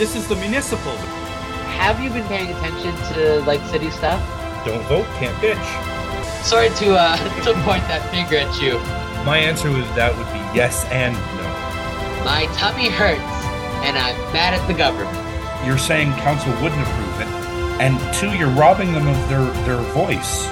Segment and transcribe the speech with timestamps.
[0.00, 0.96] this is the municipal.
[1.76, 4.18] Have you been paying attention to like city stuff?
[4.64, 5.62] Don't vote, can't bitch.
[6.42, 8.78] Sorry to uh to point that finger at you.
[9.26, 12.24] My answer with that would be yes and no.
[12.24, 13.20] My tummy hurts,
[13.84, 15.12] and I'm mad at the government.
[15.66, 17.28] You're saying council wouldn't approve it,
[17.84, 20.48] and two, you're robbing them of their their voice.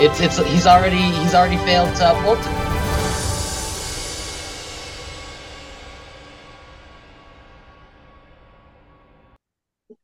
[0.00, 2.38] It's it's he's already he's already failed to uphold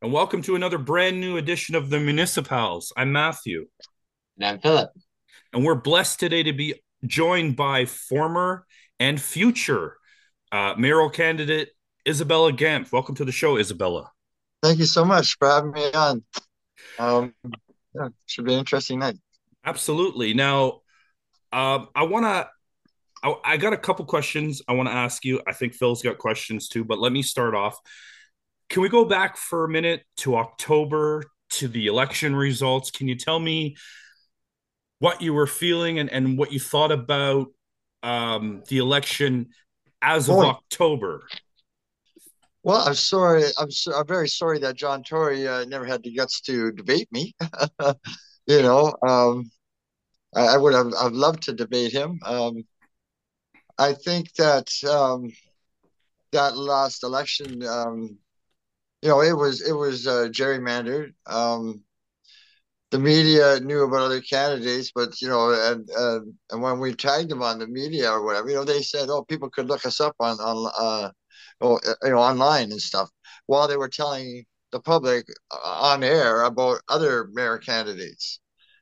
[0.05, 2.93] And welcome to another brand new edition of the Municipals.
[2.95, 3.69] I'm Matthew.
[4.37, 4.91] And I'm Philip.
[5.55, 6.75] And we're blessed today to be
[7.07, 8.67] joined by former
[9.01, 9.97] and future
[10.53, 11.71] uh, mayoral candidate
[12.07, 12.93] Isabella Gamk.
[12.93, 14.11] Welcome to the show, Isabella.
[14.63, 16.23] Thank you so much for having me on.
[16.99, 17.35] Um,
[17.95, 19.17] yeah, should be an interesting night.
[19.65, 20.35] Absolutely.
[20.35, 20.83] Now,
[21.51, 22.51] um, I want to.
[23.23, 25.41] I, I got a couple questions I want to ask you.
[25.47, 27.79] I think Phil's got questions too, but let me start off.
[28.75, 32.91] Can we go back for a minute to October to the election results?
[32.91, 33.77] Can you tell me
[34.99, 37.53] what you were feeling and, and what you thought about
[38.03, 39.51] um, the election
[40.03, 40.39] as of.
[40.39, 41.23] October?
[42.65, 43.45] Well, I'm sorry.
[43.61, 47.07] I'm, so, I'm very sorry that John Tory uh, never had the guts to debate
[47.13, 47.33] me.
[48.49, 49.53] you know, um,
[50.35, 52.19] I, I would have I've loved to debate him.
[52.25, 52.65] Um,
[53.79, 55.31] I think that um,
[56.33, 58.19] that last election, um,
[59.05, 61.15] you know, it was it was uh, gerrymandered.
[61.27, 61.85] Um,
[62.91, 66.21] the media knew about other candidates, but you know, and uh,
[66.51, 69.25] and when we tagged them on the media or whatever, you know, they said, "Oh,
[69.25, 71.11] people could look us up on on uh,
[71.61, 73.11] oh, you know, online and stuff,"
[73.47, 75.57] while they were telling the public uh,
[75.93, 78.41] on air about other mayor candidates.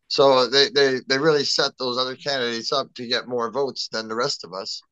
[0.09, 4.09] So they, they, they really set those other candidates up to get more votes than
[4.09, 4.83] the rest of us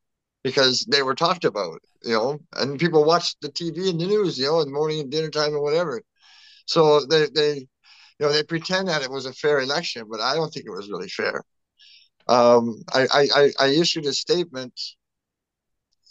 [0.42, 4.38] because they were talked about, you know, and people watched the TV and the news,
[4.38, 6.02] you know, in the morning and dinner time and whatever.
[6.66, 7.66] So they, they, you
[8.26, 10.90] know, they pretend that it was a fair election, but I don't think it was
[10.90, 11.42] really fair.
[12.28, 14.78] Um, I, I, I issued a statement.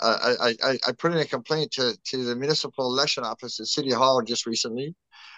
[0.01, 3.91] I, I, I put in a complaint to, to the municipal election office at City
[3.91, 4.95] Hall just recently.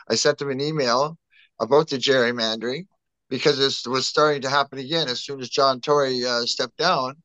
[0.10, 1.18] I sent them an email
[1.60, 2.86] about the gerrymandering
[3.30, 7.16] because it was starting to happen again as soon as John Tory uh, stepped down.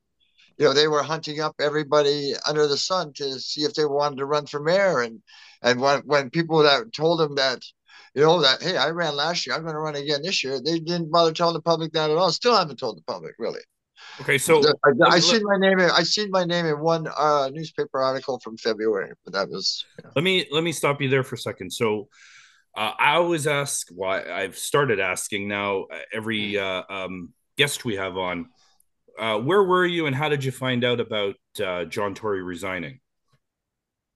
[0.58, 4.16] You know, they were hunting up everybody under the sun to see if they wanted
[4.18, 5.00] to run for mayor.
[5.00, 5.22] And
[5.62, 7.62] and when when people that told them that,
[8.14, 10.60] you know, that hey, I ran last year, I'm going to run again this year,
[10.60, 12.32] they didn't bother telling the public that at all.
[12.32, 13.60] Still haven't told the public really.
[14.20, 15.78] Okay, so I, I seen my name.
[15.78, 19.84] In, I seen my name in one uh, newspaper article from February, but that was.
[19.98, 20.10] You know.
[20.16, 21.70] let me let me stop you there for a second.
[21.70, 22.08] So
[22.76, 27.96] uh, I always ask why well, I've started asking now every uh, um, guest we
[27.96, 28.50] have on.
[29.18, 33.00] Uh, where were you and how did you find out about uh, John Tory resigning?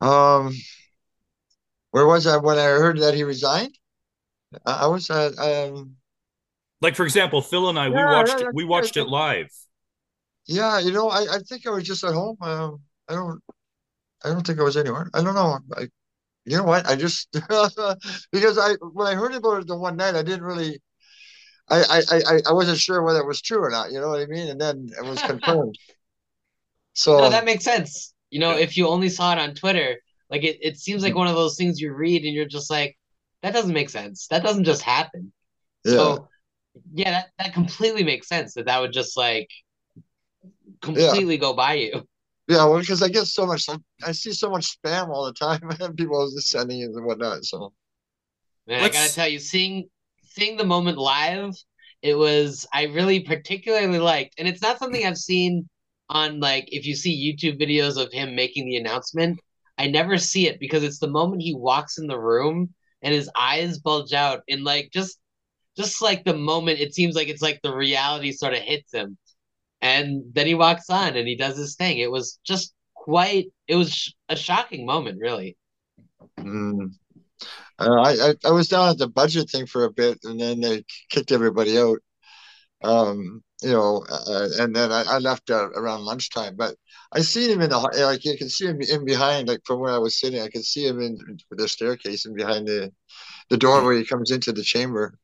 [0.00, 0.52] Um,
[1.90, 3.76] where was I when I heard that he resigned?
[4.66, 5.96] I, I was at um,
[6.80, 9.48] like for example, Phil and I yeah, we watched yeah, we watched it live.
[10.46, 12.36] Yeah, you know, I, I think I was just at home.
[12.40, 13.40] Um, I don't
[14.24, 15.10] I don't think I was anywhere.
[15.14, 15.58] I don't know.
[15.76, 15.88] I
[16.44, 16.86] you know what?
[16.86, 17.28] I just
[18.32, 20.80] because I when I heard about it the one night, I didn't really.
[21.70, 24.20] I, I, I, I wasn't sure whether it was true or not, you know what
[24.20, 24.48] I mean?
[24.48, 25.78] And then it was confirmed.
[26.92, 28.12] so no, that makes sense.
[28.30, 29.96] You know, if you only saw it on Twitter,
[30.30, 31.18] like it, it seems like mm-hmm.
[31.18, 32.96] one of those things you read and you're just like,
[33.42, 34.26] that doesn't make sense.
[34.28, 35.32] That doesn't just happen.
[35.84, 35.92] Yeah.
[35.92, 36.28] So
[36.92, 39.48] yeah, that, that completely makes sense that that would just like
[40.80, 41.40] completely yeah.
[41.40, 42.06] go by you.
[42.48, 43.68] Yeah, well, because I get so much,
[44.04, 47.44] I see so much spam all the time, and people just sending it and whatnot.
[47.44, 47.72] So,
[48.66, 48.96] man, Let's...
[48.96, 49.88] I gotta tell you, seeing
[50.30, 51.54] seeing the moment live,
[52.02, 55.68] it was I really particularly liked, and it's not something I've seen
[56.08, 59.40] on like if you see YouTube videos of him making the announcement.
[59.78, 63.30] I never see it because it's the moment he walks in the room and his
[63.38, 65.18] eyes bulge out, and like just
[65.76, 69.16] just like the moment it seems like it's like the reality sort of hits him
[69.80, 71.98] and then he walks on and he does his thing.
[71.98, 73.46] It was just quite.
[73.66, 75.56] It was a shocking moment, really.
[76.38, 76.92] Mm.
[77.80, 80.60] Uh, I, I, I was down at the budget thing for a bit, and then
[80.60, 81.98] they kicked everybody out.
[82.82, 86.56] Um, you know, uh, and then I, I left uh, around lunchtime.
[86.56, 86.76] But
[87.12, 89.92] I see him in the like you can see him in behind, like from where
[89.92, 91.18] I was sitting, I could see him in
[91.50, 92.92] the staircase and behind the
[93.50, 95.18] the door where he comes into the chamber.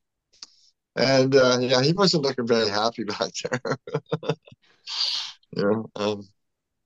[0.96, 3.78] And uh, yeah, he wasn't looking very happy back there.
[5.52, 6.28] you know, um,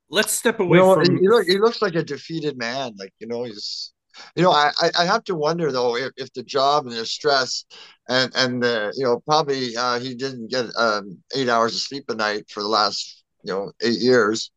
[0.09, 1.19] let's step away you know, from.
[1.19, 2.95] He, look, he looks like a defeated man.
[2.99, 3.93] Like you know, he's.
[4.37, 7.65] You know, I, I have to wonder though if, if the job and the stress
[8.09, 12.05] and and the you know probably uh, he didn't get um, eight hours of sleep
[12.09, 14.51] a night for the last you know eight years.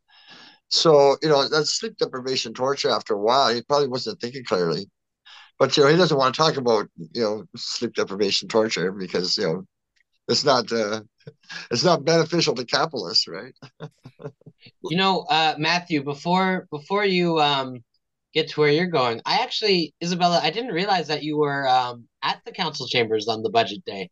[0.70, 4.90] So you know that sleep deprivation torture after a while he probably wasn't thinking clearly.
[5.60, 9.38] but you know he doesn't want to talk about you know sleep deprivation torture because
[9.38, 9.66] you know
[10.28, 11.02] it's not uh,
[11.72, 13.54] it's not beneficial to capitalists, right?
[14.88, 17.84] you know, uh, Matthew, before before you um,
[18.34, 22.08] get to where you're going, I actually, Isabella, I didn't realize that you were um,
[22.22, 24.10] at the council chambers on the budget day.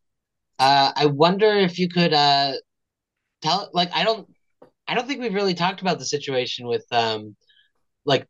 [0.60, 2.54] Uh, I wonder if you could uh,
[3.42, 4.28] tell, like, I don't,
[4.88, 7.36] I don't think we've really talked about the situation with, um,
[8.06, 8.28] like,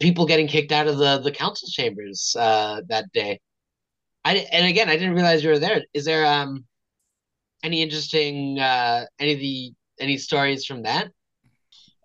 [0.00, 3.40] people getting kicked out of the the council chambers uh, that day.
[4.24, 5.82] I and again, I didn't realize you were there.
[5.92, 6.64] Is there um
[7.64, 11.08] any interesting uh any of the any stories from that?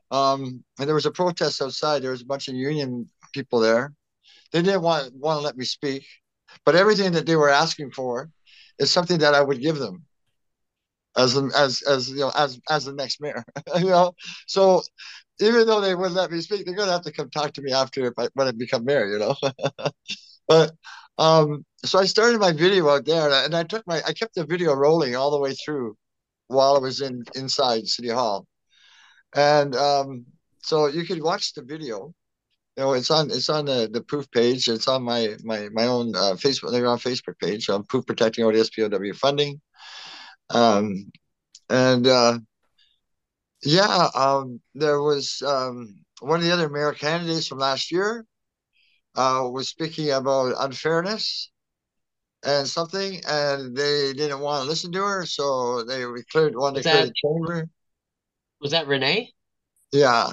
[0.10, 2.02] Um, and there was a protest outside.
[2.02, 3.94] There was a bunch of union people there.
[4.52, 6.06] They didn't want want to let me speak,
[6.66, 8.30] but everything that they were asking for
[8.80, 10.06] is something that I would give them
[11.16, 13.44] as as as you know as as the next mayor.
[13.78, 14.14] you know,
[14.48, 14.82] so
[15.40, 17.72] even though they wouldn't let me speak, they're gonna have to come talk to me
[17.72, 19.08] after if I when I become mayor.
[19.08, 19.36] You know,
[20.48, 20.72] but
[21.18, 24.14] um, so I started my video out there, and I, and I took my I
[24.14, 25.96] kept the video rolling all the way through
[26.48, 28.48] while I was in inside City Hall,
[29.36, 30.26] and um,
[30.64, 32.14] so you could watch the video.
[32.78, 34.68] You know, it's on it's on the the POOF page.
[34.68, 36.72] It's on my my my own uh, Facebook.
[36.72, 37.70] They're on Facebook page.
[37.70, 39.62] on POOF protecting ODSP OW funding.
[40.50, 41.12] Um,
[41.70, 42.40] and uh,
[43.64, 48.25] yeah, um, there was um, one of the other mayor candidates from last year
[49.16, 51.52] uh, was speaking about unfairness
[52.44, 56.81] and something, and they didn't want to listen to her, so they cleared one to
[56.81, 57.70] clear the chamber.
[58.60, 59.34] Was that Renee?
[59.92, 60.31] Yeah,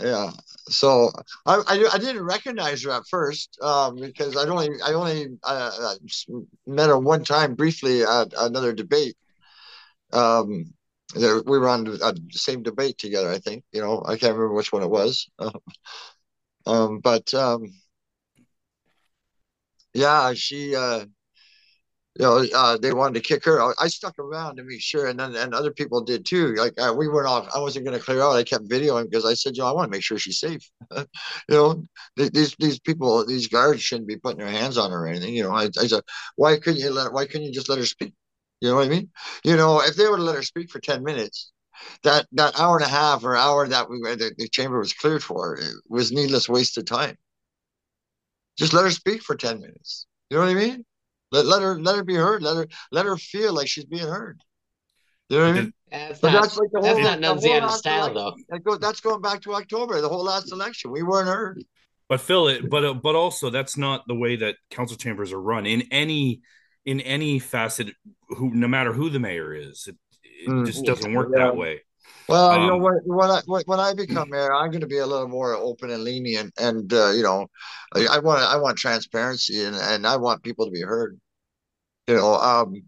[0.00, 0.30] yeah.
[0.68, 1.10] So
[1.46, 5.70] I, I, I didn't recognize her at first um, because I only I only uh,
[5.80, 5.94] uh
[6.66, 9.16] met her one time briefly at another debate.
[10.12, 10.72] Um,
[11.14, 13.30] we were on the same debate together.
[13.30, 15.28] I think you know I can't remember which one it was.
[16.66, 17.72] um, but um,
[19.94, 21.06] yeah, she uh,
[22.18, 23.62] you know, uh, they wanted to kick her.
[23.80, 26.54] I stuck around to make sure, and then and other people did too.
[26.56, 27.48] Like uh, we weren't off.
[27.54, 28.32] I wasn't going to clear out.
[28.36, 30.68] I kept videoing because I said, you know, I want to make sure she's safe.
[30.96, 31.06] you
[31.48, 31.86] know,
[32.16, 35.32] these these people, these guards shouldn't be putting their hands on her or anything.
[35.34, 36.02] You know, I, I said,
[36.36, 37.12] why couldn't you let?
[37.12, 38.14] Why couldn't you just let her speak?
[38.60, 39.10] You know what I mean?
[39.44, 41.52] You know, if they would have let her speak for ten minutes,
[42.02, 45.22] that that hour and a half or hour that we the, the chamber was cleared
[45.22, 47.16] for was needless wasted time.
[48.58, 50.06] Just let her speak for ten minutes.
[50.30, 50.84] You know what I mean?
[51.30, 52.42] Let, let her let her be heard.
[52.42, 54.42] Let her let her feel like she's being heard.
[55.28, 55.72] You know what I mean?
[55.90, 58.34] That's but not, that's like the whole, that's not Nunziata style, though.
[58.48, 60.90] That goes, that's going back to October, the whole last election.
[60.90, 61.62] We weren't heard.
[62.08, 65.40] But Phil, it, but uh, but also that's not the way that council chambers are
[65.40, 66.40] run in any
[66.86, 67.88] in any facet.
[68.28, 70.64] Who, no matter who the mayor is, it, it mm.
[70.66, 71.44] just doesn't work yeah.
[71.44, 71.82] that way.
[72.28, 74.86] Well, um, you know, um, when, when I when I become mayor, I'm going to
[74.86, 77.46] be a little more open and lenient, and uh, you know,
[77.94, 81.18] I, want I want transparency, and, and I want people to be heard.
[82.06, 82.82] You know, um,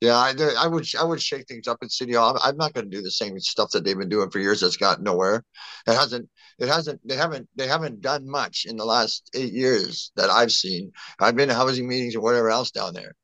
[0.00, 2.38] yeah, I, I would I would shake things up in City Hall.
[2.42, 4.60] I'm not going to do the same stuff that they've been doing for years.
[4.60, 5.44] That's got nowhere.
[5.86, 6.28] It hasn't.
[6.58, 7.00] It hasn't.
[7.06, 7.48] They haven't.
[7.56, 10.92] They haven't done much in the last eight years that I've seen.
[11.20, 13.14] I've been to housing meetings and whatever else down there.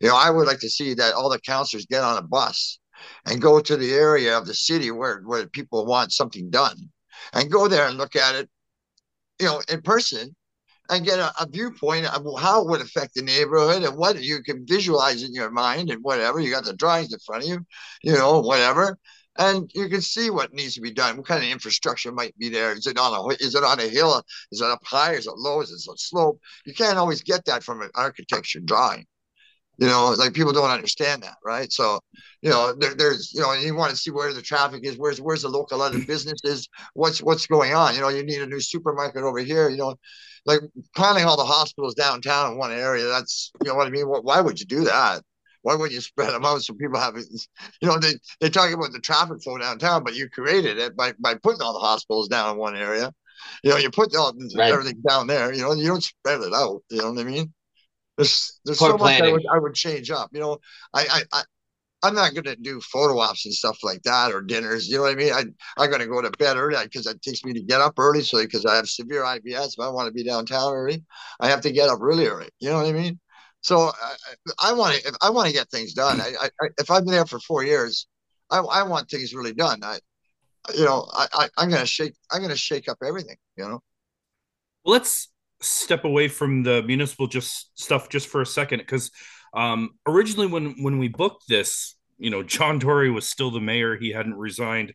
[0.00, 2.78] You know, I would like to see that all the councilors get on a bus
[3.26, 6.76] and go to the area of the city where, where people want something done
[7.32, 8.48] and go there and look at it,
[9.40, 10.34] you know, in person
[10.90, 14.42] and get a, a, viewpoint of how it would affect the neighborhood and what you
[14.42, 16.40] can visualize in your mind and whatever.
[16.40, 17.66] You got the drawings in front of you,
[18.02, 18.98] you know, whatever.
[19.38, 21.18] And you can see what needs to be done.
[21.18, 22.72] What kind of infrastructure might be there?
[22.72, 24.22] Is it on a is it on a hill?
[24.50, 25.12] Is it up high?
[25.12, 25.60] Is it low?
[25.60, 26.40] Is it a slope?
[26.64, 29.06] You can't always get that from an architecture drawing.
[29.78, 31.70] You know, like people don't understand that, right?
[31.70, 32.00] So,
[32.40, 35.20] you know, there, there's, you know, you want to see where the traffic is, where's
[35.20, 36.06] where's the local other mm-hmm.
[36.06, 37.94] businesses, what's what's going on.
[37.94, 39.68] You know, you need a new supermarket over here.
[39.68, 39.96] You know,
[40.46, 40.60] like
[40.94, 43.06] planning all the hospitals downtown in one area.
[43.06, 44.06] That's, you know what I mean.
[44.06, 45.22] Why would you do that?
[45.62, 47.16] Why wouldn't you spread them out so people have,
[47.82, 51.12] you know, they they talk about the traffic flow downtown, but you created it by
[51.18, 53.12] by putting all the hospitals down in one area.
[53.62, 54.72] You know, you put all right.
[54.72, 55.52] everything down there.
[55.52, 56.82] You know, you don't spread it out.
[56.88, 57.52] You know what I mean?
[58.16, 59.32] There's there's Poor so planning.
[59.32, 60.30] much I would I would change up.
[60.32, 60.58] You know,
[60.94, 61.42] I I, I
[62.02, 64.88] I'm not going to do photo ops and stuff like that or dinners.
[64.88, 65.32] You know what I mean?
[65.32, 65.44] I,
[65.76, 68.22] I'm going to go to bed early because it takes me to get up early.
[68.22, 71.02] So because I have severe IBS, if I want to be downtown early,
[71.40, 72.48] I have to get up really early.
[72.60, 73.18] You know what I mean?
[73.62, 74.14] So I,
[74.62, 76.20] I want to, I want to get things done.
[76.20, 78.06] I, I, if I've been there for four years,
[78.50, 79.80] I, I want things really done.
[79.82, 79.98] I,
[80.74, 83.36] you know, I, I I'm going to shake, I'm going to shake up everything.
[83.56, 83.82] You know.
[84.84, 85.28] Let's
[85.66, 89.10] step away from the municipal just stuff just for a second because
[89.54, 93.96] um, originally when when we booked this, you know, John Tory was still the mayor;
[93.96, 94.94] he hadn't resigned,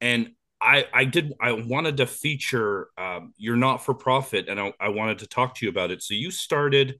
[0.00, 0.30] and
[0.60, 4.90] I, I did I wanted to feature um, your not for profit, and I, I,
[4.90, 6.02] wanted to talk to you about it.
[6.02, 6.98] So you started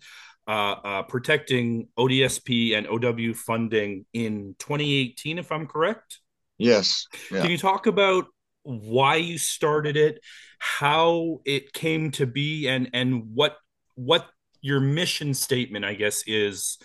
[0.48, 6.20] uh, uh, protecting ODSP and OW funding in 2018, if I'm correct.
[6.56, 7.06] Yes.
[7.30, 7.42] Yeah.
[7.42, 8.26] Can you talk about
[8.62, 10.20] why you started it,
[10.58, 13.56] how it came to be, and and what
[13.94, 14.26] what
[14.60, 16.78] your mission statement, I guess, is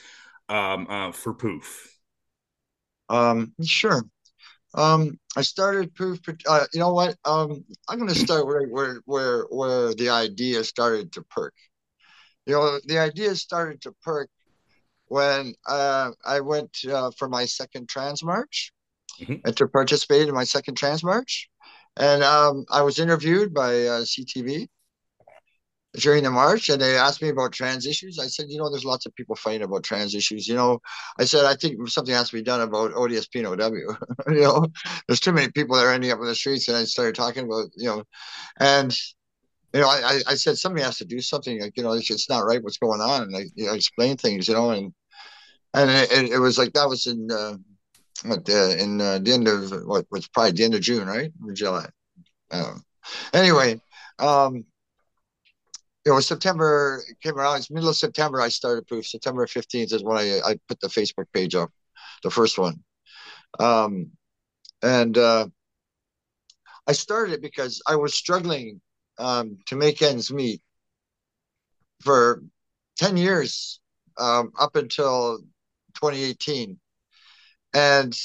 [0.49, 1.91] um, uh, for Poof?
[3.09, 4.03] Um, sure.
[4.73, 6.19] Um, I started Poof.
[6.47, 7.15] Uh, you know what?
[7.25, 11.53] Um, I'm going to start where where where where the idea started to perk.
[12.45, 14.29] You know, the idea started to perk
[15.07, 18.71] when uh, I went uh, for my second trans march
[19.19, 19.35] mm-hmm.
[19.45, 21.49] and to participate in my second trans march.
[21.97, 24.67] And um, I was interviewed by uh, CTV,
[25.95, 28.19] during the march and they asked me about trans issues.
[28.19, 30.47] I said, you know, there's lots of people fighting about trans issues.
[30.47, 30.79] You know,
[31.19, 33.97] I said, I think something has to be done about ODSP and OW.
[34.33, 34.67] you know,
[35.07, 36.67] there's too many people that are ending up in the streets.
[36.67, 38.03] And I started talking about, you know,
[38.59, 38.95] and,
[39.73, 41.61] you know, I, I said, somebody has to do something.
[41.61, 43.23] Like, you know, it's, it's not right what's going on.
[43.23, 44.93] And I, you know, explain things, you know, and,
[45.73, 47.55] and it, it was like that was in, uh,
[48.23, 51.31] what, uh, in uh, the end of what was probably the end of June, right?
[51.45, 51.87] Or July.
[52.51, 52.83] Um,
[53.33, 53.79] anyway,
[54.19, 54.65] um,
[56.05, 57.57] it was September came around.
[57.57, 58.39] It's middle of September.
[58.39, 59.07] I started Poof.
[59.07, 61.71] September fifteenth is when I I put the Facebook page up,
[62.23, 62.83] the first one,
[63.59, 64.11] um,
[64.81, 65.47] and uh,
[66.87, 68.81] I started it because I was struggling
[69.17, 70.61] um, to make ends meet
[72.01, 72.43] for
[72.97, 73.79] ten years
[74.17, 75.39] um, up until
[75.95, 76.79] 2018,
[77.75, 78.17] and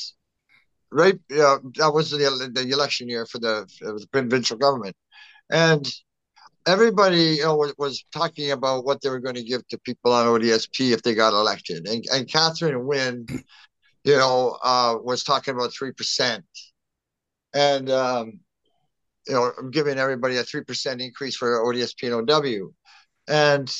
[0.92, 4.96] right, uh, that was the the election year for the, the provincial government,
[5.50, 5.86] and
[6.66, 10.12] everybody you know, was, was, talking about what they were going to give to people
[10.12, 11.88] on ODSP if they got elected.
[11.88, 13.26] And, and Kathleen Wynne,
[14.04, 16.42] you know, uh, was talking about 3%.
[17.54, 18.40] And, um,
[19.26, 22.72] you know, giving everybody a 3% increase for ODSP and OW.
[23.26, 23.74] And,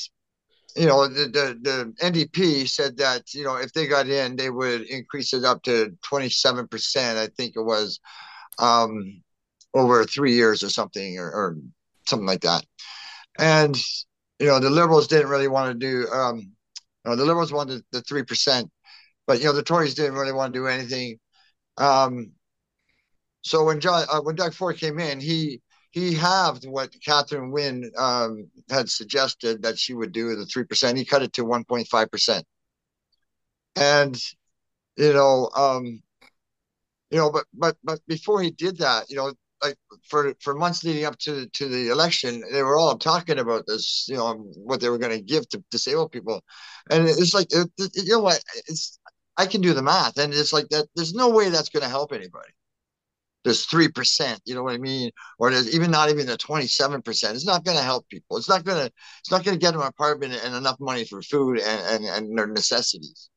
[0.75, 4.49] you know, the, the, the NDP said that, you know, if they got in, they
[4.49, 7.99] would increase it up to 27%, I think it was,
[8.59, 9.21] um,
[9.73, 11.57] over three years or something, or, or
[12.07, 12.65] something like that.
[13.39, 13.77] And
[14.39, 16.09] you know, the liberals didn't really want to do.
[16.11, 18.69] Um, you know, the liberals wanted the three percent,
[19.27, 21.19] but you know, the Tories didn't really want to do anything.
[21.77, 22.31] Um,
[23.43, 27.91] so when John, uh, when Doug Ford came in, he he halved what Kathleen Wynne
[27.97, 30.97] um, had suggested that she would do the three percent.
[30.97, 32.45] He cut it to one point five percent,
[33.75, 34.15] and
[34.97, 36.01] you know, um,
[37.11, 39.33] you know, but but but before he did that, you know,
[39.63, 39.75] like
[40.07, 44.07] for for months leading up to to the election, they were all talking about this,
[44.09, 46.41] you know, what they were going to give to disabled people,
[46.89, 48.99] and it's like, it, it, you know what, it's
[49.37, 50.87] I can do the math, and it's like that.
[50.95, 52.49] There's no way that's going to help anybody.
[53.43, 56.67] There's three percent, you know what I mean, or there's even not even the twenty
[56.67, 57.35] seven percent.
[57.35, 58.37] It's not going to help people.
[58.37, 58.93] It's not going to.
[59.19, 62.05] It's not going to get them an apartment and enough money for food and, and
[62.05, 63.29] and their necessities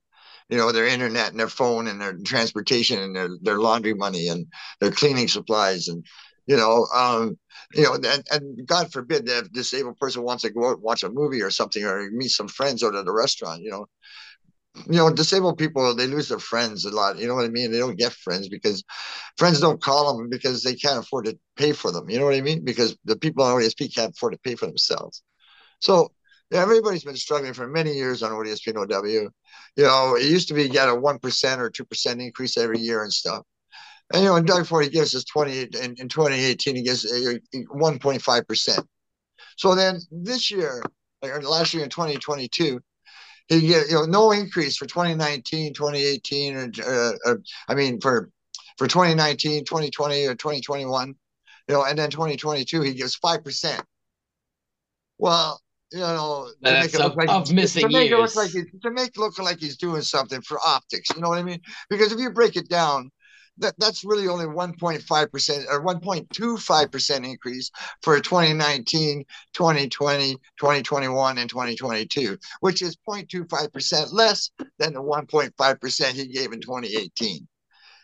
[0.49, 4.29] you know their internet and their phone and their transportation and their, their laundry money
[4.29, 4.47] and
[4.81, 6.05] their cleaning supplies and
[6.47, 7.39] you know um
[7.75, 11.03] you know and, and god forbid that disabled person wants to go out and watch
[11.03, 13.87] a movie or something or meet some friends out at a restaurant you know
[14.87, 17.71] you know disabled people they lose their friends a lot you know what i mean
[17.71, 18.83] they don't get friends because
[19.39, 22.35] friends don't call them because they can't afford to pay for them you know what
[22.35, 25.23] i mean because the people on ODSP can't afford to pay for themselves
[25.81, 26.11] so
[26.53, 29.05] everybody's been struggling for many years on ODSP and OW.
[29.77, 32.79] You know, it used to be get a one percent or two percent increase every
[32.79, 33.43] year and stuff.
[34.13, 37.05] And you know, in Doug Ford, he gives us twenty in, in 2018, he gives
[37.05, 37.35] uh,
[37.71, 38.87] one point five percent.
[39.57, 40.83] So then this year,
[41.23, 42.81] or last year in 2022,
[43.49, 48.31] he you know no increase for 2019, 2018, or, uh, or I mean for
[48.79, 51.15] for 2019, 2020, or 2021,
[51.69, 53.83] you know, and then 2022 he gives five percent.
[55.19, 55.61] Well,
[55.93, 58.35] you know, to make it look like of missing to make years.
[58.35, 61.11] it look like to make it look like he's doing something for optics.
[61.15, 61.61] You know what I mean?
[61.89, 63.11] Because if you break it down,
[63.59, 67.71] that that's really only 1.5 percent or 1.25 percent increase
[68.03, 76.17] for 2019, 2020, 2021, and 2022, which is 0.25 percent less than the 1.5 percent
[76.17, 77.47] he gave in 2018.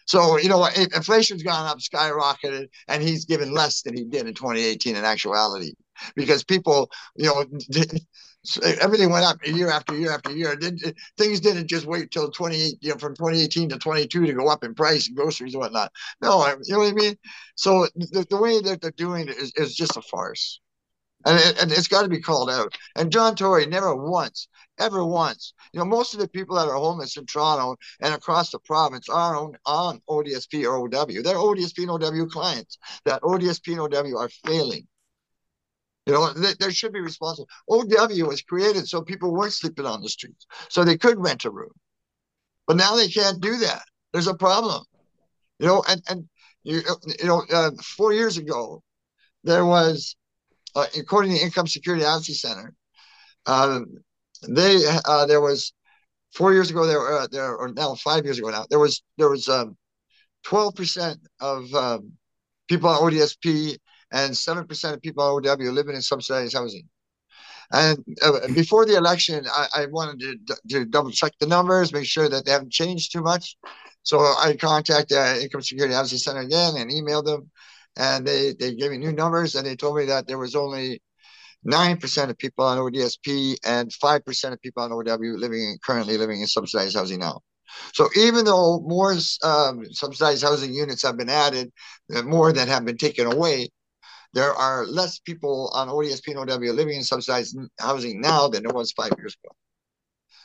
[0.06, 4.34] So, you know, inflation's gone up, skyrocketed, and he's given less than he did in
[4.34, 5.74] 2018 in actuality
[6.16, 7.44] because people, you know,
[8.80, 10.58] everything went up year after year after year.
[11.18, 14.64] things didn't just wait till 28, you know, from 2018 to 22 to go up
[14.64, 15.92] in price and groceries and whatnot.
[16.22, 17.16] No, you know what I mean?
[17.54, 20.60] So the, the way that they're doing it is, is just a farce.
[21.26, 22.74] And, it, and it's got to be called out.
[22.96, 26.76] And John Tory never once, ever once, you know, most of the people that are
[26.76, 31.22] homeless in Toronto and across the province are on, on ODSP or OW.
[31.22, 32.78] They're ODSP and OW clients.
[33.04, 34.88] That ODSP and OW are failing.
[36.10, 37.48] You know, they, they should be responsible.
[37.70, 41.50] OW was created so people weren't sleeping on the streets, so they could rent a
[41.50, 41.70] room.
[42.66, 43.82] But now they can't do that.
[44.12, 44.82] There's a problem.
[45.60, 46.28] You know, and and
[46.64, 46.82] you
[47.20, 48.82] you know, uh, four years ago,
[49.44, 50.16] there was,
[50.74, 52.74] uh, according to the Income Security Advocacy Center,
[53.46, 53.80] uh,
[54.48, 55.72] they uh, there was
[56.34, 59.28] four years ago there uh, there or now five years ago now there was there
[59.28, 59.76] was um,
[60.44, 62.12] 12% of um,
[62.68, 63.76] people on ODSP
[64.12, 66.88] and 7% of people on OW living in subsidized housing.
[67.72, 72.06] And uh, before the election, I, I wanted to, to, double check the numbers, make
[72.06, 73.56] sure that they haven't changed too much.
[74.02, 77.50] So I contacted the Income Security Advocacy Center again and emailed them.
[77.96, 81.00] And they, they gave me new numbers and they told me that there was only
[81.66, 86.46] 9% of people on ODSP and 5% of people on OW living currently living in
[86.46, 87.40] subsidized housing now.
[87.94, 89.14] So even though more
[89.44, 91.70] um, subsidized housing units have been added,
[92.14, 93.68] uh, more that have been taken away,
[94.32, 98.72] there are less people on ODSP and OW living in subsidized housing now than there
[98.72, 99.54] was five years ago.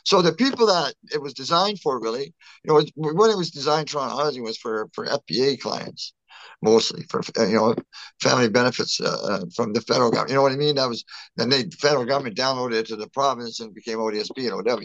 [0.04, 3.88] So the people that it was designed for, really, you know, when it was designed,
[3.88, 6.14] Toronto Housing was for for FBA clients,
[6.62, 7.74] mostly for you know
[8.22, 10.30] family benefits uh, uh, from the federal government.
[10.30, 10.76] You know what I mean?
[10.76, 11.04] That was
[11.36, 14.80] then the federal government downloaded it to the province and became ODSP and OW.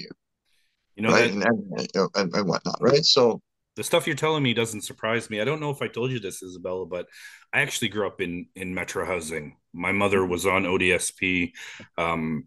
[0.95, 1.31] You know, right?
[1.31, 3.05] that, and, and, and, and whatnot, right?
[3.05, 3.41] So
[3.75, 5.39] the stuff you're telling me doesn't surprise me.
[5.39, 7.07] I don't know if I told you this, Isabella, but
[7.53, 9.57] I actually grew up in in Metro housing.
[9.73, 11.53] My mother was on ODSP
[11.97, 12.45] um,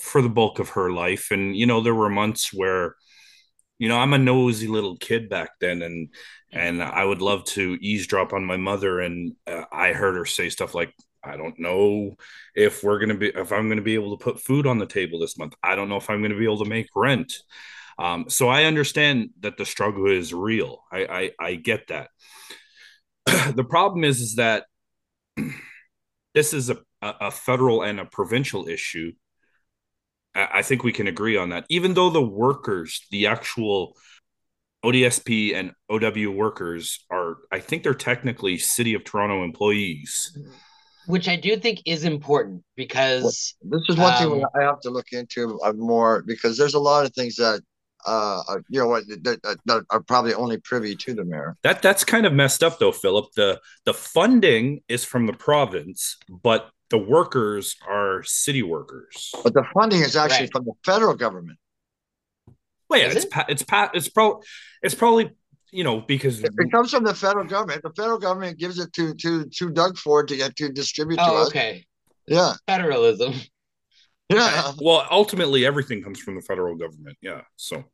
[0.00, 2.96] for the bulk of her life, and you know there were months where,
[3.78, 6.08] you know, I'm a nosy little kid back then, and
[6.52, 10.50] and I would love to eavesdrop on my mother, and uh, I heard her say
[10.50, 10.92] stuff like,
[11.24, 12.16] I don't know
[12.54, 15.18] if we're gonna be if I'm gonna be able to put food on the table
[15.18, 15.54] this month.
[15.62, 17.32] I don't know if I'm gonna be able to make rent.
[18.00, 20.82] Um, so I understand that the struggle is real.
[20.90, 22.08] I I, I get that.
[23.54, 24.64] the problem is is that
[26.34, 29.12] this is a, a federal and a provincial issue.
[30.34, 31.66] I think we can agree on that.
[31.68, 33.96] Even though the workers, the actual
[34.84, 40.38] ODSP and OW workers are, I think they're technically City of Toronto employees.
[41.06, 44.80] Which I do think is important because well, this is one um, thing I have
[44.82, 47.60] to look into more because there's a lot of things that
[48.06, 51.56] uh, uh, you know what that, that, are probably only privy to the mayor.
[51.62, 53.32] That that's kind of messed up though, Philip.
[53.34, 59.32] The the funding is from the province, but the workers are city workers.
[59.42, 60.52] But the funding is actually right.
[60.52, 61.58] from the federal government.
[62.88, 63.30] Well, yeah, is it's it?
[63.30, 64.42] pa- it's pa- it's pro
[64.82, 65.30] it's probably
[65.70, 67.82] you know because it, it comes from the federal government.
[67.82, 71.30] The federal government gives it to to to Doug Ford to get to distribute oh,
[71.30, 71.48] to us.
[71.48, 71.84] Okay.
[72.26, 72.54] Yeah.
[72.66, 73.34] Federalism.
[74.30, 74.72] Yeah.
[74.80, 77.18] Well, ultimately, everything comes from the federal government.
[77.20, 77.42] Yeah.
[77.56, 77.84] So.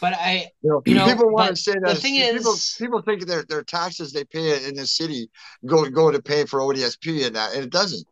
[0.00, 2.76] But I, you know, you know people want to say that the thing people, is,
[2.78, 5.30] people think their their taxes they pay in the city
[5.64, 8.06] go go to pay for ODSP and that, and it doesn't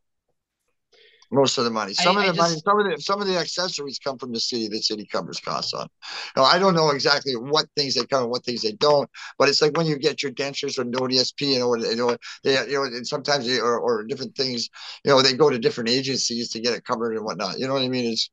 [1.32, 1.94] most of the money.
[1.94, 4.32] Some I, of the just, money, some of the some of the accessories come from
[4.32, 4.68] the city.
[4.68, 5.88] The city covers costs on.
[6.36, 9.62] Now, I don't know exactly what things they cover, what things they don't, but it's
[9.62, 12.84] like when you get your dentures or ODSP, you know, you know, they, you know,
[12.84, 14.68] and sometimes they or, or different things,
[15.04, 17.58] you know, they go to different agencies to get it covered and whatnot.
[17.58, 18.12] You know what I mean?
[18.12, 18.30] It's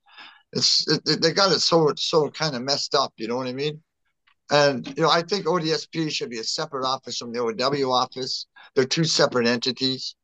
[0.51, 3.13] it's it, they got it so so kind of messed up.
[3.17, 3.81] You know what I mean?
[4.51, 8.47] And you know, I think ODSP should be a separate office from the OW office.
[8.75, 10.15] They're two separate entities.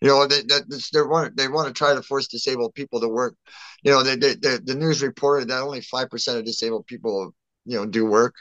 [0.00, 3.36] You know, they they want they want to try to force disabled people to work.
[3.82, 7.34] You know, they, they, they the news reported that only five percent of disabled people
[7.64, 8.34] you know do work.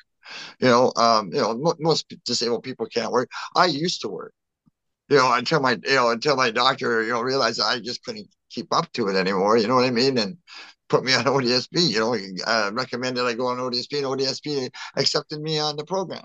[0.60, 3.30] You know, um, you know most disabled people can't work.
[3.56, 4.34] I used to work.
[5.10, 8.28] You know, until my you know until my doctor you know realized I just couldn't
[8.50, 9.58] keep up to it anymore.
[9.58, 10.18] You know what I mean?
[10.18, 10.38] And
[10.90, 11.90] put me on ODSP.
[11.90, 16.24] You know, uh, recommended I go on ODSP, and ODSP accepted me on the program.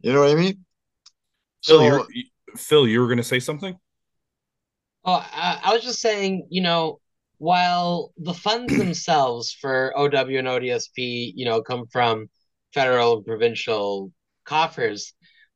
[0.00, 0.64] You know what I mean?
[1.64, 2.06] Phil, so,
[2.56, 3.76] Phil, you were going to say something.
[5.06, 7.00] Oh, I, I was just saying, you know,
[7.38, 12.28] while the funds themselves for OW and ODSP, you know, come from
[12.74, 14.12] federal and provincial
[14.44, 15.14] coffers,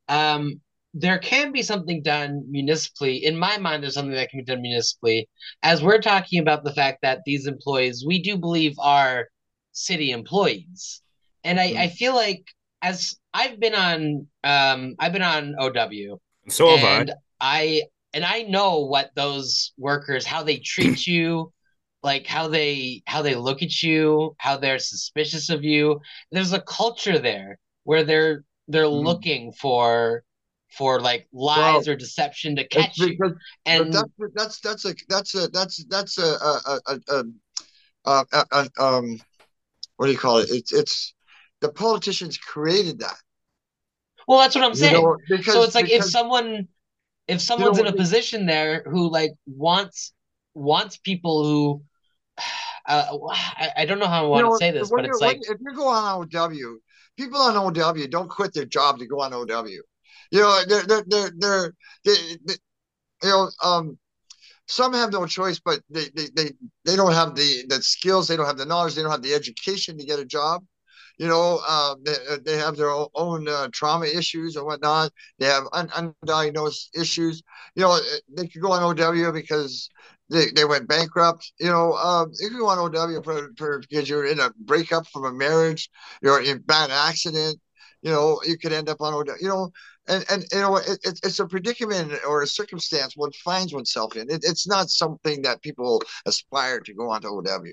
[0.08, 0.60] um,
[0.94, 3.24] there can be something done municipally.
[3.24, 5.28] In my mind, there's something that can be done municipally.
[5.62, 9.28] As we're talking about the fact that these employees, we do believe are
[9.72, 11.02] city employees.
[11.44, 11.94] And I, I hmm.
[11.94, 12.44] feel like
[12.82, 16.20] as I've been on um I've been on OW.
[16.48, 17.12] So have I.
[17.40, 21.52] I and I know what those workers how they treat you,
[22.02, 26.00] like how they how they look at you, how they're suspicious of you.
[26.30, 29.04] There's a culture there where they're they're mm.
[29.04, 30.24] looking for
[30.76, 33.36] for like lies well, or deception to catch because, you.
[33.66, 37.24] And that's that's that's a that's a that's that's a a, a, a,
[38.04, 39.20] a, a, a um
[39.96, 40.50] what do you call it?
[40.50, 41.14] It's it's
[41.60, 43.16] the politicians created that.
[44.26, 44.94] Well, that's what I'm saying.
[44.94, 46.68] You know, because, so it's like because, if someone
[47.30, 50.12] if someone's in a position there who like wants
[50.54, 51.82] wants people who
[52.86, 55.20] uh, I, I don't know how I want you know, to say this, but it's
[55.20, 56.78] like if you go on OW,
[57.16, 59.66] people on OW don't quit their job to go on OW.
[60.32, 62.14] You know, they're they're they're, they're they,
[62.46, 62.54] they,
[63.22, 63.98] you know um
[64.66, 66.52] some have no choice, but they, they they
[66.84, 69.34] they don't have the the skills, they don't have the knowledge, they don't have the
[69.34, 70.64] education to get a job.
[71.20, 72.14] You know, uh, they,
[72.46, 75.12] they have their own uh, trauma issues or whatnot.
[75.38, 75.90] They have un-
[76.24, 77.42] undiagnosed issues.
[77.76, 78.00] You know,
[78.36, 79.90] they could go on OW because
[80.30, 81.52] they, they went bankrupt.
[81.60, 85.26] You know, um, if you want OW for, for, because you're in a breakup from
[85.26, 85.90] a marriage,
[86.22, 87.58] you're in bad accident,
[88.02, 89.34] you know, you could end up on OW.
[89.40, 89.70] You know,
[90.08, 94.30] and and you know, it, it's a predicament or a circumstance one finds oneself in.
[94.30, 97.64] It, it's not something that people aspire to go on to OW.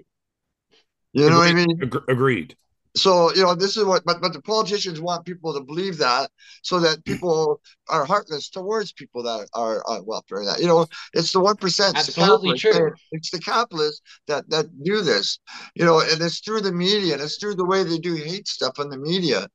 [1.13, 1.37] You know Agreed.
[1.37, 1.85] what I mean?
[2.07, 2.55] Agreed.
[2.97, 6.29] So you know this is what, but but the politicians want people to believe that,
[6.63, 10.43] so that people are heartless towards people that are on welfare.
[10.43, 11.97] That you know, it's the one percent.
[11.97, 12.93] Absolutely true.
[13.11, 15.39] It's the capitalists that that do this.
[15.75, 18.47] You know, and it's through the media, and it's through the way they do hate
[18.47, 19.47] stuff on the media.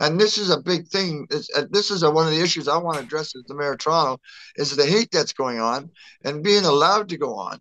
[0.00, 1.26] And this is a big thing.
[1.30, 3.54] It's, uh, this is a, one of the issues I want to address as the
[3.54, 4.20] mayor of Toronto
[4.56, 5.88] is the hate that's going on
[6.24, 7.60] and being allowed to go on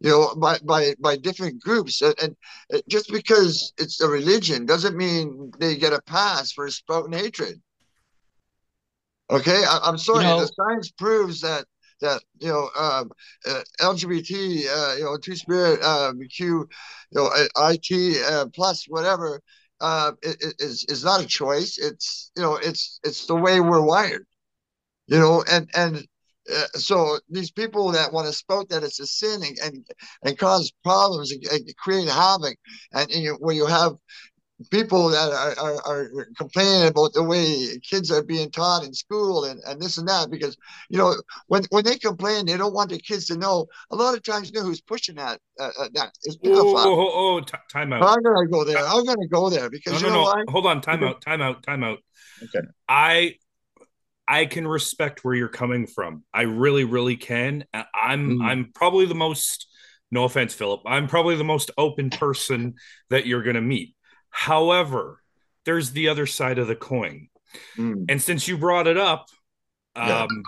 [0.00, 4.96] you know, by by by different groups, and, and just because it's a religion doesn't
[4.96, 7.60] mean they get a pass for spouting hatred.
[9.30, 10.24] Okay, I, am sorry.
[10.24, 11.66] You know, the science proves that
[12.00, 13.10] that you know um,
[13.46, 16.66] uh, LGBT, uh, you know, Two Spirit, uh, Q, you
[17.12, 19.40] know, uh, IT uh, plus whatever
[19.80, 21.76] uh, is is not a choice.
[21.78, 24.26] It's you know, it's it's the way we're wired.
[25.08, 26.06] You know, and and
[26.54, 29.86] uh, so these people that want to spout that it's a sin and and,
[30.22, 32.56] and cause problems and, and create havoc,
[32.92, 33.92] and, and you, where you have
[34.70, 39.44] people that are, are, are, complaining about the way kids are being taught in school
[39.44, 40.56] and, and this and that because
[40.88, 41.14] you know
[41.46, 43.66] when when they complain they don't want the kids to know.
[43.90, 46.76] A lot of times you know who's pushing that uh, uh that is oh, oh,
[46.76, 48.02] oh, oh t- time out.
[48.02, 48.78] I'm gonna go there.
[48.78, 50.44] I'm gonna go there because no, no, no.
[50.48, 51.98] hold on time out time out time out.
[52.42, 52.66] Okay.
[52.88, 53.36] I
[54.28, 56.22] I can respect where you're coming from.
[56.34, 57.64] I really, really can.
[57.72, 58.44] I'm mm.
[58.44, 59.66] I'm probably the most
[60.10, 60.82] no offense, Philip.
[60.86, 62.74] I'm probably the most open person
[63.10, 63.94] that you're gonna meet.
[64.30, 65.22] However,
[65.64, 67.28] there's the other side of the coin.
[67.76, 68.04] Mm.
[68.08, 69.26] And since you brought it up,
[69.96, 70.22] yeah.
[70.22, 70.44] um,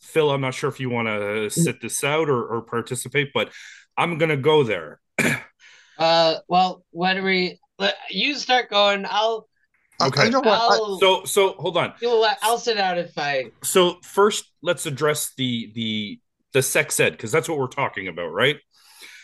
[0.00, 1.52] Phil, I'm not sure if you want to mm.
[1.52, 3.52] sit this out or, or participate, but
[3.96, 5.00] I'm gonna go there.
[5.98, 7.58] uh, well, when we
[8.10, 9.48] you start going, I'll
[10.00, 10.28] Okay.
[10.30, 11.00] know what?
[11.00, 11.94] so so hold on.
[12.42, 13.50] I'll sit out if I.
[13.62, 16.20] So first, let's address the the
[16.52, 18.56] the sex ed because that's what we're talking about, right?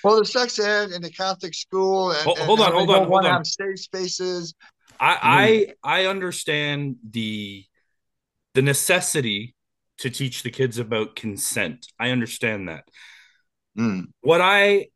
[0.04, 2.10] Well, the sex ed in the Catholic school.
[2.10, 3.44] And, hold, hold on, hold on, hold on.
[3.44, 4.54] Safe spaces.
[4.98, 5.74] I, mm.
[5.84, 7.64] I I understand the
[8.54, 9.54] the necessity
[9.98, 11.86] to teach the kids about consent.
[11.98, 12.84] I understand that.
[13.78, 14.08] Mm.
[14.20, 14.88] What I,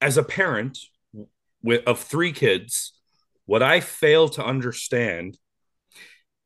[0.00, 0.78] as a parent
[1.62, 2.92] with of three kids,
[3.48, 5.38] what I fail to understand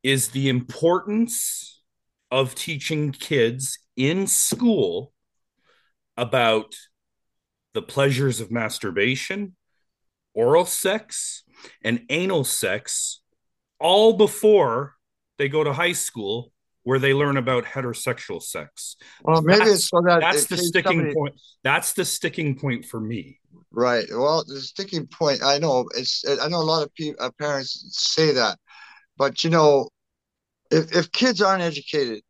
[0.04, 1.82] is the importance
[2.30, 5.12] of teaching kids in school
[6.16, 6.76] about
[7.74, 9.56] the pleasures of masturbation,
[10.32, 11.42] oral sex,
[11.82, 13.20] and anal sex
[13.80, 14.94] all before
[15.38, 16.52] they go to high school
[16.85, 18.97] where they learn about heterosexual sex.
[19.23, 21.14] Well, maybe that's, it's so that that's the sticking somebody...
[21.14, 21.40] point.
[21.62, 23.38] That's the sticking point for me.
[23.71, 24.07] Right.
[24.11, 25.42] Well, the sticking point.
[25.42, 26.25] I know it's.
[26.27, 28.59] I know a lot of people, uh, parents say that,
[29.16, 29.88] but you know,
[30.71, 32.23] if if kids aren't educated,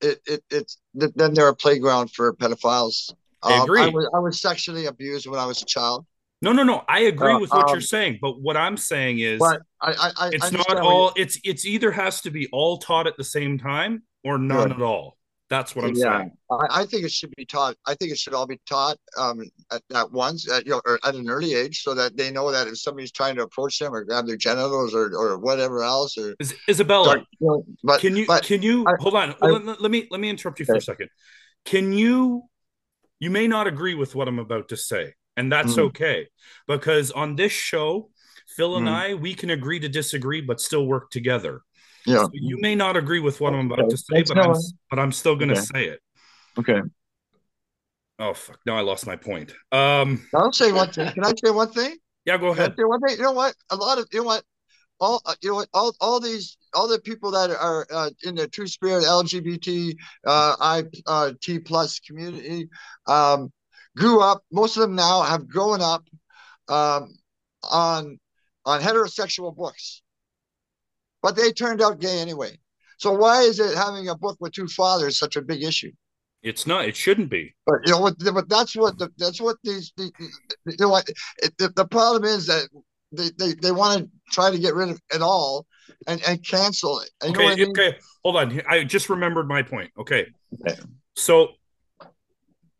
[0.00, 3.12] it it it's then they're a playground for pedophiles.
[3.42, 3.70] I um.
[3.70, 6.06] I was, I was sexually abused when I was a child.
[6.40, 6.84] No, no, no.
[6.88, 9.92] I agree uh, with what um, you're saying, but what I'm saying is, but I,
[9.92, 11.12] I, I it's not all.
[11.16, 14.82] It's it's either has to be all taught at the same time or none at
[14.82, 15.18] all.
[15.50, 16.32] That's what I'm yeah, saying.
[16.50, 17.74] I, I, think it should be taught.
[17.86, 20.98] I think it should all be taught um, at, at once, at, you know, or
[21.04, 23.94] at an early age, so that they know that if somebody's trying to approach them
[23.94, 28.00] or grab their genitals or, or whatever else, or Is, Isabella, start, you know, but,
[28.00, 29.34] can you but can you I, hold on?
[29.40, 31.08] I, let, let, me let me interrupt you for a second.
[31.64, 32.44] Can you?
[33.18, 35.84] You may not agree with what I'm about to say, and that's mm.
[35.84, 36.28] okay,
[36.66, 38.10] because on this show,
[38.56, 38.92] Phil and mm.
[38.92, 41.62] I we can agree to disagree, but still work together.
[42.04, 42.24] Yeah.
[42.24, 44.54] So you may not agree with what I'm about to say, but I'm,
[44.90, 45.64] but I'm still going to okay.
[45.64, 46.00] say it.
[46.58, 46.80] Okay.
[48.18, 48.58] Oh fuck!
[48.66, 49.52] Now I lost my point.
[49.70, 51.12] Um, I'll say one thing.
[51.12, 51.96] Can I say one thing?
[52.24, 52.74] Yeah, go ahead.
[52.76, 53.16] one thing.
[53.16, 53.54] You know what?
[53.70, 54.42] A lot of you know what?
[55.00, 58.34] all uh, you know what all all these all the people that are uh, in
[58.34, 59.94] the Two Spirit LGBT
[60.26, 62.68] uh, I uh, T plus community
[63.06, 63.52] um,
[63.98, 64.42] grew up.
[64.52, 66.04] Most of them now have grown up
[66.68, 67.14] um,
[67.64, 68.18] on
[68.64, 70.02] on heterosexual books,
[71.22, 72.58] but they turned out gay anyway.
[72.98, 75.92] So why is it having a book with two fathers such a big issue?
[76.42, 76.84] It's not.
[76.84, 77.54] It shouldn't be.
[77.66, 80.10] But you know, but that's what the, that's what these, the,
[80.66, 81.08] you know what
[81.38, 82.68] it, the, the problem is that
[83.12, 85.66] they, they, they want to try to get rid of it all
[86.06, 87.10] and, and cancel it.
[87.22, 87.70] And okay, I mean?
[87.70, 88.60] okay, hold on.
[88.68, 89.90] I just remembered my point.
[89.98, 90.26] Okay.
[90.66, 90.78] okay.
[91.16, 91.54] So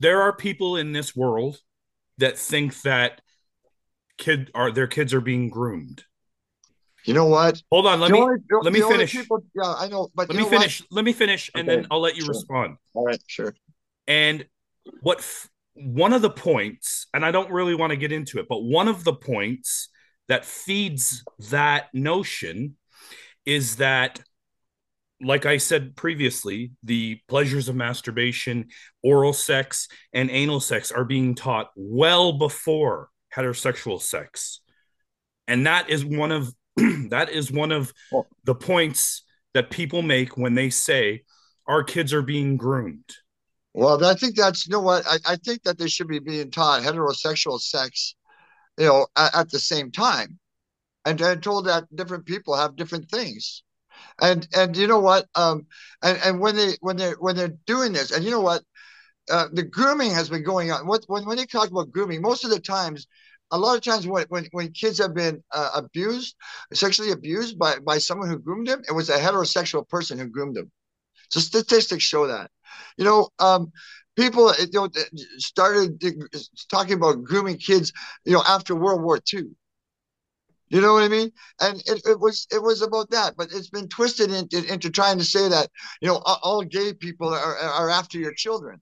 [0.01, 1.59] there are people in this world
[2.19, 3.21] that think that
[4.17, 6.05] kid are their kids are being groomed.
[7.05, 7.63] You know what?
[7.71, 9.13] Hold on, let the me only, let me finish.
[9.13, 10.81] People, yeah, I know, but let me finish.
[10.83, 10.93] What?
[10.93, 11.77] Let me finish, and okay.
[11.77, 12.35] then I'll let you sure.
[12.35, 12.77] respond.
[12.95, 13.55] All right, sure.
[14.07, 14.47] And
[15.01, 18.47] what f- one of the points, and I don't really want to get into it,
[18.49, 19.89] but one of the points
[20.27, 22.77] that feeds that notion
[23.47, 24.21] is that
[25.21, 28.69] like I said previously, the pleasures of masturbation,
[29.03, 34.61] oral sex, and anal sex are being taught well before heterosexual sex.
[35.47, 36.53] And that is one of
[37.11, 37.93] that is one of
[38.45, 41.23] the points that people make when they say
[41.67, 43.11] our kids are being groomed.
[43.75, 46.51] Well, I think that's you know what I, I think that they should be being
[46.51, 48.15] taught heterosexual sex,
[48.77, 50.39] you know, at, at the same time,
[51.05, 53.63] and I'm told that different people have different things,
[54.21, 55.67] and and you know what, um,
[56.03, 58.63] and and when they when they when they're doing this, and you know what,
[59.31, 60.87] uh, the grooming has been going on.
[60.87, 63.07] What when when they talk about grooming, most of the times
[63.51, 66.37] a lot of times when, when, when kids have been uh, abused,
[66.73, 70.57] sexually abused by, by someone who groomed them, it was a heterosexual person who groomed
[70.57, 70.71] them.
[71.31, 72.51] So statistics show that.
[72.97, 73.73] You know, um,
[74.17, 74.89] people you know,
[75.39, 76.03] started
[76.71, 77.93] talking about grooming kids,
[78.25, 79.45] you know, after World War II.
[80.71, 81.33] You know what I mean?
[81.61, 85.19] And it, it was it was about that, but it's been twisted into, into trying
[85.19, 88.81] to say that you know all, gay people are, are after your children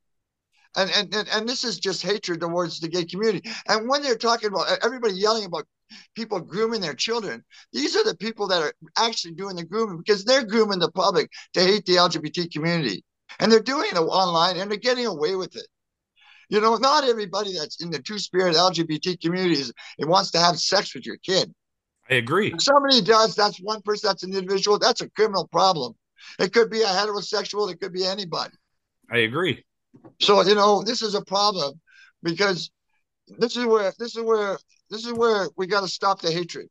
[0.76, 3.50] and, and and and this is just hatred towards the gay community.
[3.68, 5.66] And when they're talking about everybody yelling about
[6.14, 10.24] people grooming their children, these are the people that are actually doing the grooming because
[10.24, 13.04] they're grooming the public to hate the LGBT community,
[13.40, 15.66] and they're doing it online and they're getting away with it.
[16.48, 20.60] You know, not everybody that's in the two spirit LGBT communities it wants to have
[20.60, 21.52] sex with your kid.
[22.10, 22.52] I agree.
[22.52, 25.94] If somebody does, that's one person, that's an individual, that's a criminal problem.
[26.38, 28.54] It could be a heterosexual, it could be anybody.
[29.10, 29.64] I agree.
[30.20, 31.80] So you know, this is a problem
[32.22, 32.70] because
[33.38, 34.58] this is where this is where
[34.90, 36.68] this is where we got to stop the hatred.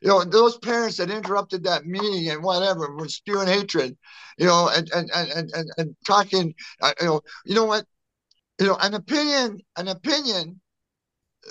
[0.00, 3.96] You know, those parents that interrupted that meeting and whatever were spewing hatred,
[4.38, 7.84] you know, and and and and, and talking, uh, you know, you know what,
[8.60, 10.60] you know, an opinion, an opinion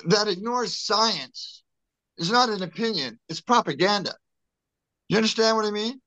[0.06, 1.64] that ignores science
[2.18, 4.16] is not an opinion; it's propaganda.
[5.10, 6.02] You understand what I mean?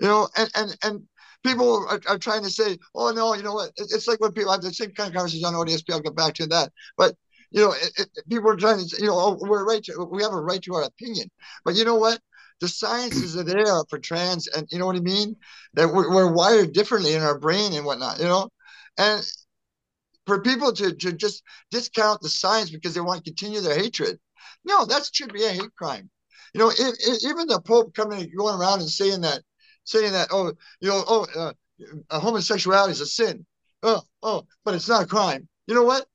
[0.00, 1.02] You know, and and and
[1.44, 3.72] people are, are, trying to say, oh no, you know what?
[3.76, 5.92] It's like when people have the same kind of conversation on ODSP.
[5.92, 6.72] I'll get back to that.
[6.96, 7.14] But
[7.50, 9.82] you know, it, it, people are trying to say, you know, oh, we're right.
[9.84, 11.30] To, we have a right to our opinion.
[11.64, 12.20] But you know what?
[12.60, 15.36] The sciences are there for trans, and you know what I mean.
[15.74, 18.18] That we're, we're wired differently in our brain and whatnot.
[18.18, 18.50] You know,
[18.98, 19.24] and
[20.26, 24.18] for people to, to just discount the science because they want to continue their hatred,
[24.64, 26.10] no, that should be a hate crime.
[26.54, 29.42] You know, even the Pope coming going around and saying that
[29.84, 31.52] saying that oh you know oh
[32.10, 33.46] uh, homosexuality is a sin.
[33.82, 35.48] Oh oh but it's not a crime.
[35.66, 36.06] You know what?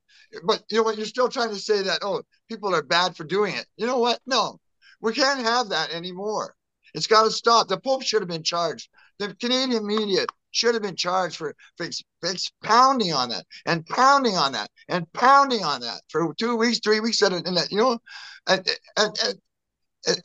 [0.43, 0.97] But you know what?
[0.97, 3.65] You're still trying to say that oh people are bad for doing it.
[3.77, 4.19] You know what?
[4.25, 4.59] No.
[5.01, 6.55] We can't have that anymore.
[6.93, 7.67] It's got to stop.
[7.67, 8.89] The pope should have been charged.
[9.19, 11.87] The canadian media should have been charged for, for
[12.63, 16.99] pounding on that and pounding on that and pounding on that for two weeks three
[16.99, 17.99] weeks at and that you know
[18.47, 19.17] and and,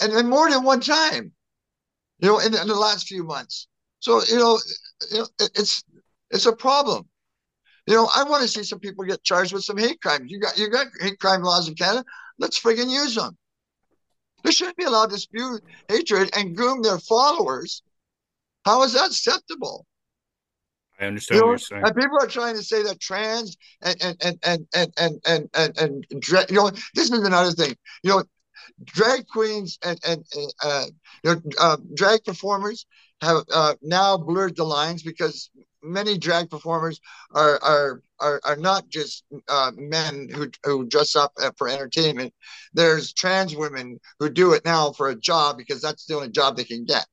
[0.01, 1.33] and, and more than one time
[2.19, 3.69] you know, in, in the last few months.
[4.01, 4.59] So, you know,
[5.11, 5.85] you know, it's
[6.31, 7.09] it's a problem.
[7.87, 10.31] You know, I want to see some people get charged with some hate crimes.
[10.31, 12.05] You got you got hate crime laws in Canada.
[12.39, 13.37] Let's friggin' use them.
[14.45, 17.83] They shouldn't be allowed to spew hatred and groom their followers.
[18.65, 19.87] How is that acceptable?
[20.99, 21.85] I understand you know, what you're saying.
[21.87, 25.49] And people are trying to say that trans and and and and and and and,
[25.55, 26.07] and, and
[26.51, 27.77] you know this is another thing.
[28.03, 28.25] You know,
[28.85, 30.25] drag queens and and
[30.63, 30.87] uh,
[31.25, 32.87] you know, uh, drag performers
[33.21, 35.51] have uh, now blurred the lines because
[35.83, 37.01] many drag performers
[37.33, 42.33] are are are, are not just uh, men who who dress up uh, for entertainment.
[42.73, 46.57] There's trans women who do it now for a job because that's the only job
[46.57, 47.07] they can get.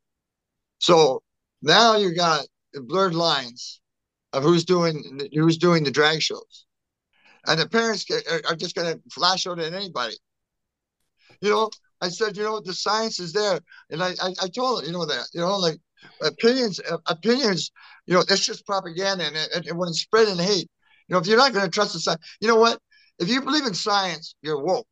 [0.80, 1.22] So
[1.62, 2.46] now you got
[2.82, 3.82] blurred lines
[4.34, 6.66] of who's doing who's doing the drag shows,
[7.48, 8.06] and the parents
[8.50, 10.16] are, just going to flash out at anybody.
[11.42, 11.70] You know,
[12.02, 13.60] I said, you know, the science is there,
[13.90, 15.80] and I I, I told you know that, you know, like
[16.22, 17.72] opinions uh, opinions,
[18.06, 20.70] you know, it's just propaganda, and, and, and when it's spreading hate,
[21.08, 22.80] you know, if you're not going to trust the science, you know what?
[23.20, 24.88] If you believe in science, you're woke,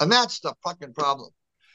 [0.00, 1.30] and that's the fucking problem.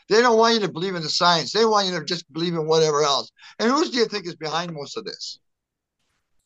[0.10, 1.52] They don't want you to believe in the science.
[1.52, 3.32] They want you to just believe in whatever else.
[3.60, 5.40] And who do you think is behind most of this?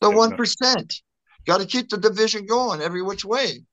[0.02, 1.02] The one percent.
[1.46, 3.64] Got to keep the division going every which way.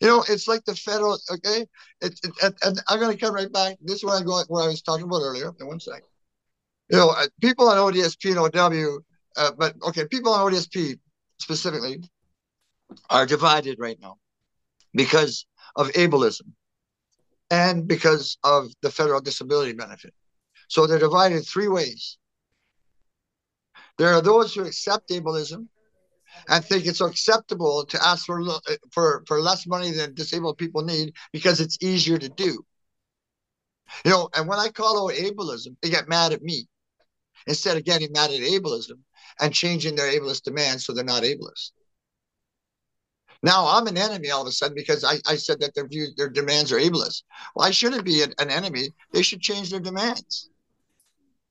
[0.00, 1.18] You know, it's like the federal.
[1.30, 1.66] Okay,
[2.00, 3.76] it, it, it and I'm going to come right back.
[3.82, 4.42] This is where I go.
[4.48, 5.52] Where I was talking about earlier.
[5.60, 6.08] In one second.
[6.90, 8.98] You know, uh, people on ODSP and OW,
[9.36, 10.98] uh, but okay, people on ODSP
[11.38, 12.02] specifically
[13.08, 14.18] are divided right now
[14.92, 16.52] because of ableism
[17.50, 20.14] and because of the federal disability benefit.
[20.68, 22.16] So they're divided three ways.
[23.98, 25.66] There are those who accept ableism
[26.48, 28.40] and think it's acceptable to ask for
[28.92, 32.64] for for less money than disabled people need because it's easier to do.
[34.04, 36.68] You know, and when I call out ableism, they get mad at me
[37.46, 39.00] instead of getting mad at ableism
[39.40, 41.72] and changing their ableist demands so they're not ableist.
[43.42, 46.14] Now I'm an enemy all of a sudden because I, I said that their views,
[46.16, 47.22] their demands are ableist.
[47.54, 48.90] Well, I shouldn't be an, an enemy.
[49.12, 50.50] They should change their demands.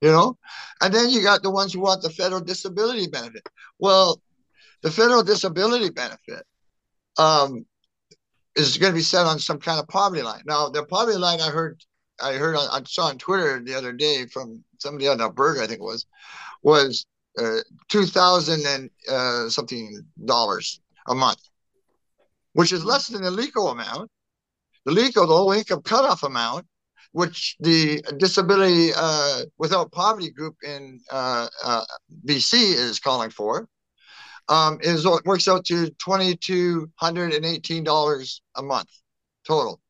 [0.00, 0.38] You know?
[0.80, 3.42] And then you got the ones who want the federal disability benefit.
[3.78, 4.22] Well,
[4.82, 6.46] the federal disability benefit
[7.18, 7.66] um,
[8.54, 10.42] is going to be set on some kind of poverty line.
[10.46, 11.84] Now, the poverty line I heard,
[12.22, 15.80] I heard, I saw on Twitter the other day from somebody on Alberta, I think
[15.80, 16.06] it was,
[16.62, 17.04] was
[17.38, 21.49] uh, two thousand and uh, something dollars a month
[22.52, 24.10] which is less than the LICO amount.
[24.86, 26.66] The LICO, the low income cutoff amount,
[27.12, 31.84] which the disability uh, without poverty group in uh, uh,
[32.24, 33.68] BC is calling for,
[34.48, 38.88] um, is works out to twenty two hundred and eighteen dollars a month
[39.46, 39.80] total.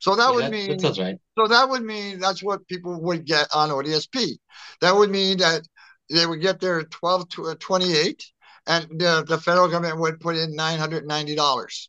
[0.00, 1.18] So that yeah, would mean that right.
[1.38, 4.36] So that would mean that's what people would get on ODSP.
[4.80, 5.62] That would mean that
[6.10, 8.24] they would get their 12 to uh, 28
[8.66, 11.88] and the, the federal government would put in $990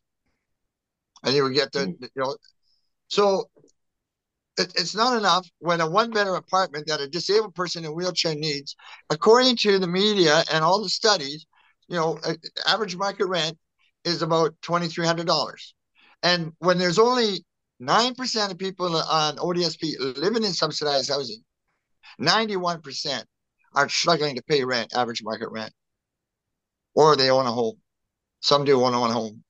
[1.24, 1.96] and you would get the, mm.
[2.00, 2.36] you know,
[3.08, 3.48] so
[4.58, 8.34] it, it's not enough when a one bedroom apartment that a disabled person in wheelchair
[8.34, 8.76] needs,
[9.10, 11.46] according to the media and all the studies,
[11.88, 12.18] you know,
[12.66, 13.56] average market rent
[14.04, 15.74] is about twenty three hundred dollars,
[16.22, 17.44] and when there's only
[17.80, 21.42] nine percent of people on ODSP living in subsidized housing,
[22.18, 23.24] ninety one percent
[23.74, 25.72] are struggling to pay rent, average market rent,
[26.94, 27.78] or they own a home.
[28.40, 29.42] Some do own a home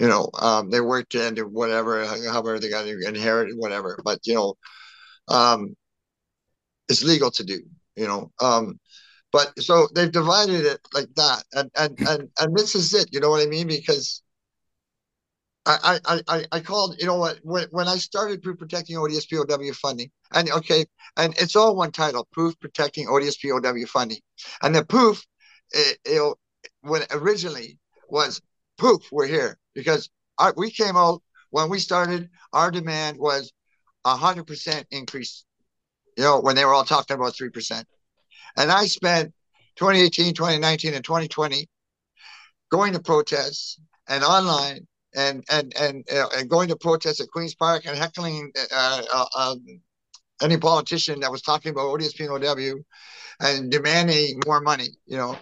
[0.00, 3.98] you know, um, they worked into whatever, however they got inherited, whatever.
[4.04, 4.54] But you know,
[5.28, 5.74] um,
[6.88, 7.60] it's legal to do.
[7.96, 8.78] You know, um,
[9.32, 13.08] but so they've divided it like that, and and and and this is it.
[13.12, 13.66] You know what I mean?
[13.66, 14.22] Because
[15.66, 16.96] I I I, I called.
[16.98, 17.40] You know what?
[17.42, 21.90] When when I started proof protecting ODSP OW funding, and okay, and it's all one
[21.90, 24.20] title: proof protecting ODSP OW funding,
[24.62, 25.24] and the proof,
[25.72, 26.34] it, you know,
[26.82, 28.40] when originally was
[28.78, 32.28] poof, we're here because our, we came out when we started.
[32.52, 33.52] Our demand was
[34.04, 35.44] hundred percent increase.
[36.16, 37.86] You know, when they were all talking about three percent,
[38.56, 39.32] and I spent
[39.76, 41.68] 2018, 2019, and 2020
[42.70, 47.54] going to protests and online and and and, uh, and going to protests at Queens
[47.54, 49.64] Park and heckling uh, uh, um,
[50.42, 52.82] any politician that was talking about ODSP and OW
[53.40, 54.88] and demanding more money.
[55.06, 55.38] You know,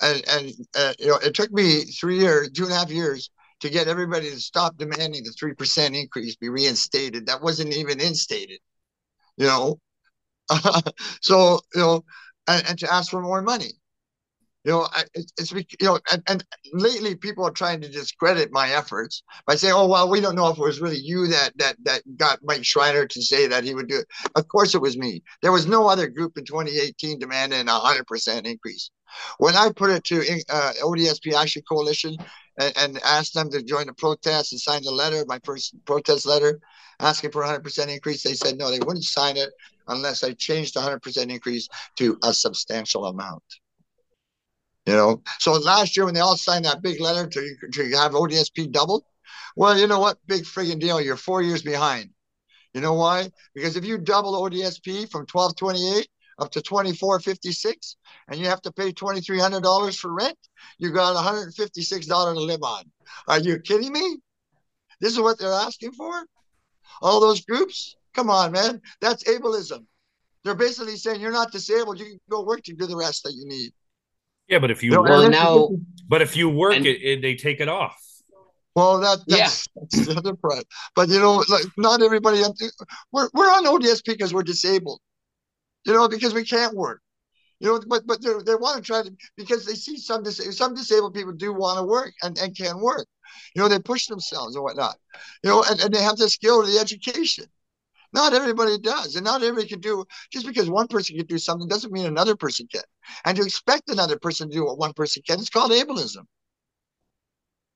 [0.00, 3.30] and and uh, you know it took me three years, two and a half years
[3.62, 7.26] to get everybody to stop demanding the three percent increase be reinstated.
[7.26, 8.58] That wasn't even instated,
[9.36, 9.80] you know.
[11.22, 12.04] so you know,
[12.48, 13.70] and, and, to ask for more money.
[14.64, 18.70] You know, it's, it's you know, and, and lately people are trying to discredit my
[18.70, 21.76] efforts by saying, "Oh, well, we don't know if it was really you that that
[21.84, 24.98] that got Mike Schreiner to say that he would do it." Of course, it was
[24.98, 25.22] me.
[25.40, 28.90] There was no other group in 2018 demanding a hundred percent increase.
[29.38, 32.16] When I put it to uh, ODSP Action Coalition
[32.58, 36.26] and, and, asked them to join the protest and sign the letter, my first protest
[36.26, 36.60] letter,
[37.00, 39.50] asking for 100% increase, they said no, they wouldn't sign it
[39.88, 43.42] unless I changed 100% increase to a substantial amount.
[44.86, 48.12] You know, so last year when they all signed that big letter to, to have
[48.12, 49.04] ODSP doubled,
[49.54, 50.18] well, you know what?
[50.26, 51.00] Big friggin' deal.
[51.00, 52.10] You're four years behind.
[52.74, 53.30] You know why?
[53.54, 57.96] Because if you double ODSP from 1228 up to 2456
[58.28, 60.36] and you have to pay $2300 for rent
[60.78, 62.84] you got $156 to live on
[63.28, 64.18] are you kidding me
[65.00, 66.24] this is what they're asking for
[67.00, 69.84] all those groups come on man that's ableism
[70.44, 73.32] they're basically saying you're not disabled you can go work to do the rest that
[73.34, 73.72] you need
[74.48, 75.70] yeah but if you well, work now
[76.08, 77.98] but if you work and, it, it, they take it off
[78.74, 79.82] Well, that that's, yeah.
[79.82, 80.64] that's the other part.
[80.96, 82.42] But you know, like not everybody.
[83.12, 85.00] We're we're on ODSP because we're disabled.
[85.84, 87.00] You know, because we can't work.
[87.60, 90.74] You know, but but they want to try to because they see some dis- some
[90.74, 93.06] disabled people do want to work and, and can work.
[93.54, 94.96] You know, they push themselves and whatnot.
[95.44, 97.46] You know, and, and they have the skill or the education.
[98.12, 100.04] Not everybody does, and not everybody can do.
[100.32, 102.82] Just because one person can do something doesn't mean another person can.
[103.24, 106.26] And to expect another person to do what one person can, is called ableism.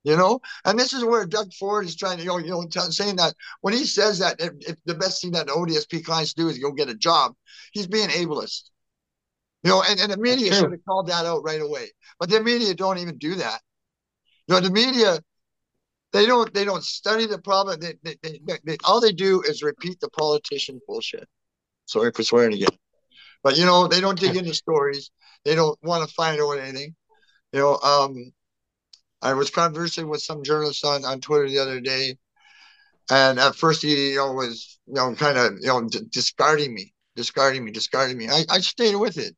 [0.07, 2.69] You know, and this is where Doug Ford is trying to, you know, you know
[2.71, 6.47] saying that when he says that if, if the best thing that ODSP clients do
[6.47, 7.35] is go get a job,
[7.73, 8.71] he's being ableist.
[9.65, 11.89] You know, and, and the media should have called that out right away.
[12.21, 13.61] But the media don't even do that.
[14.47, 15.19] You know, the media,
[16.13, 17.81] they don't they don't study the problem.
[17.81, 21.27] They, they, they, they all they do is repeat the politician bullshit.
[21.87, 22.79] Sorry for swearing again.
[23.43, 25.11] But you know, they don't dig into stories.
[25.45, 26.95] They don't want to find out anything.
[27.53, 28.33] You know, um,
[29.23, 32.19] I was conversing with some journalist on, on Twitter the other day,
[33.11, 36.75] and at first he you know was you know kind of you know d- discarding
[36.75, 38.29] me, discarding me, discarding me.
[38.29, 39.35] I, I stayed with it.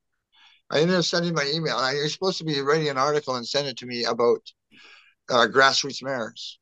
[0.70, 1.76] I ended up sending my email.
[1.76, 4.40] I, you're supposed to be writing an article and send it to me about
[5.30, 6.58] uh, grassroots mayors.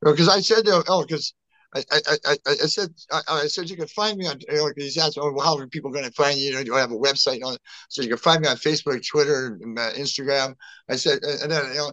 [0.00, 1.34] Because I said, oh, because
[1.74, 4.38] I, I, I, I said, I, I, said you can find me on.
[4.48, 6.50] You know, he's asked, oh, well, how are people going to find you?
[6.50, 7.40] You know, do I have a website?
[7.88, 10.54] So you can find me on Facebook, Twitter, uh, Instagram.
[10.88, 11.92] I said, and then you know,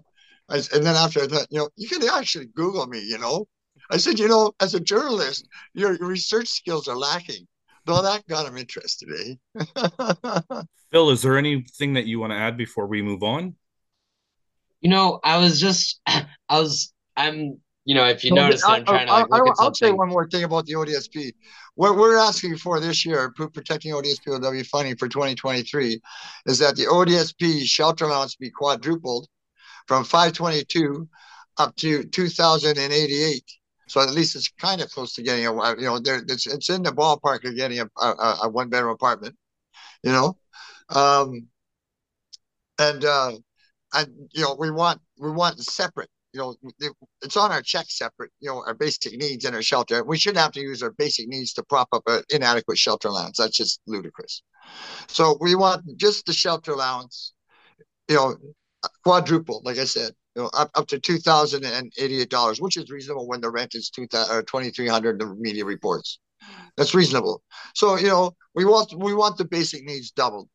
[0.50, 3.00] I, and then after that, you know, you can actually Google me.
[3.00, 3.48] You know,
[3.90, 7.48] I said, you know, as a journalist, your, your research skills are lacking.
[7.86, 9.62] Though that got him interested, eh?
[10.92, 13.56] Phil, is there anything that you want to add before we move on?
[14.82, 18.78] You know, I was just, I was, I'm, you know, if you well, notice, I,
[18.78, 21.34] am trying to like I, I'll say one more thing about the ODSP.
[21.76, 26.02] What we're asking for this year, protecting ODSP W funding for 2023,
[26.48, 29.28] is that the ODSP shelter allowance be quadrupled
[29.88, 31.08] from 522
[31.58, 33.44] up to 2,088.
[33.88, 36.70] So at least it's kind of close to getting a, you know, there it's it's
[36.70, 39.36] in the ballpark of getting a, a, a one bedroom apartment,
[40.04, 40.38] you know,
[40.90, 41.48] um,
[42.80, 43.32] and uh,
[43.94, 46.56] and you know we want we want separate, you know,
[47.22, 50.04] it's on our check separate, you know, our basic needs and our shelter.
[50.04, 53.38] We shouldn't have to use our basic needs to prop up an inadequate shelter allowance.
[53.38, 54.42] That's just ludicrous.
[55.08, 57.34] So we want just the shelter allowance,
[58.10, 58.36] you know,
[59.04, 62.78] quadruple, like I said, you know, up, up to two thousand and eighty-eight dollars, which
[62.78, 65.20] is reasonable when the rent is two thousand or twenty-three hundred.
[65.20, 66.20] The media reports
[66.78, 67.42] that's reasonable.
[67.74, 70.50] So you know, we want we want the basic needs doubled.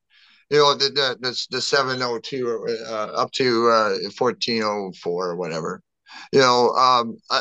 [0.51, 4.93] You know, the the the, the seven oh two uh, up to uh, fourteen oh
[5.03, 5.83] four or whatever.
[6.33, 7.41] You know, um, I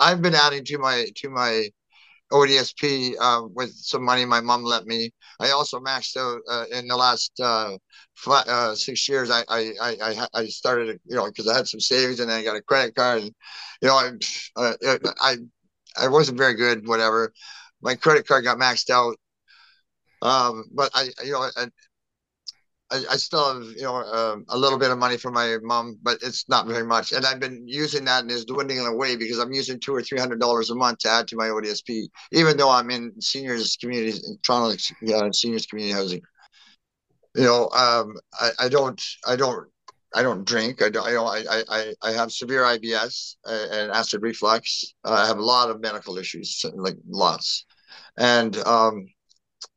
[0.00, 1.68] I've been adding to my to my
[2.32, 5.10] ODSP uh, with some money my mom lent me.
[5.40, 7.76] I also maxed out uh, in the last uh,
[8.14, 9.30] five, uh, six years.
[9.30, 12.44] I, I I I started you know because I had some savings and then I
[12.44, 13.32] got a credit card and
[13.82, 14.10] you know I
[14.56, 14.74] uh,
[15.22, 15.36] I
[15.96, 17.32] I wasn't very good whatever.
[17.82, 19.16] My credit card got maxed out.
[20.22, 21.66] Um, but I you know I,
[22.92, 25.98] I, I still have you know uh, a little bit of money from my mom,
[26.02, 27.12] but it's not very much.
[27.12, 30.18] And I've been using that and it's dwindling away because I'm using two or three
[30.18, 34.28] hundred dollars a month to add to my ODSP, even though I'm in seniors communities
[34.28, 34.76] in Toronto
[35.14, 36.20] uh, seniors community housing.
[37.34, 39.68] You know, um, I, I don't I don't
[40.14, 40.82] I don't drink.
[40.82, 41.08] I don't.
[41.08, 44.92] You know, I I I have severe IBS and acid reflux.
[45.04, 47.64] I have a lot of medical issues, like lots,
[48.18, 49.06] and um,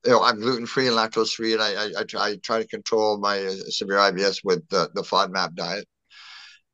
[0.05, 3.17] you know, I'm gluten free and lactose free, and I, I, I, try, to control
[3.17, 5.87] my uh, severe IBS with the, the FODMAP diet.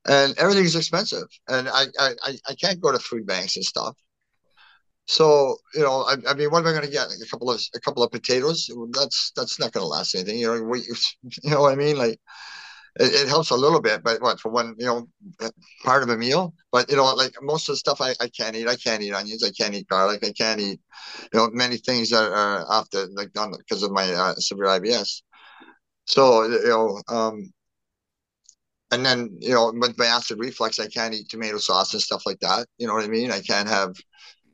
[0.08, 2.14] And everything is expensive, and I, I,
[2.50, 3.96] I can't go to food banks and stuff.
[5.06, 7.10] So you know, I, I mean, what am I going to get?
[7.10, 8.70] Like a couple of a couple of potatoes?
[8.94, 10.40] That's that's not going to last anything.
[10.40, 10.80] You know, we,
[11.44, 11.98] you know what I mean?
[11.98, 12.20] Like,
[13.00, 15.08] it, it, helps a little bit, but what for one, you know,
[15.84, 16.54] part of a meal.
[16.72, 18.68] But you know, like most of the stuff I, I can't eat.
[18.68, 19.44] I can't eat onions.
[19.44, 20.26] I can't eat garlic.
[20.26, 20.80] I can't eat,
[21.34, 25.22] you know, many things that are the like done because of my uh, severe IBS.
[26.06, 27.52] So you know, um,
[28.92, 32.24] and then you know, with my acid reflux, I can't eat tomato sauce and stuff
[32.26, 32.68] like that.
[32.78, 33.32] You know what I mean?
[33.32, 33.96] I can't have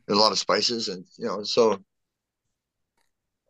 [0.09, 1.79] a lot of spices, and you know, so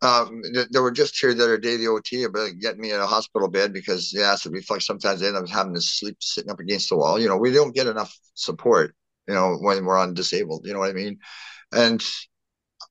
[0.02, 0.41] um,
[0.72, 3.48] they were just here the other day, the OT, about getting me in a hospital
[3.48, 4.86] bed because the acid reflux.
[4.86, 7.20] Sometimes they end up having to sleep sitting up against the wall.
[7.20, 8.95] You know, we don't get enough support,
[9.28, 10.66] you know, when we're on disabled.
[10.66, 11.18] You know what I mean?
[11.72, 12.04] And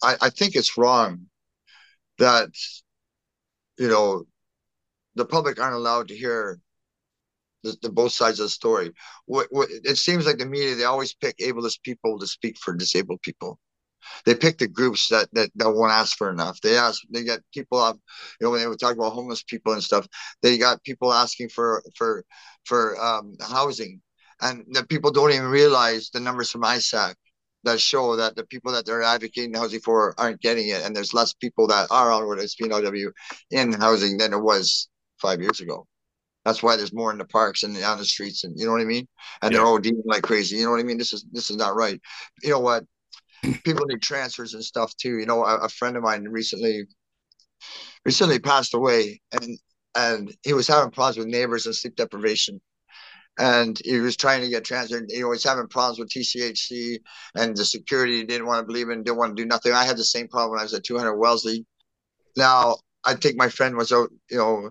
[0.03, 1.27] I, I think it's wrong
[2.19, 2.51] that,
[3.79, 4.25] you know,
[5.15, 6.61] the public aren't allowed to hear
[7.63, 8.93] the, the both sides of the story.
[9.27, 12.75] What, what, it seems like the media, they always pick ableist people to speak for
[12.75, 13.61] disabled people
[14.25, 16.61] they pick the groups that, that that won't ask for enough.
[16.61, 17.97] They ask they get people up,
[18.41, 20.07] you know, when they were talking about homeless people and stuff,
[20.43, 22.25] they got people asking for for
[22.65, 24.01] for um, housing.
[24.41, 27.15] and the people don't even realize the numbers from ISAC
[27.65, 31.15] that show that the people that they're advocating housing for aren't getting it, and there's
[31.15, 33.13] less people that are on with SPNOW
[33.51, 34.89] in housing than it was
[35.21, 35.87] five years ago.
[36.45, 38.81] That's why there's more in the parks and on the streets, and you know what
[38.81, 39.09] I mean.
[39.43, 39.59] And yeah.
[39.59, 40.57] they're all dealing like crazy.
[40.57, 40.97] You know what I mean?
[40.97, 42.01] This is this is not right.
[42.43, 42.85] You know what?
[43.65, 45.19] People need transfers and stuff too.
[45.19, 46.85] You know, a, a friend of mine recently
[48.05, 49.59] recently passed away, and
[49.95, 52.61] and he was having problems with neighbors and sleep deprivation
[53.39, 55.11] and he was trying to get transferred.
[55.13, 56.99] Know, he's having problems with TCHC
[57.35, 59.73] and the security didn't want to believe in, didn't want to do nothing.
[59.73, 61.67] I had the same problem when I was at 200 Wellesley.
[62.37, 64.71] Now, I think my friend was out, you know,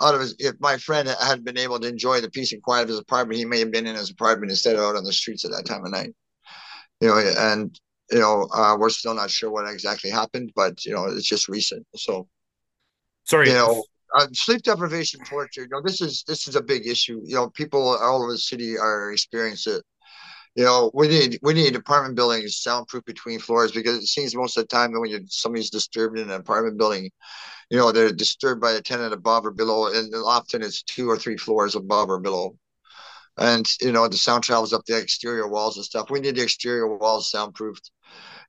[0.00, 2.84] out of his, if my friend had been able to enjoy the peace and quiet
[2.84, 5.12] of his apartment, he may have been in his apartment instead of out on the
[5.12, 6.14] streets at that time of night.
[7.00, 7.78] You know, and,
[8.10, 11.48] you know, uh, we're still not sure what exactly happened, but, you know, it's just
[11.48, 11.86] recent.
[11.94, 12.28] So,
[13.24, 13.84] sorry, you know,
[14.16, 17.48] uh, sleep deprivation torture you know this is this is a big issue you know
[17.50, 19.84] people all over the city are experiencing it.
[20.56, 24.56] You know we need we need apartment buildings soundproof between floors because it seems most
[24.56, 27.10] of the time that when you somebody's disturbed in an apartment building
[27.70, 31.16] you know they're disturbed by a tenant above or below and often it's two or
[31.16, 32.56] three floors above or below
[33.38, 36.42] and you know the sound travels up the exterior walls and stuff we need the
[36.42, 37.90] exterior walls soundproofed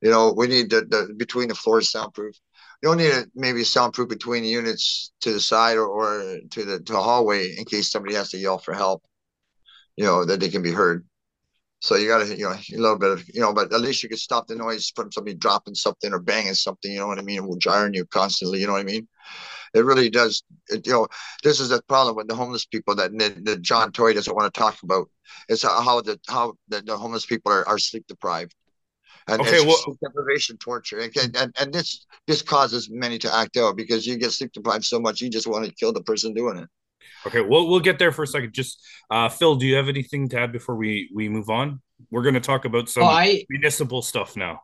[0.01, 2.35] you know we need the, the between the floors soundproof
[2.81, 6.93] you don't need maybe soundproof between units to the side or, or to the to
[6.93, 9.03] the hallway in case somebody has to yell for help.
[9.97, 11.05] You know that they can be heard.
[11.79, 14.03] So you got to, you know, a little bit of, you know, but at least
[14.03, 16.91] you can stop the noise from somebody dropping something or banging something.
[16.91, 17.37] You know what I mean?
[17.37, 18.59] It will jarring you constantly.
[18.59, 19.07] You know what I mean?
[19.73, 20.43] It really does.
[20.69, 21.07] It, you know,
[21.43, 24.59] this is the problem with the homeless people that, that John Tory doesn't want to
[24.59, 25.09] talk about.
[25.47, 28.53] It's how the how the, the homeless people are, are sleep deprived.
[29.27, 30.99] And okay, well, sleep deprivation torture.
[30.99, 34.83] And, and and this this causes many to act out because you get sleep deprived
[34.83, 36.69] so much you just want to kill the person doing it.
[37.25, 38.53] Okay well we'll get there for a second.
[38.53, 41.81] Just uh phil do you have anything to add before we we move on?
[42.09, 44.61] We're going to talk about some oh, I, municipal stuff now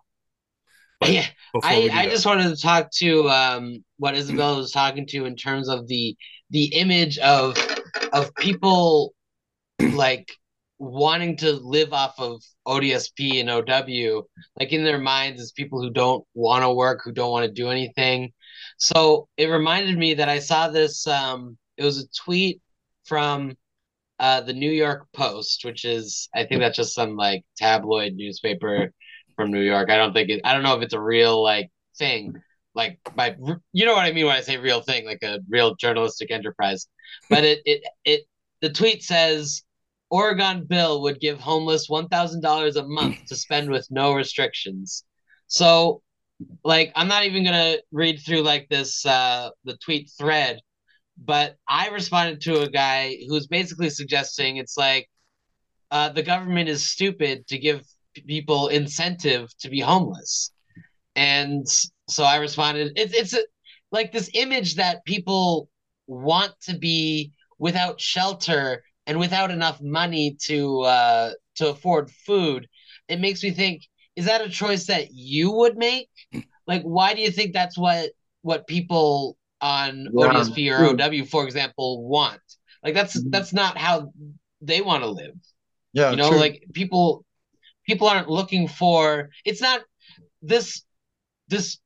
[1.06, 1.26] yeah
[1.64, 5.70] i i just wanted to talk to um what isabel was talking to in terms
[5.70, 6.16] of the
[6.50, 7.58] the image of
[8.14, 9.14] of people
[9.80, 10.30] like
[10.80, 14.24] wanting to live off of ODSP and OW,
[14.60, 17.52] like in their minds, as people who don't want to work, who don't want to
[17.52, 18.34] do anything.
[18.78, 21.08] So it reminded me that I saw this.
[21.08, 22.62] Um, it was a tweet
[23.06, 23.56] from
[24.20, 28.94] uh, the New York Post, which is I think that's just some like tabloid newspaper
[29.38, 29.90] from New York.
[29.90, 30.42] I don't think it.
[30.44, 32.36] I don't know if it's a real like thing,
[32.76, 33.38] like by
[33.72, 36.88] you know what I mean when I say real thing, like a real journalistic enterprise.
[37.30, 38.22] But it it it
[38.60, 39.64] the tweet says
[40.10, 45.04] Oregon bill would give homeless $1,000 a month to spend with no restrictions.
[45.48, 46.02] So,
[46.64, 50.60] like, I'm not even to read through like this, uh, the tweet thread,
[51.18, 55.10] but I responded to a guy who's basically suggesting it's like
[55.92, 57.82] uh, the government is stupid to give
[58.22, 60.52] people incentive to be homeless.
[61.16, 61.66] And
[62.10, 63.40] so I responded, it's, it's a,
[63.92, 65.70] like this image that people
[66.08, 72.68] want to be without shelter and without enough money to uh, to afford food,
[73.08, 73.84] it makes me think:
[74.16, 76.10] Is that a choice that you would make?
[76.68, 78.12] Like, why do you think that's what
[78.42, 80.34] what people on yeah.
[80.34, 82.42] ODSP or OW, for example, want?
[82.84, 83.30] Like, that's mm-hmm.
[83.30, 84.12] that's not how
[84.62, 85.36] they want to live.
[85.94, 86.40] Yeah, you know, true.
[86.40, 87.26] like people
[87.88, 89.30] people aren't looking for.
[89.46, 89.82] It's not
[90.42, 90.84] this
[91.48, 91.80] this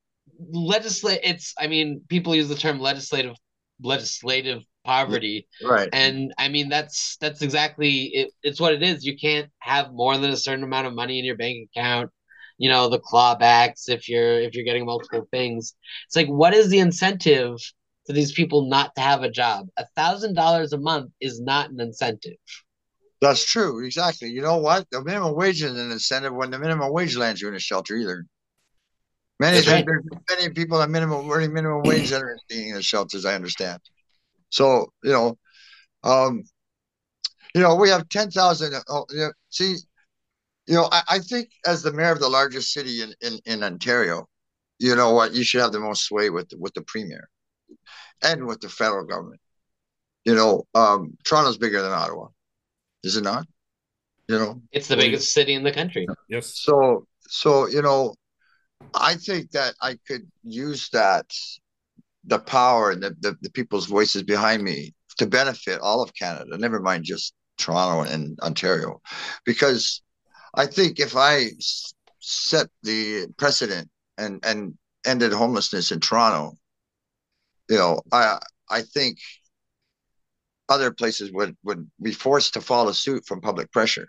[0.50, 1.20] legislate.
[1.22, 3.36] It's I mean, people use the term legislative
[3.82, 9.16] legislative poverty right and i mean that's that's exactly it, it's what it is you
[9.16, 12.10] can't have more than a certain amount of money in your bank account
[12.58, 15.74] you know the clawbacks if you're if you're getting multiple things
[16.06, 17.56] it's like what is the incentive
[18.06, 21.70] for these people not to have a job a thousand dollars a month is not
[21.70, 22.36] an incentive
[23.22, 26.92] that's true exactly you know what the minimum wage is an incentive when the minimum
[26.92, 28.26] wage lands you in a shelter either
[29.40, 29.86] many right.
[29.86, 33.80] there's many people at minimum earning minimum wage that are in the shelters i understand
[34.52, 35.38] so you know,
[36.04, 36.44] um,
[37.54, 38.74] you know, we have ten thousand.
[38.88, 39.76] Oh, you know, see,
[40.66, 43.62] you know, I, I think as the mayor of the largest city in, in in
[43.62, 44.28] Ontario,
[44.78, 47.28] you know what, you should have the most sway with the, with the premier,
[48.22, 49.40] and with the federal government.
[50.26, 52.28] You know, um, Toronto's bigger than Ottawa,
[53.02, 53.46] is it not?
[54.28, 56.06] You know, it's the biggest city in the country.
[56.28, 56.58] Yes.
[56.58, 58.14] So, so you know,
[58.94, 61.26] I think that I could use that
[62.24, 66.56] the power and the, the, the people's voices behind me to benefit all of Canada,
[66.56, 69.00] never mind just Toronto and Ontario.
[69.44, 70.02] Because
[70.54, 71.48] I think if I
[72.20, 74.74] set the precedent and, and
[75.04, 76.56] ended homelessness in Toronto,
[77.68, 78.38] you know, I
[78.70, 79.18] I think
[80.68, 84.08] other places would would be forced to follow suit from public pressure.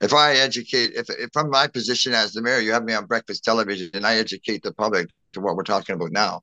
[0.00, 3.06] If I educate, if if from my position as the mayor, you have me on
[3.06, 6.42] breakfast television, and I educate the public to what we're talking about now,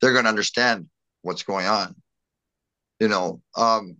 [0.00, 0.88] they're going to understand
[1.22, 1.94] what's going on.
[3.00, 3.96] You know, um,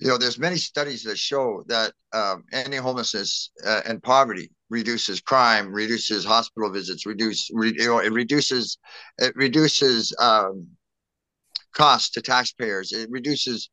[0.00, 5.20] you know, there's many studies that show that um, ending homelessness uh, and poverty reduces
[5.20, 8.78] crime, reduces hospital visits, reduce, re, you know, it reduces,
[9.18, 10.68] it reduces um,
[11.78, 12.92] costs to taxpayers.
[12.92, 13.70] It reduces,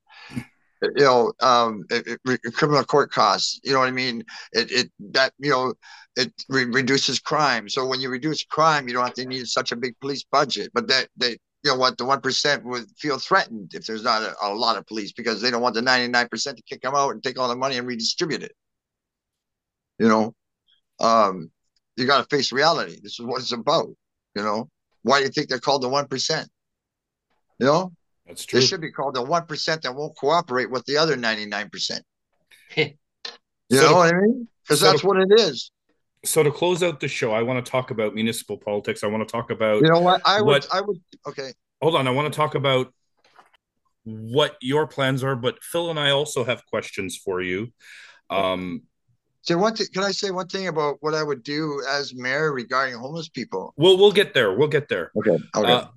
[0.82, 3.60] you know, um, it, it, criminal court costs.
[3.64, 4.24] You know what I mean?
[4.54, 5.74] It, it that you know,
[6.16, 7.68] it re- reduces crime.
[7.68, 10.72] So when you reduce crime, you don't have to need such a big police budget.
[10.74, 14.22] But that they you know what the one percent would feel threatened if there's not
[14.22, 16.94] a, a, lot of police because they don't want the 99 percent to kick them
[16.94, 18.52] out and take all the money and redistribute it
[19.98, 20.36] you know
[21.00, 21.50] um
[21.98, 23.88] you got to face reality this is what it's about
[24.36, 24.70] you know
[25.02, 26.48] why do you think they're called the one percent
[27.60, 27.92] you know
[28.28, 31.16] that's true they should be called the one percent that won't cooperate with the other
[31.16, 32.04] 99 percent
[32.76, 32.94] you
[33.72, 35.72] so, know what i mean because so that's what it is
[36.26, 39.04] so to close out the show, I want to talk about municipal politics.
[39.04, 40.98] I want to talk about you know what I would what, I would
[41.28, 41.54] okay.
[41.82, 42.94] Hold on, I want to talk about
[44.04, 47.72] what your plans are, but Phil and I also have questions for you.
[48.30, 48.84] Um,
[49.42, 52.52] so one thing, can I say one thing about what I would do as mayor
[52.52, 53.74] regarding homeless people?
[53.78, 54.54] Well, we'll get there.
[54.54, 55.12] We'll get there.
[55.16, 55.38] Okay.
[55.56, 55.72] Okay.
[55.72, 55.88] Uh,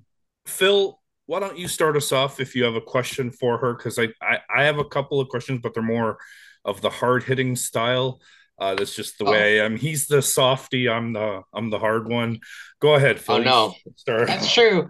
[0.45, 0.98] Phil,
[1.29, 3.75] why don't you start us off if you have a question for her?
[3.75, 6.17] Because I, I I have a couple of questions, but they're more
[6.65, 8.19] of the hard hitting style.
[8.57, 9.63] Uh, that's just the way oh.
[9.63, 9.77] I am.
[9.77, 10.89] He's the softy.
[10.89, 12.39] I'm the I'm the hard one.
[12.81, 13.35] Go ahead, Phil.
[13.35, 14.25] Oh no, Start.
[14.25, 14.89] that's true.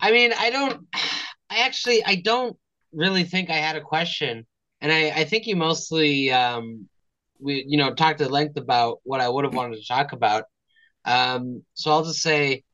[0.00, 0.88] I mean, I don't.
[1.48, 2.56] I actually I don't
[2.92, 4.44] really think I had a question,
[4.80, 6.88] and I I think you mostly um
[7.38, 10.46] we you know talked at length about what I would have wanted to talk about.
[11.04, 12.64] Um, so I'll just say,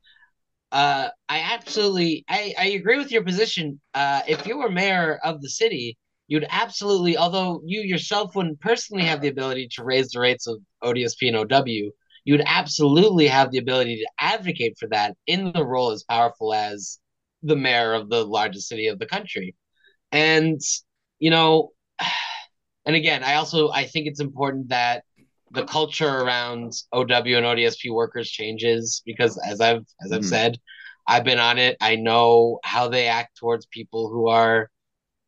[0.72, 3.80] uh, I absolutely I I agree with your position.
[3.94, 5.98] Uh, if you were mayor of the city,
[6.28, 10.60] you'd absolutely, although you yourself wouldn't personally have the ability to raise the rates of
[10.82, 11.64] ODSP and OW,
[12.24, 16.54] you would absolutely have the ability to advocate for that in the role as powerful
[16.54, 16.98] as
[17.42, 19.56] the mayor of the largest city of the country.
[20.12, 20.60] And,
[21.18, 21.72] you know,
[22.86, 25.04] and again, I also I think it's important that
[25.50, 30.28] the culture around OW and ODSP workers changes because as I've as I've mm-hmm.
[30.28, 30.58] said,
[31.06, 31.76] I've been on it.
[31.80, 34.70] I know how they act towards people who are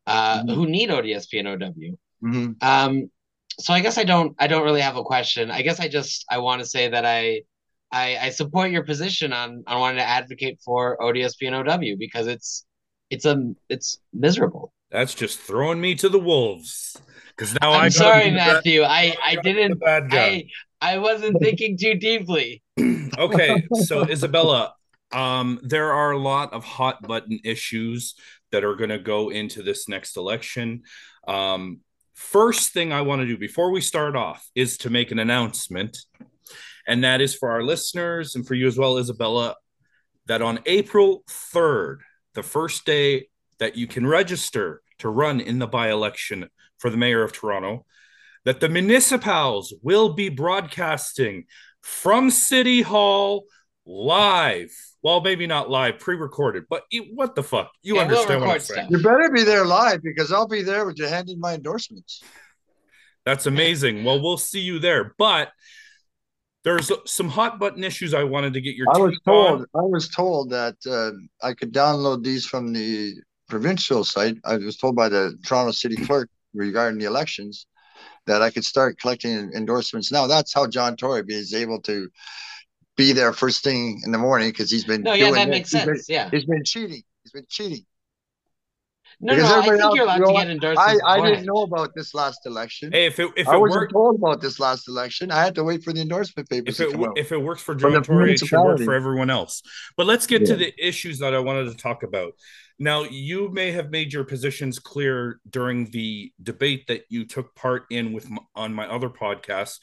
[0.07, 0.55] uh, mm-hmm.
[0.55, 2.27] who need ODSP and OW.
[2.27, 2.53] Mm-hmm.
[2.61, 3.11] Um,
[3.59, 5.51] so I guess I don't I don't really have a question.
[5.51, 7.43] I guess I just I want to say that I,
[7.91, 12.27] I I support your position on on wanting to advocate for ODSP and OW because
[12.27, 12.65] it's
[13.11, 14.73] it's a it's miserable.
[14.91, 16.97] That's just throwing me to the wolves.
[17.43, 18.85] Because now I'm sorry, Matthew.
[18.85, 19.83] I I didn't.
[19.85, 20.45] I
[20.81, 22.63] I wasn't thinking too deeply.
[23.19, 24.75] okay, so Isabella,
[25.11, 28.15] um, there are a lot of hot button issues
[28.53, 30.83] that are going to go into this next election.
[31.27, 31.81] Um,
[32.15, 35.99] first thing I want to do before we start off is to make an announcement,
[36.87, 39.57] and that is for our listeners and for you as well, Isabella,
[40.27, 41.99] that on April 3rd,
[42.35, 43.27] the first day
[43.59, 46.49] that you can register to run in the by election
[46.83, 47.87] for the mayor of Toronto,
[48.45, 51.45] that the municipals will be broadcasting
[51.81, 53.45] from City Hall
[53.87, 54.71] live
[55.03, 57.73] well, maybe not live, pre-recorded, but you, what the fuck?
[57.83, 58.89] You yeah, understand we'll what I'm saying?
[58.91, 62.23] You better be there live because I'll be there with you handing my endorsements.
[63.27, 64.05] That's amazing.
[64.05, 65.15] well, we'll see you there.
[65.19, 65.51] But
[66.63, 68.87] there's some hot button issues I wanted to get your.
[68.95, 69.61] I was told.
[69.61, 69.67] On.
[69.75, 71.11] I was told that uh,
[71.45, 73.15] I could download these from the
[73.49, 74.37] provincial site.
[74.45, 77.67] I was told by the Toronto City Clerk regarding the elections
[78.27, 80.27] that I could start collecting endorsements now.
[80.27, 82.09] That's how John Tory is able to
[82.97, 85.03] be there first thing in the morning because he's been.
[85.03, 85.87] No, yeah, that makes sense.
[85.87, 87.03] Been, yeah, he's been cheating.
[87.23, 87.85] He's been cheating.
[89.25, 91.03] No, because no, I think else, you're allowed you know, to get endorsements.
[91.07, 92.91] I, I didn't know about this last election.
[92.91, 95.55] Hey, if it if I it wasn't worked, told about this last election, I had
[95.55, 96.81] to wait for the endorsement papers.
[96.81, 99.63] If it, if it works for John Tory, it should work for everyone else.
[99.97, 100.49] But let's get yeah.
[100.49, 102.33] to the issues that I wanted to talk about.
[102.81, 107.85] Now, you may have made your positions clear during the debate that you took part
[107.91, 109.79] in with on my other podcast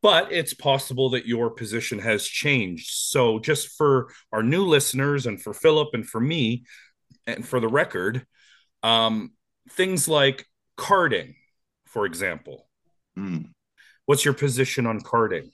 [0.00, 2.88] but it's possible that your position has changed.
[2.88, 6.62] So, just for our new listeners and for Philip and for me,
[7.26, 8.26] and for the record,
[8.82, 9.32] um,
[9.70, 11.34] things like carding,
[11.86, 12.68] for example.
[13.18, 13.50] Mm.
[14.06, 15.50] What's your position on carding?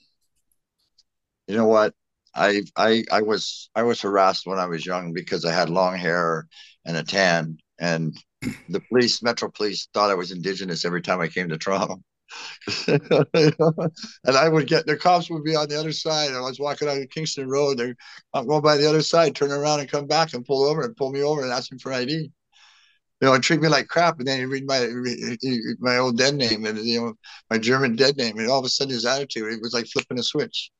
[1.47, 1.93] You know what?
[2.33, 5.95] I I I was I was harassed when I was young because I had long
[5.95, 6.47] hair
[6.85, 8.15] and a tan, and
[8.69, 12.01] the police, Metro Police, thought I was Indigenous every time I came to Toronto.
[12.87, 16.29] and I would get the cops would be on the other side.
[16.29, 17.77] And I was walking on Kingston Road.
[17.77, 17.95] They're
[18.33, 20.95] I'm going by the other side, turn around and come back and pull over and
[20.95, 22.31] pull me over and ask me for ID.
[23.21, 24.87] You know, treat me like crap, and then you read my
[25.79, 27.13] my old dead name and you know
[27.49, 30.19] my German dead name, and all of a sudden his attitude it was like flipping
[30.19, 30.71] a switch.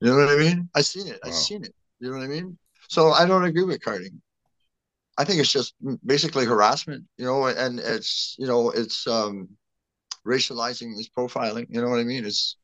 [0.00, 0.68] You know what I mean?
[0.74, 1.20] I seen it.
[1.24, 1.30] Wow.
[1.30, 1.74] I seen it.
[2.00, 2.58] You know what I mean?
[2.88, 4.20] So I don't agree with carding.
[5.16, 9.48] I think it's just basically harassment, you know, and it's you know it's um
[10.26, 11.66] racializing, it's profiling.
[11.68, 12.24] You know what I mean?
[12.24, 12.56] It's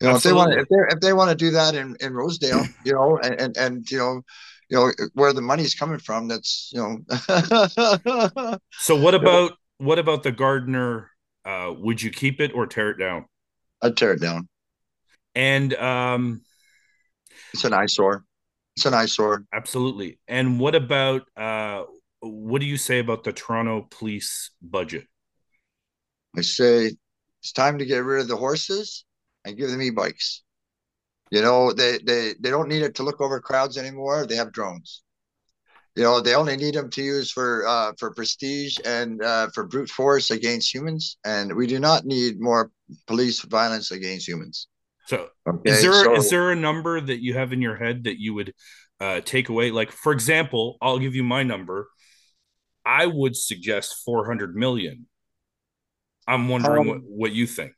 [0.00, 0.42] you know Absolutely.
[0.42, 2.92] if they want if they if they want to do that in in Rosedale, you
[2.92, 4.22] know, and and, and you know
[4.70, 8.58] you know where the money's coming from that's you know.
[8.78, 11.10] So what about what about the Gardiner
[11.44, 13.26] uh would you keep it or tear it down?
[13.82, 14.48] I'd tear it down.
[15.34, 16.42] And um
[17.52, 18.24] it's an eyesore.
[18.76, 19.44] It's an eyesore.
[19.52, 20.18] Absolutely.
[20.28, 21.84] And what about uh
[22.20, 25.06] what do you say about the toronto police budget?
[26.36, 26.92] I say
[27.42, 29.04] it's time to get rid of the horses
[29.44, 30.43] and give them e-bikes
[31.30, 34.26] you know, they, they, they don't need it to look over crowds anymore.
[34.26, 35.02] They have drones.
[35.96, 39.64] You know, they only need them to use for uh, for prestige and uh, for
[39.64, 41.18] brute force against humans.
[41.24, 42.72] And we do not need more
[43.06, 44.66] police violence against humans.
[45.06, 45.70] So, okay?
[45.70, 48.34] is there so, is there a number that you have in your head that you
[48.34, 48.54] would
[49.00, 49.70] uh, take away?
[49.70, 51.88] Like, for example, I'll give you my number.
[52.84, 55.06] I would suggest 400 million.
[56.26, 57.72] I'm wondering um, what, what you think.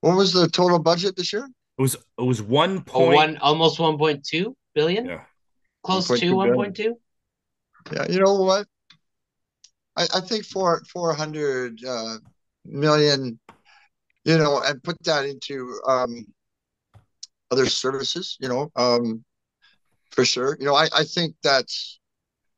[0.00, 1.48] What was the total budget this year?
[1.78, 5.06] It was it was one point oh, one almost one point two billion.
[5.06, 5.22] Yeah,
[5.82, 6.18] close 1.
[6.20, 6.96] to one point two.
[7.92, 8.66] Yeah, you know what?
[9.96, 12.18] I, I think four four hundred uh,
[12.64, 13.38] million,
[14.24, 16.26] you know, and put that into um,
[17.50, 19.24] other services, you know, um,
[20.10, 20.56] for sure.
[20.60, 21.66] You know, I, I think that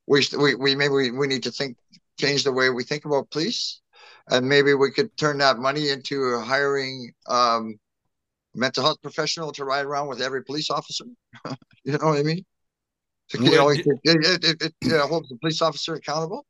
[0.06, 1.76] we we we maybe we, we need to think
[2.20, 3.80] change the way we think about police,
[4.28, 7.78] and maybe we could turn that money into hiring um,
[8.54, 11.04] mental health professional to ride around with every police officer.
[11.84, 12.44] you know what I mean?
[13.32, 16.44] You know, it, it, it, it uh, holds the police officer accountable.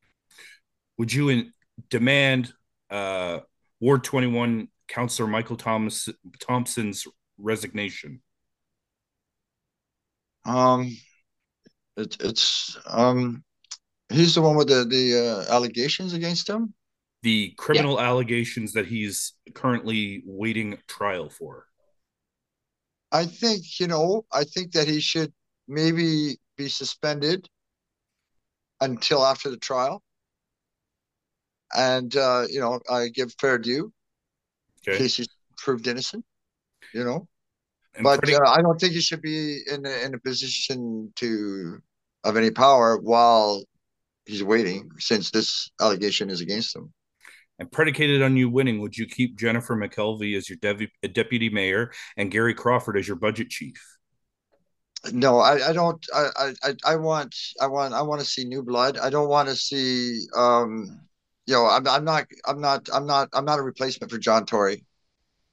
[0.97, 1.51] Would you in,
[1.89, 2.53] demand
[2.89, 3.39] uh,
[3.79, 8.21] Ward 21 Councillor Michael Thomas Thompson's resignation?
[10.45, 10.95] Um,
[11.97, 13.43] it, it's um,
[14.09, 16.73] he's the one with the the uh, allegations against him.
[17.23, 18.07] The criminal yeah.
[18.07, 21.65] allegations that he's currently waiting trial for.
[23.15, 25.31] I think, you know, I think that he should
[25.69, 27.47] maybe be suspended
[28.81, 30.03] until after the trial.
[31.73, 33.93] And, uh, you know, I give fair due
[34.81, 34.91] okay.
[34.91, 36.25] in case he's proved innocent,
[36.93, 37.27] you know.
[37.95, 41.13] And but pretty- uh, I don't think he should be in a, in a position
[41.15, 41.79] to
[42.25, 43.63] of any power while
[44.25, 46.91] he's waiting, since this allegation is against him
[47.59, 51.91] and predicated on you winning, would you keep Jennifer McKelvie as your dev- deputy mayor
[52.17, 53.81] and Gary Crawford as your budget chief?
[55.11, 56.03] No, I, I don't.
[56.13, 58.97] I, I, I want, I want, I want to see new blood.
[58.97, 60.99] I don't want to see, um,
[61.45, 64.45] you know, I'm, I'm not, I'm not, I'm not, I'm not a replacement for John
[64.45, 64.83] Tory.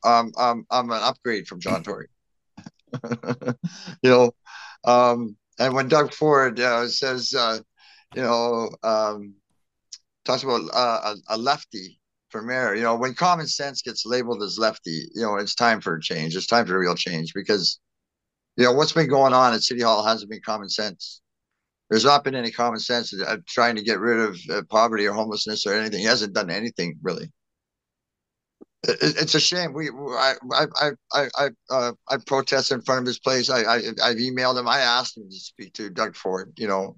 [0.05, 2.09] Um, I'm, I'm an upgrade from John Tory.
[4.03, 4.33] you know,
[4.85, 7.59] um, and when Doug Ford uh, says, uh,
[8.15, 9.35] you know, um,
[10.25, 12.01] talks about uh, a, a, lefty
[12.31, 12.75] for mayor.
[12.75, 16.01] You know, when common sense gets labeled as lefty, you know, it's time for a
[16.01, 16.37] change.
[16.37, 17.81] It's time for real change because,
[18.57, 21.21] you know, what's been going on at City Hall hasn't been common sense.
[21.91, 25.13] There's not been any common sense of trying to get rid of uh, poverty or
[25.13, 26.01] homelessness or anything.
[26.01, 27.31] He hasn't done anything really.
[28.85, 29.73] It, it's a shame.
[29.75, 33.51] We, I, I, I, I, uh, I protested in front of his place.
[33.51, 34.69] I, I, I've emailed him.
[34.69, 36.53] I asked him to speak to Doug Ford.
[36.57, 36.97] You know,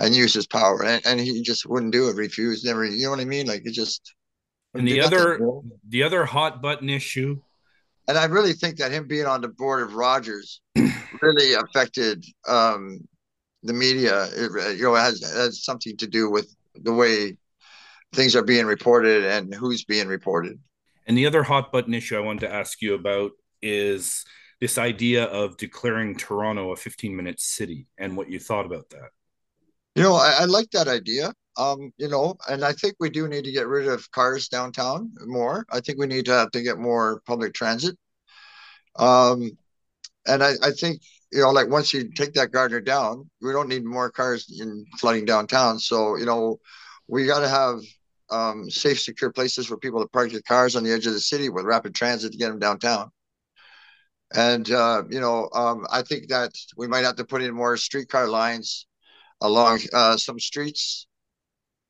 [0.00, 2.16] and use his power, and, and he just wouldn't do it.
[2.16, 2.84] Refused, never.
[2.84, 3.46] You know what I mean?
[3.46, 4.14] Like it just.
[4.74, 7.40] And the other, nothing, the other hot button issue.
[8.06, 10.60] And I really think that him being on the board of Rogers
[11.22, 13.00] really affected um,
[13.62, 14.24] the media.
[14.24, 17.36] It, you know, it has has something to do with the way
[18.14, 20.58] things are being reported and who's being reported.
[21.06, 23.32] And the other hot button issue I wanted to ask you about
[23.62, 24.24] is
[24.60, 29.10] this idea of declaring Toronto a 15 minute city and what you thought about that.
[29.98, 31.32] You know, I, I like that idea.
[31.56, 35.12] Um, you know, and I think we do need to get rid of cars downtown
[35.26, 35.66] more.
[35.72, 37.96] I think we need to have to get more public transit.
[38.94, 39.58] Um,
[40.24, 43.68] and I, I think you know, like once you take that Gardiner down, we don't
[43.68, 45.80] need more cars in flooding downtown.
[45.80, 46.60] So you know,
[47.08, 47.80] we got to have
[48.30, 51.18] um, safe, secure places for people to park their cars on the edge of the
[51.18, 53.10] city with rapid transit to get them downtown.
[54.32, 57.76] And uh, you know, um, I think that we might have to put in more
[57.76, 58.86] streetcar lines
[59.40, 61.06] along uh, some streets,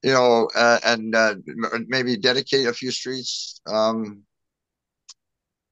[0.03, 1.35] you know, uh, and uh,
[1.89, 4.23] maybe dedicate a few streets, um,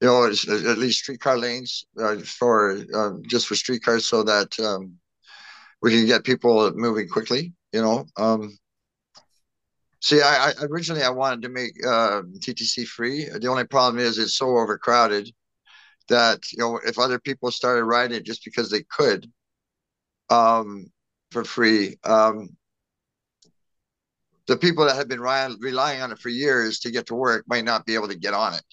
[0.01, 4.93] you know, at least streetcar lanes uh, for um, just for streetcars so that um,
[5.81, 8.05] we can get people moving quickly, you know.
[8.17, 8.57] Um,
[10.01, 13.25] See, I, I originally I wanted to make uh, TTC free.
[13.25, 15.31] The only problem is it's so overcrowded
[16.09, 19.31] that you know if other people started riding it just because they could
[20.29, 20.87] um,
[21.37, 22.49] for free, um,
[24.47, 27.63] the people that have been relying on it for years to get to work might
[27.63, 28.63] not be able to get on it.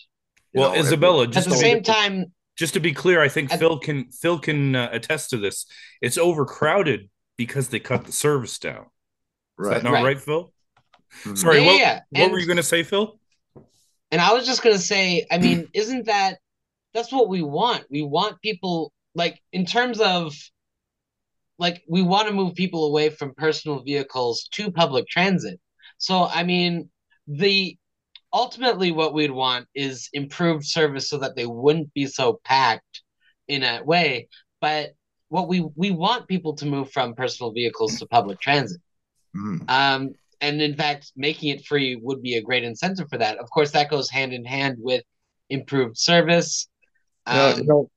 [0.54, 3.78] Well, know, Isabella, just at the same time, just to be clear, I think Phil
[3.78, 5.66] can Phil can uh, attest to this.
[6.00, 8.86] It's overcrowded because they cut the service down.
[9.58, 9.76] Right.
[9.76, 10.52] Is that not right, right Phil?
[11.24, 11.34] Mm-hmm.
[11.34, 12.00] Sorry, yeah, what, yeah.
[12.10, 13.18] what and, were you going to say, Phil?
[14.10, 16.38] And I was just going to say, I mean, isn't that
[16.94, 17.84] that's what we want?
[17.90, 20.34] We want people like in terms of
[21.58, 25.60] like we want to move people away from personal vehicles to public transit.
[25.98, 26.90] So I mean,
[27.26, 27.76] the
[28.32, 33.02] ultimately what we'd want is improved service so that they wouldn't be so packed
[33.48, 34.28] in a way.
[34.60, 34.94] But
[35.28, 38.80] what we we want people to move from personal vehicles to public transit.
[39.36, 39.68] Mm.
[39.68, 43.38] Um, and in fact, making it free would be a great incentive for that.
[43.38, 45.02] Of course, that goes hand in hand with
[45.48, 46.68] improved service.
[47.26, 47.90] Um, you know,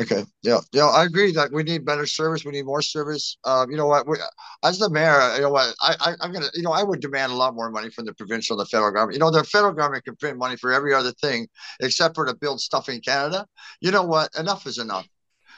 [0.00, 0.24] Okay.
[0.42, 0.58] Yeah.
[0.72, 0.86] Yeah.
[0.86, 2.44] I agree that we need better service.
[2.44, 3.36] We need more service.
[3.44, 4.06] Um, you know what?
[4.08, 4.16] We,
[4.64, 5.74] as the mayor, you know what?
[5.80, 6.48] I, I I'm gonna.
[6.54, 8.90] You know, I would demand a lot more money from the provincial and the federal
[8.90, 9.14] government.
[9.14, 11.46] You know, the federal government can print money for every other thing
[11.80, 13.46] except for to build stuff in Canada.
[13.80, 14.30] You know what?
[14.36, 15.06] Enough is enough.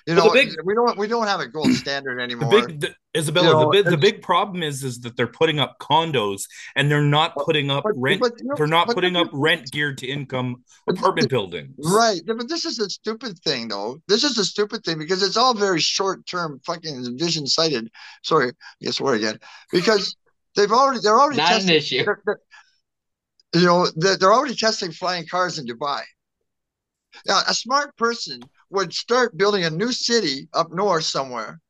[0.07, 2.50] You know, big, we don't we don't have a gold standard anymore.
[2.50, 5.26] The big, the, Isabella, you know, the big the big problem is is that they're
[5.26, 6.42] putting up condos
[6.76, 8.20] and they're not putting up but, rent.
[8.20, 11.74] But, you know, they're not putting up rent geared to income apartment buildings.
[11.78, 14.02] Right, but this is a stupid thing, though.
[14.07, 17.90] This is a stupid thing because it's all very short term, fucking vision sighted.
[18.22, 19.38] Sorry, I guess word again
[19.72, 20.16] because
[20.55, 22.05] they've already they're already not testing, an issue.
[22.05, 22.40] They're, they're,
[23.55, 26.02] you know, they're, they're already testing flying cars in Dubai.
[27.26, 28.42] Now, a smart person
[28.74, 31.60] would start building a new city up north somewhere,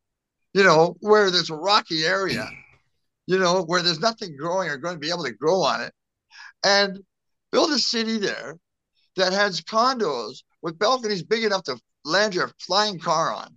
[0.54, 2.48] you know, where there's a rocky area,
[3.26, 5.92] you know, where there's nothing growing or going to be able to grow on it,
[6.64, 6.98] and
[7.52, 8.56] build a city there
[9.16, 13.54] that has condos with balconies big enough to land your flying car on.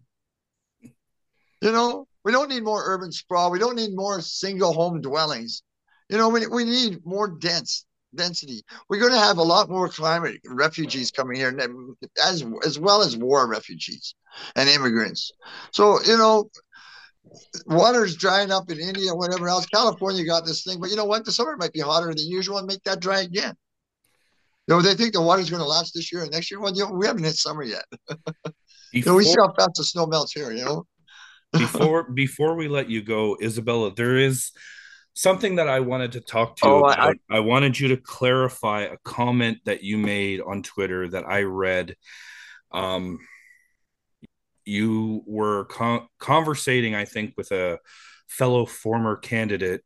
[1.61, 3.49] You know, we don't need more urban sprawl.
[3.49, 5.63] We don't need more single home dwellings.
[6.09, 8.64] You know, we, we need more dense density.
[8.89, 11.58] We're going to have a lot more climate refugees coming here,
[12.24, 14.16] as as well as war refugees
[14.55, 15.32] and immigrants.
[15.72, 16.49] So you know,
[17.66, 19.66] water's drying up in India, whatever else.
[19.68, 21.26] California got this thing, but you know what?
[21.26, 23.53] The summer might be hotter than usual, and make that dry again.
[24.68, 26.60] You know, they think the water's going to last this year and next year.
[26.60, 27.86] Well, you know, we haven't hit summer yet.
[28.08, 28.24] Before,
[28.93, 30.51] you know, we see how fast the snow melts here.
[30.51, 30.86] You know.
[31.53, 34.51] before before we let you go, Isabella, there is
[35.18, 36.99] something that I wanted to talk to you oh, about.
[36.99, 41.41] I, I, wanted you to clarify a comment that you made on Twitter that I
[41.41, 41.95] read.
[42.72, 43.18] Um,
[44.63, 47.80] you were con- conversating, I think, with a
[48.28, 49.82] fellow former candidate,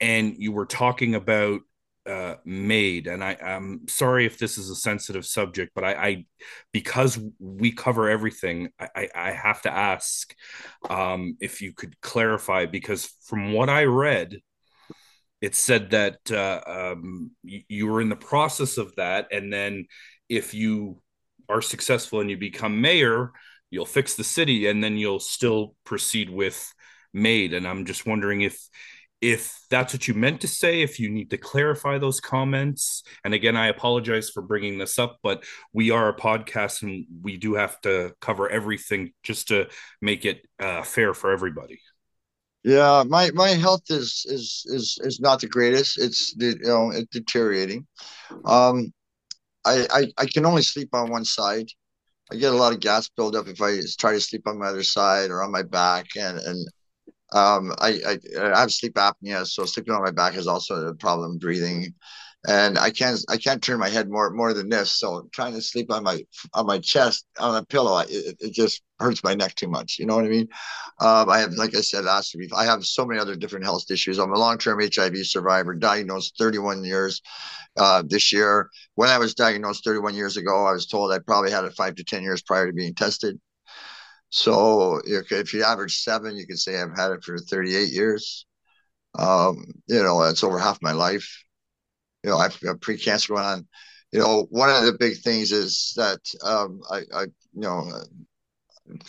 [0.00, 1.60] and you were talking about
[2.06, 6.24] uh, MAID and I, i'm sorry if this is a sensitive subject but i, I
[6.72, 10.34] because we cover everything i, I have to ask
[10.88, 14.38] um, if you could clarify because from what i read
[15.40, 19.86] it said that uh, um, you, you were in the process of that and then
[20.28, 21.02] if you
[21.48, 23.32] are successful and you become mayor
[23.70, 26.72] you'll fix the city and then you'll still proceed with
[27.12, 27.52] MAID.
[27.52, 28.58] and i'm just wondering if
[29.20, 33.02] if that's what you meant to say, if you need to clarify those comments.
[33.24, 37.36] And again, I apologize for bringing this up, but we are a podcast and we
[37.36, 39.68] do have to cover everything just to
[40.00, 41.80] make it uh, fair for everybody.
[42.62, 45.98] Yeah, my my health is is is is not the greatest.
[45.98, 47.86] It's you know it's deteriorating.
[48.44, 48.92] Um,
[49.64, 51.68] I, I I can only sleep on one side.
[52.30, 54.82] I get a lot of gas buildup if I try to sleep on my other
[54.82, 56.68] side or on my back, and and
[57.32, 60.94] um, I, I, I have sleep apnea, so sleeping on my back is also a
[60.94, 61.94] problem breathing,
[62.48, 64.90] and I can't I can't turn my head more more than this.
[64.98, 66.24] So trying to sleep on my
[66.54, 69.96] on my chest on a pillow, it, it just hurts my neck too much.
[69.98, 70.48] You know what I mean?
[71.00, 73.90] Um, I have, like I said last week, I have so many other different health
[73.90, 74.18] issues.
[74.18, 77.22] I'm a long term HIV survivor, diagnosed 31 years
[77.78, 78.68] uh, this year.
[78.96, 81.94] When I was diagnosed 31 years ago, I was told I probably had it five
[81.96, 83.38] to 10 years prior to being tested.
[84.30, 88.46] So if, you average seven, you could say I've had it for 38 years.
[89.18, 91.44] Um, you know, that's over half my life.
[92.22, 93.68] You know, I've got pre-cancer going on.
[94.12, 97.90] You know, one of the big things is that um, I, I, you know,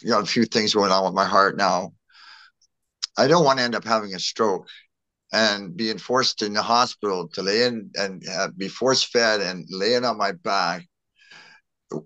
[0.02, 1.94] you know, a few things going on with my heart now.
[3.18, 4.68] I don't want to end up having a stroke
[5.32, 8.24] and being forced in the hospital to lay in and
[8.58, 10.88] be force fed and laying on my back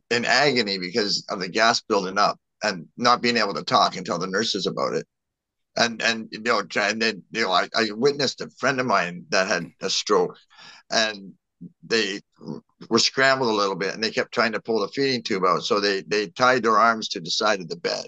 [0.10, 4.06] in agony because of the gas building up and not being able to talk and
[4.06, 5.08] tell the nurses about it.
[5.78, 9.26] and and you know, and then you know, I, I witnessed a friend of mine
[9.30, 10.38] that had a stroke,
[10.92, 11.34] and
[11.84, 12.22] they
[12.90, 15.64] were scrambled a little bit, and they kept trying to pull the feeding tube out.
[15.64, 18.08] So they they tied their arms to the side of the bed.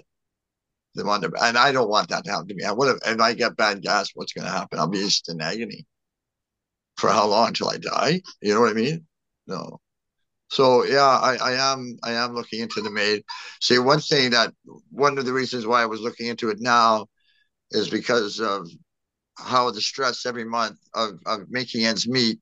[0.94, 2.64] The one, and I don't want that to happen to me.
[2.64, 4.78] I would have, if I get bad gas, what's going to happen?
[4.78, 5.86] I'll be just in agony.
[6.98, 8.22] For how long until I die?
[8.42, 9.06] You know what I mean?
[9.46, 9.80] No.
[10.50, 13.24] So yeah, I, I am I am looking into the MAID.
[13.60, 14.54] See, one thing that
[14.90, 17.06] one of the reasons why I was looking into it now
[17.72, 18.68] is because of
[19.38, 22.40] how the stress every month of, of making ends meet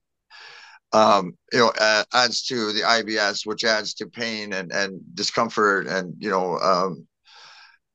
[0.93, 5.87] um, you know, uh, adds to the IBS, which adds to pain and, and discomfort,
[5.87, 7.07] and you know, um,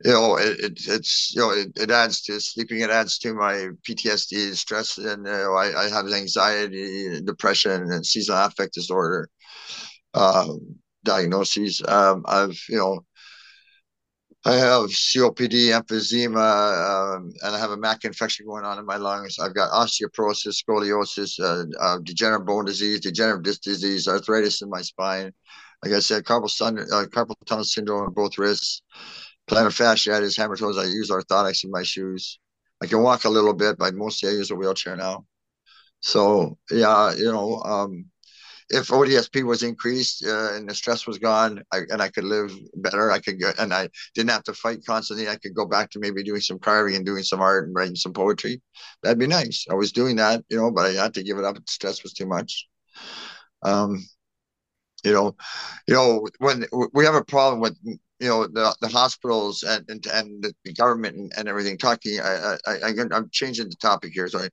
[0.04, 2.80] you know, it, it, it's you know, it, it adds to sleeping.
[2.82, 8.06] It adds to my PTSD, stress, and you know, I, I have anxiety, depression, and
[8.06, 9.30] seasonal affect disorder
[10.14, 11.82] um, diagnoses.
[11.88, 13.06] Um, I've you know
[14.44, 18.98] I have COPD, emphysema, um, and I have a MAC infection going on in my
[18.98, 19.38] lungs.
[19.38, 24.82] I've got osteoporosis, scoliosis, uh, uh, degenerative bone disease, degenerative disc disease, arthritis in my
[24.82, 25.32] spine.
[25.84, 28.82] Like I said, carpal, uh, carpal tunnel syndrome in both wrists,
[29.48, 30.78] plantar fasciitis, hammer toes.
[30.78, 32.40] I use orthotics in my shoes.
[32.82, 35.26] I can walk a little bit, but mostly I use a wheelchair now.
[36.02, 38.11] So yeah, you know, um,
[38.72, 42.52] if ODSP was increased uh, and the stress was gone, I, and I could live
[42.76, 45.28] better, I could go, and I didn't have to fight constantly.
[45.28, 47.96] I could go back to maybe doing some carving and doing some art and writing
[47.96, 48.62] some poetry.
[49.04, 49.66] That'd be nice.
[49.70, 51.56] I was doing that, you know, but I had to give it up.
[51.56, 52.68] The stress was too much.
[53.64, 54.04] Um,
[55.04, 55.36] you know,
[55.88, 57.78] you know, when we have a problem with
[58.22, 62.56] you know the the hospitals and and, and the government and, and everything talking I,
[62.68, 64.50] I i i'm changing the topic here sorry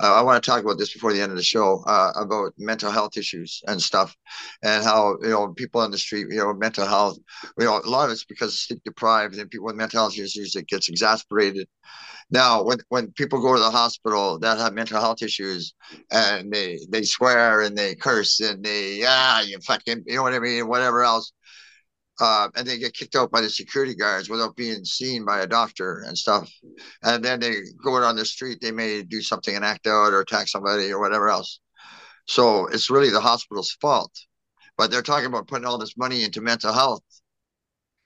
[0.00, 2.52] uh, i want to talk about this before the end of the show uh, about
[2.58, 4.16] mental health issues and stuff.
[4.62, 7.18] And how you know people on the street you know mental health
[7.58, 10.56] you know a lot of it's because sleep deprived and people with mental health issues
[10.56, 11.68] it gets exasperated.
[12.30, 15.74] Now when when people go to the hospital that have mental health issues
[16.10, 20.34] and they they swear and they curse and they ah you fucking you know what
[20.34, 20.68] i mean?
[20.68, 21.32] Whatever else
[22.20, 25.46] uh, and they get kicked out by the security guards without being seen by a
[25.46, 26.50] doctor and stuff.
[27.02, 30.12] And then they go out on the street, they may do something and act out
[30.12, 31.60] or attack somebody or whatever else.
[32.26, 34.12] So it's really the hospital's fault.
[34.76, 37.02] But they're talking about putting all this money into mental health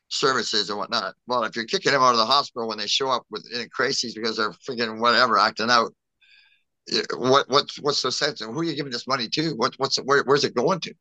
[0.08, 1.14] services and whatnot.
[1.26, 3.68] Well, if you're kicking them out of the hospital when they show up with in
[3.68, 5.92] crises because they're freaking whatever acting out,
[7.16, 8.40] what what's what's the sense?
[8.40, 9.50] And who are you giving this money to?
[9.56, 10.94] What what's where, where's it going to?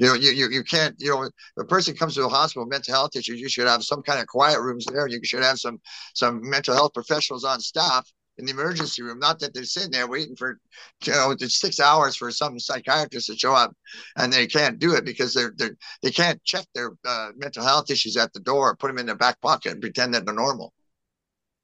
[0.00, 2.94] You know, you, you, you can't, you know, a person comes to a hospital mental
[2.94, 5.06] health issues, you should have some kind of quiet rooms there.
[5.06, 5.80] You should have some
[6.14, 9.18] some mental health professionals on staff in the emergency room.
[9.20, 10.58] Not that they're sitting there waiting for,
[11.04, 13.74] you know, six hours for some psychiatrist to show up,
[14.16, 15.70] and they can't do it because they're they
[16.02, 19.16] they can't check their uh, mental health issues at the door, put them in their
[19.16, 20.72] back pocket, and pretend that they're normal.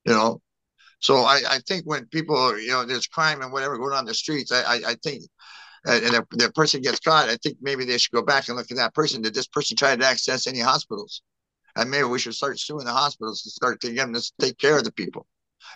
[0.04, 0.40] You know,
[1.00, 4.14] so I I think when people you know there's crime and whatever going on the
[4.14, 5.24] streets, I I, I think
[5.86, 8.70] and the, the person gets caught, I think maybe they should go back and look
[8.70, 9.22] at that person.
[9.22, 11.22] Did this person try to access any hospitals?
[11.76, 14.58] And maybe we should start suing the hospitals to start to get them to take
[14.58, 15.26] care of the people,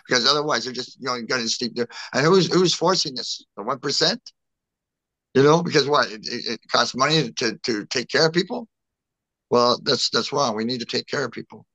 [0.07, 1.87] because otherwise they're just you know going to sleep there.
[2.13, 3.45] And who's who's forcing this?
[3.55, 4.21] The one percent?
[5.33, 8.67] You know, because what it, it costs money to to take care of people.
[9.49, 10.55] Well, that's that's wrong.
[10.55, 11.65] We need to take care of people,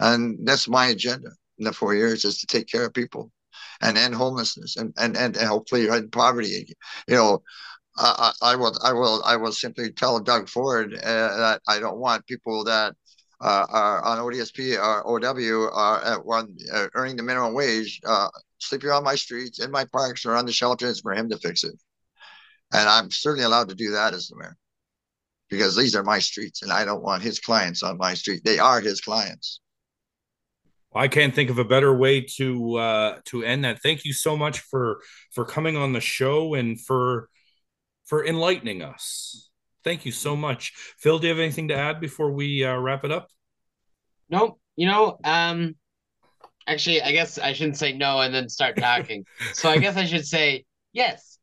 [0.00, 3.30] and that's my agenda in the four years is to take care of people
[3.82, 6.74] and end homelessness and and and, hopefully end poverty.
[7.08, 7.42] You know,
[7.96, 11.98] I, I will I will I will simply tell Doug Ford uh, that I don't
[11.98, 12.94] want people that
[13.40, 18.28] uh, are on ODSP or OW are at one, uh, earning the minimum wage uh,
[18.58, 21.64] sleeping on my streets, in my parks, or on the shelters for him to fix
[21.64, 21.74] it.
[22.72, 24.56] And I'm certainly allowed to do that as the mayor
[25.50, 28.42] because these are my streets and I don't want his clients on my street.
[28.44, 29.60] They are his clients.
[30.94, 33.80] I can't think of a better way to uh, to end that.
[33.82, 35.00] Thank you so much for
[35.32, 37.28] for coming on the show and for
[38.04, 39.50] for enlightening us.
[39.84, 41.18] Thank you so much, Phil.
[41.18, 43.28] Do you have anything to add before we uh, wrap it up?
[44.28, 45.74] No, you know, um,
[46.66, 49.24] actually, I guess I shouldn't say no and then start talking.
[49.54, 51.38] so I guess I should say yes.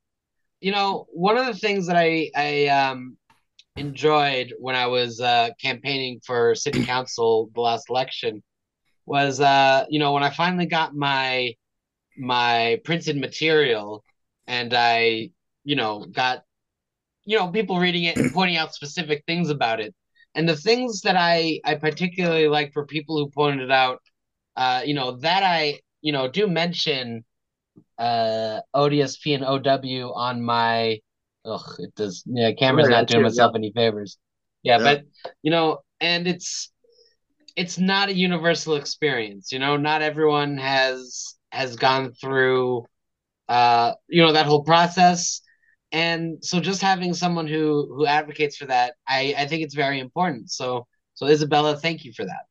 [0.62, 3.18] You know, one of the things that I I um,
[3.76, 8.43] enjoyed when I was uh, campaigning for city council the last election
[9.10, 11.55] was uh you know when I finally got my
[12.16, 14.03] my printed material
[14.45, 15.32] and I
[15.64, 16.43] you know got
[17.26, 19.95] you know people reading it and pointing out specific things about it.
[20.36, 23.99] And the things that I I particularly liked were people who pointed out
[24.55, 27.26] uh you know that I you know do mention
[27.97, 30.99] uh ODSP and OW on my
[31.45, 33.57] ugh it does yeah camera's right, not doing myself yeah.
[33.57, 34.20] any favors.
[34.62, 35.03] Yeah, yeah, but
[35.41, 36.72] you know and it's
[37.56, 39.52] it's not a universal experience.
[39.52, 42.86] You know, not everyone has has gone through
[43.50, 45.41] uh, you know, that whole process.
[45.91, 50.00] And so just having someone who who advocates for that, I, I think it's very
[50.00, 50.52] important.
[50.52, 50.86] So
[51.16, 52.41] so Isabella, thank you for that.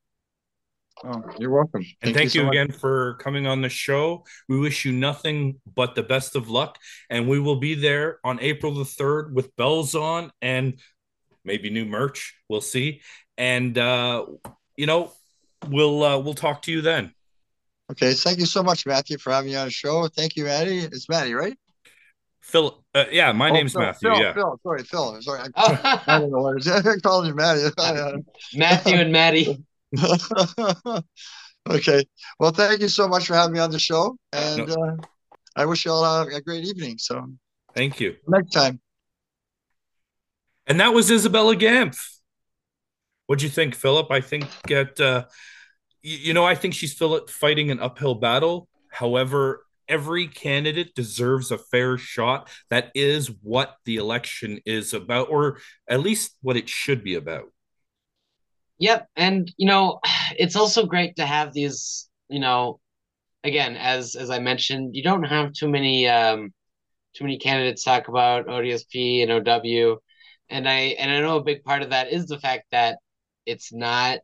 [1.04, 1.82] Oh, you're welcome.
[1.82, 4.24] Thank and thank you, so you again for coming on the show.
[4.48, 6.78] We wish you nothing but the best of luck.
[7.08, 10.80] And we will be there on April the 3rd with bells on and
[11.44, 12.34] maybe new merch.
[12.48, 13.02] We'll see.
[13.36, 14.26] And uh,
[14.78, 15.12] you know,
[15.68, 17.12] we'll uh, we'll talk to you then.
[17.90, 20.06] Okay, thank you so much, Matthew, for having me on the show.
[20.08, 20.78] Thank you, Maddie.
[20.78, 21.58] It's Maddie, right?
[22.40, 24.10] Phil, uh, yeah, my oh, name's Phil, Matthew.
[24.10, 25.22] Phil, yeah, Phil, sorry, Phil.
[25.22, 27.68] Sorry, I, I don't know what I'm calling you Maddie.
[28.54, 29.64] Matthew and Maddie.
[31.68, 32.04] okay,
[32.38, 34.74] well, thank you so much for having me on the show, and no.
[34.74, 34.96] uh,
[35.56, 36.98] I wish you all a, a great evening.
[36.98, 37.26] So,
[37.74, 38.14] thank you.
[38.28, 38.80] Next time.
[40.68, 41.98] And that was Isabella Gamk.
[43.28, 44.10] What'd you think, Philip?
[44.10, 45.26] I think that uh,
[46.00, 48.68] you, you know, I think she's still fighting an uphill battle.
[48.90, 52.48] However, every candidate deserves a fair shot.
[52.70, 57.52] That is what the election is about, or at least what it should be about.
[58.78, 59.06] Yep.
[59.14, 60.00] And, you know,
[60.38, 62.80] it's also great to have these, you know,
[63.44, 66.54] again, as as I mentioned, you don't have too many um
[67.14, 69.98] too many candidates talk about ODSP and OW.
[70.48, 72.96] And I and I know a big part of that is the fact that
[73.48, 74.18] it's not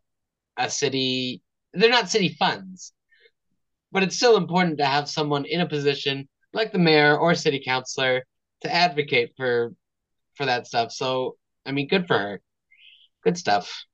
[0.57, 2.93] a city they're not city funds
[3.95, 7.63] but it's still important to have someone in a position like the mayor or city
[7.65, 8.25] councilor
[8.63, 9.73] to advocate for
[10.35, 10.93] for that stuff.
[10.93, 12.41] So i mean good for her.
[13.23, 13.85] Good stuff.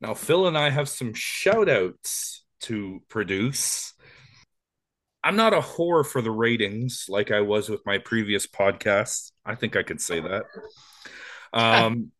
[0.00, 3.94] Now phil and i have some shout outs to produce.
[5.24, 9.32] I'm not a whore for the ratings like i was with my previous podcast.
[9.44, 10.44] I think i could say that.
[11.52, 12.10] Um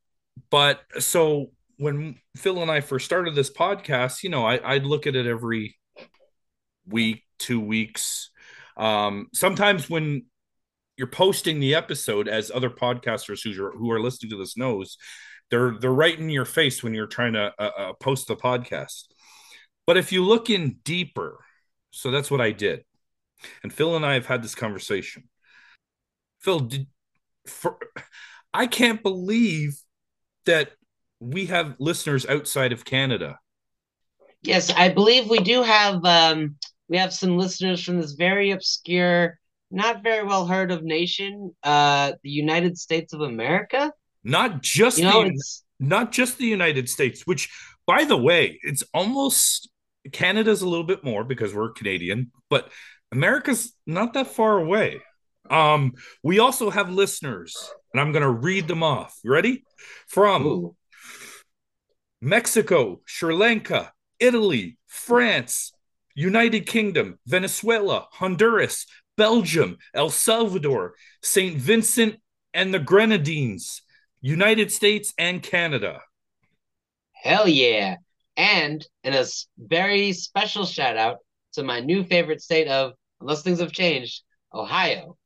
[0.49, 5.07] but so when Phil and I first started this podcast, you know, I, would look
[5.07, 5.77] at it every
[6.87, 8.31] week, two weeks.
[8.77, 10.27] Um, sometimes when
[10.97, 14.97] you're posting the episode, as other podcasters who are, who are listening to this knows,
[15.51, 19.05] they're they're right in your face when you're trying to uh, uh, post the podcast.
[19.87, 21.39] But if you look in deeper,
[21.91, 22.85] so that's what I did,
[23.63, 25.29] and Phil and I have had this conversation.
[26.41, 26.87] Phil, did
[27.47, 27.79] for
[28.53, 29.79] I can't believe
[30.47, 30.73] that
[31.21, 33.39] we have listeners outside of Canada.
[34.43, 36.57] Yes, I believe we do have um,
[36.89, 39.39] we have some listeners from this very obscure,
[39.71, 43.93] not very well heard of nation, uh, the United States of America.
[44.23, 45.43] Not just you know, the,
[45.81, 47.51] not just the United States, which
[47.87, 49.69] by the way, it's almost
[50.13, 52.71] Canada's a little bit more because we're Canadian, but
[53.13, 55.01] America's not that far away.
[55.49, 57.57] Um, we also have listeners,
[57.93, 59.17] and I'm gonna read them off.
[59.23, 59.65] You ready?
[60.09, 60.76] From Ooh.
[62.21, 65.73] Mexico, Sri Lanka, Italy, France,
[66.15, 68.87] United Kingdom, Venezuela, Honduras,
[69.17, 71.57] Belgium, El Salvador, St.
[71.57, 72.17] Vincent
[72.55, 73.83] and the Grenadines,
[74.21, 76.01] United States, and Canada.
[77.13, 77.97] Hell yeah.
[78.37, 79.25] And in a
[79.59, 81.19] very special shout out
[81.55, 85.17] to my new favorite state of, unless things have changed, Ohio.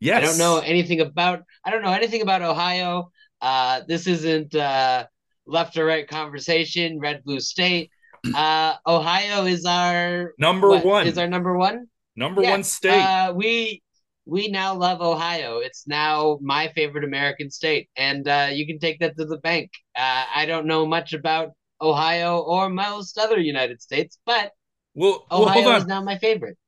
[0.00, 0.22] Yes.
[0.22, 3.10] I don't know anything about I don't know anything about Ohio.
[3.40, 5.06] Uh, this isn't uh,
[5.48, 7.90] left or right conversation, red blue state.
[8.34, 11.06] Uh, Ohio is our number what, one.
[11.06, 11.86] Is our number one?
[12.16, 12.50] Number yeah.
[12.50, 13.00] one state.
[13.00, 13.82] Uh, we
[14.26, 15.58] we now love Ohio.
[15.58, 19.70] It's now my favorite American state, and uh, you can take that to the bank.
[19.96, 24.52] Uh, I don't know much about Ohio or most other United States, but
[24.94, 26.58] well, Ohio well, is now my favorite.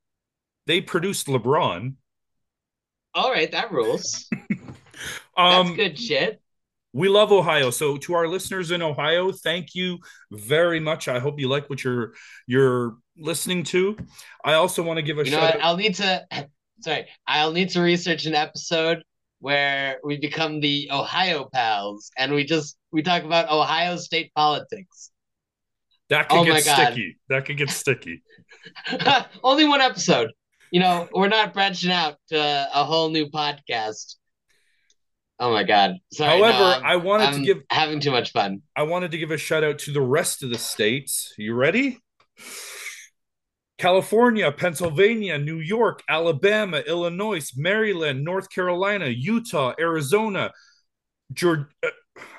[0.67, 1.95] They produced LeBron.
[3.13, 4.29] All right, that rules.
[5.37, 6.41] um, That's good shit
[6.93, 7.69] we love Ohio.
[7.69, 9.99] So to our listeners in Ohio, thank you
[10.31, 11.07] very much.
[11.07, 12.13] I hope you like what you're
[12.47, 13.97] you're listening to.
[14.43, 15.57] I also want to give a you shout.
[15.61, 16.25] I'll need to
[16.81, 19.03] sorry, I'll need to research an episode
[19.39, 25.11] where we become the Ohio pals and we just we talk about Ohio state politics.
[26.09, 27.17] That could oh get sticky.
[27.29, 28.21] That could get sticky.
[29.43, 30.31] Only one episode.
[30.71, 34.15] You know, we're not branching out to a whole new podcast.
[35.41, 35.95] Oh my god!
[36.13, 38.61] Sorry, However, no, I wanted I'm to give having too much fun.
[38.75, 41.33] I wanted to give a shout out to the rest of the states.
[41.35, 41.97] You ready?
[43.79, 50.51] California, Pennsylvania, New York, Alabama, Illinois, Maryland, North Carolina, Utah, Arizona,
[51.33, 51.65] Georgia.
[51.83, 51.89] Uh,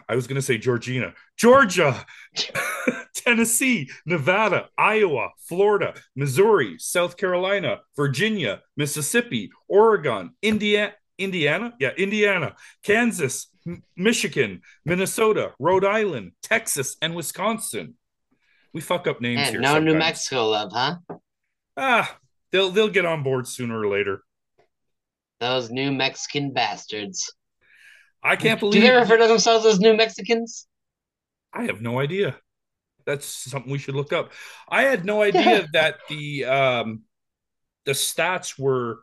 [0.08, 2.06] I was going to say Georgina, Georgia,
[3.16, 10.92] Tennessee, Nevada, Iowa, Florida, Missouri, South Carolina, Virginia, Mississippi, Oregon, Indiana,
[11.24, 17.94] Indiana, yeah, Indiana, Kansas, M- Michigan, Minnesota, Rhode Island, Texas, and Wisconsin.
[18.72, 19.60] We fuck up names Man, here.
[19.60, 19.84] no sometimes.
[19.84, 20.96] New Mexico love, huh?
[21.76, 22.18] Ah,
[22.50, 24.22] they'll they'll get on board sooner or later.
[25.40, 27.32] Those New Mexican bastards.
[28.22, 28.80] I can't believe.
[28.82, 30.66] Do they refer to themselves as New Mexicans?
[31.52, 32.36] I have no idea.
[33.04, 34.32] That's something we should look up.
[34.68, 37.02] I had no idea that the um
[37.84, 39.00] the stats were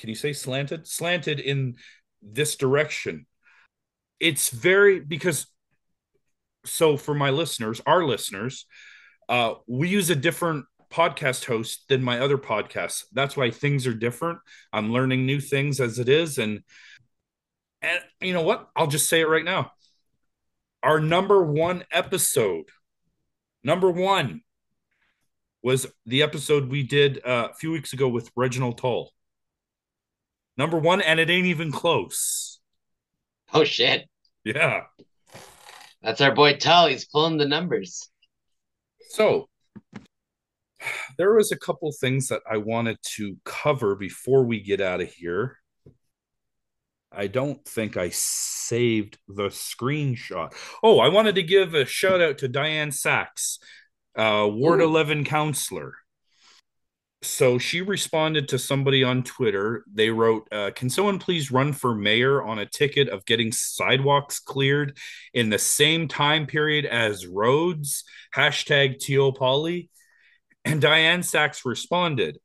[0.00, 0.86] can you say slanted?
[0.86, 1.76] Slanted in
[2.22, 3.26] this direction.
[4.18, 5.46] It's very because
[6.64, 8.66] so for my listeners, our listeners,
[9.28, 13.04] uh we use a different podcast host than my other podcasts.
[13.12, 14.38] That's why things are different.
[14.72, 16.62] I'm learning new things as it is and
[17.82, 18.70] and you know what?
[18.74, 19.72] I'll just say it right now.
[20.82, 22.64] Our number one episode,
[23.62, 24.40] number one,
[25.62, 29.12] was the episode we did uh, a few weeks ago with Reginald Toll.
[30.60, 32.60] Number one, and it ain't even close.
[33.54, 34.06] Oh shit.
[34.44, 34.82] Yeah.
[36.02, 36.88] That's our boy Tull.
[36.88, 38.10] He's pulling the numbers.
[39.08, 39.48] So
[41.16, 45.10] there was a couple things that I wanted to cover before we get out of
[45.10, 45.56] here.
[47.10, 50.52] I don't think I saved the screenshot.
[50.82, 53.60] Oh, I wanted to give a shout out to Dianne Saxe,
[54.14, 54.84] uh, Ward Ooh.
[54.84, 55.94] 11 counselor.
[57.22, 59.84] So she responded to somebody on Twitter.
[59.92, 64.40] They wrote, uh, Can someone please run for mayor on a ticket of getting sidewalks
[64.40, 64.96] cleared
[65.34, 68.04] in the same time period as roads?
[68.34, 69.90] Hashtag TOpoli.
[70.64, 72.38] And Dianne Saxe responded,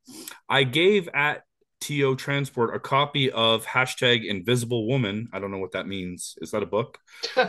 [0.50, 1.44] I gave at
[1.82, 5.30] TO Transport a copy of hashtag Invisible Woman.
[5.32, 6.36] I don't know what that means.
[6.42, 6.98] Is that a book?
[7.38, 7.46] I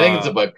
[0.00, 0.56] think it's a Uh, book.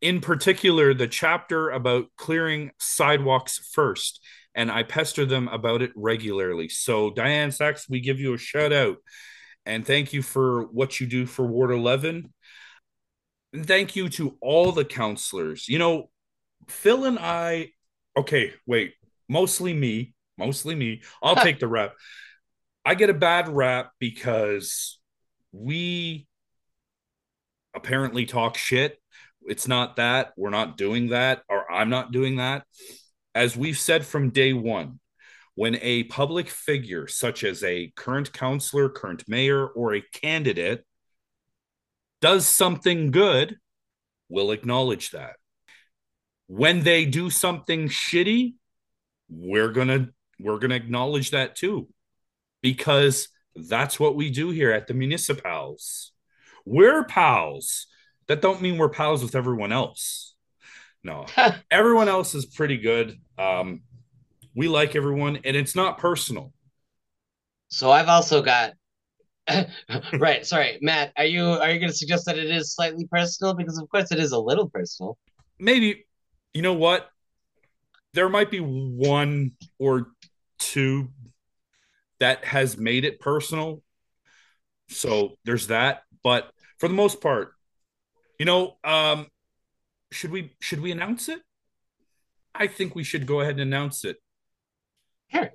[0.00, 4.20] in particular the chapter about clearing sidewalks first
[4.56, 6.68] and i pester them about it regularly.
[6.68, 8.96] So dianne saxe we give you a shout out.
[9.64, 12.32] And thank you for what you do for ward 11
[13.52, 15.68] and thank you to all the counselors.
[15.68, 16.10] You know
[16.68, 17.68] phil and i
[18.16, 18.94] okay wait
[19.28, 21.02] mostly me mostly me.
[21.22, 21.94] I'll take the rap.
[22.84, 24.98] I get a bad rap because
[25.52, 26.26] we
[27.74, 28.98] apparently talk shit.
[29.42, 30.32] It's not that.
[30.36, 32.64] We're not doing that or i'm not doing that
[33.36, 34.98] as we've said from day one
[35.56, 40.84] when a public figure such as a current counselor current mayor or a candidate
[42.22, 43.58] does something good
[44.28, 45.34] we'll acknowledge that.
[46.48, 48.54] When they do something shitty
[49.28, 50.08] we're gonna
[50.40, 51.88] we're gonna acknowledge that too
[52.62, 56.12] because that's what we do here at the municipals.
[56.64, 57.86] We're pals.
[58.28, 60.34] That don't mean we're pals with everyone else.
[61.04, 61.26] No.
[61.70, 63.82] Everyone else is pretty good um
[64.54, 66.52] we like everyone and it's not personal
[67.68, 68.72] So I've also got
[70.18, 70.46] right.
[70.46, 71.12] Sorry, Matt.
[71.16, 73.54] Are you are you going to suggest that it is slightly personal?
[73.54, 75.18] Because of course it is a little personal.
[75.58, 76.06] maybe
[76.54, 77.08] you know what
[78.14, 80.08] there might be one or
[80.58, 81.08] two
[82.18, 83.82] that has made it personal
[84.88, 87.52] so there's that but for the most part
[88.38, 89.26] you know um
[90.12, 91.40] should we should we announce it
[92.58, 94.16] i think we should go ahead and announce it.
[95.32, 95.50] Sure.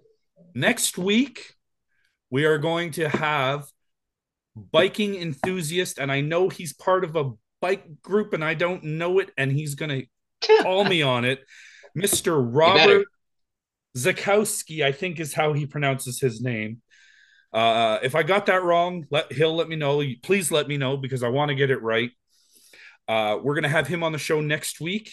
[0.53, 1.53] next week
[2.29, 3.65] we are going to have
[4.55, 9.19] biking enthusiast and i know he's part of a bike group and i don't know
[9.19, 10.07] it and he's going
[10.41, 11.39] to call me on it.
[11.97, 13.05] Mr robert
[13.97, 16.81] zaichkowski i think is how he pronounces his name.
[17.53, 20.03] Uh, if i got that wrong let he'll let me know.
[20.23, 22.11] Please let me know because i want to get it right.
[23.07, 25.11] Uh, we're going to have him on the show next week.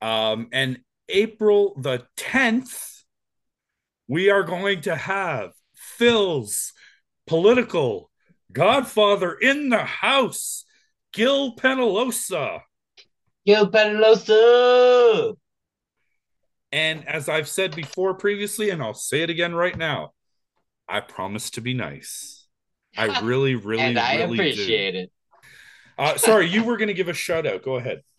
[0.00, 3.02] Um, and april the 10th
[4.08, 6.72] we are going to have phil's
[7.26, 8.10] political
[8.52, 10.64] godfather in the house
[11.12, 12.60] gil penalosa
[13.46, 15.34] Gil Penalosa.
[16.72, 20.12] And as I've said before previously, and I'll say it again right now,
[20.88, 22.46] I promise to be nice.
[22.96, 24.98] I really, really, and I really appreciate do.
[24.98, 25.12] it.
[25.96, 27.62] Uh, sorry, you were going to give a shout out.
[27.62, 28.02] Go ahead.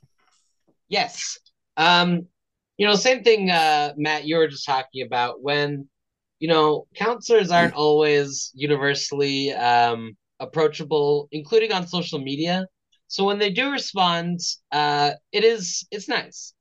[0.88, 1.40] Yes.
[1.78, 2.28] Um,
[2.78, 5.88] you know, same thing, uh, Matt, you were just talking about when,
[6.40, 12.66] you know, counselors aren't always universally um, approachable, including on social media.
[13.08, 14.40] So when they do respond,
[14.72, 16.54] uh, it is it's nice.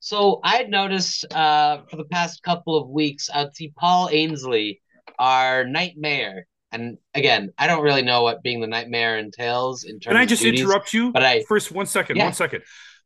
[0.00, 4.80] So I had noticed uh, for the past couple of weeks, I'd see Paul Ainslie,
[5.20, 9.84] our night mayor, and again, I don't really know what being the night mayor entails
[9.84, 10.06] in terms.
[10.06, 11.12] Can I just duties, interrupt you?
[11.12, 12.24] But I First, one second, Yeah.
[12.24, 12.62] one second.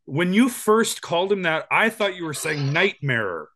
[0.06, 3.48] When you first called him that, I thought you were saying nightmare.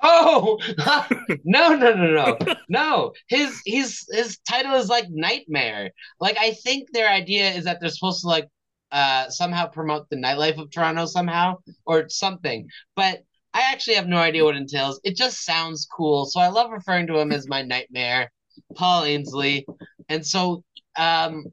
[0.00, 0.58] Oh
[1.44, 2.38] no no no no
[2.68, 3.12] no!
[3.28, 5.90] His his his title is like nightmare.
[6.20, 8.48] Like I think their idea is that they're supposed to like
[8.92, 12.68] uh, somehow promote the nightlife of Toronto somehow or something.
[12.94, 13.22] But
[13.54, 15.00] I actually have no idea what it entails.
[15.04, 16.26] It just sounds cool.
[16.26, 18.30] So I love referring to him as my nightmare,
[18.76, 19.66] Paul Ainslie.
[20.08, 20.62] And so,
[20.96, 21.44] um,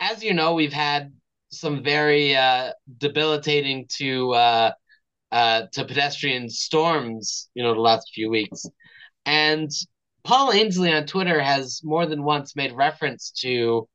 [0.00, 1.12] as you know, we've had
[1.60, 4.72] some very uh, debilitating to uh,
[5.32, 8.66] uh, to pedestrian storms, you know, the last few weeks.
[9.24, 9.70] And
[10.24, 13.88] Paul Ainslie on Twitter has more than once made reference to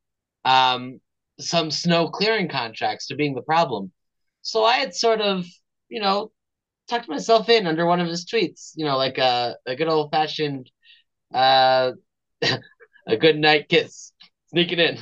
[0.44, 1.00] um,
[1.40, 3.92] some snow clearing contracts to being the problem.
[4.42, 5.46] So I had sort of,
[5.88, 6.32] you know,
[6.88, 10.10] tucked myself in under one of his tweets, you know, like a, a good old
[10.10, 10.70] fashioned
[11.32, 11.92] uh
[13.06, 14.12] a good night kiss,
[14.48, 14.98] sneaking in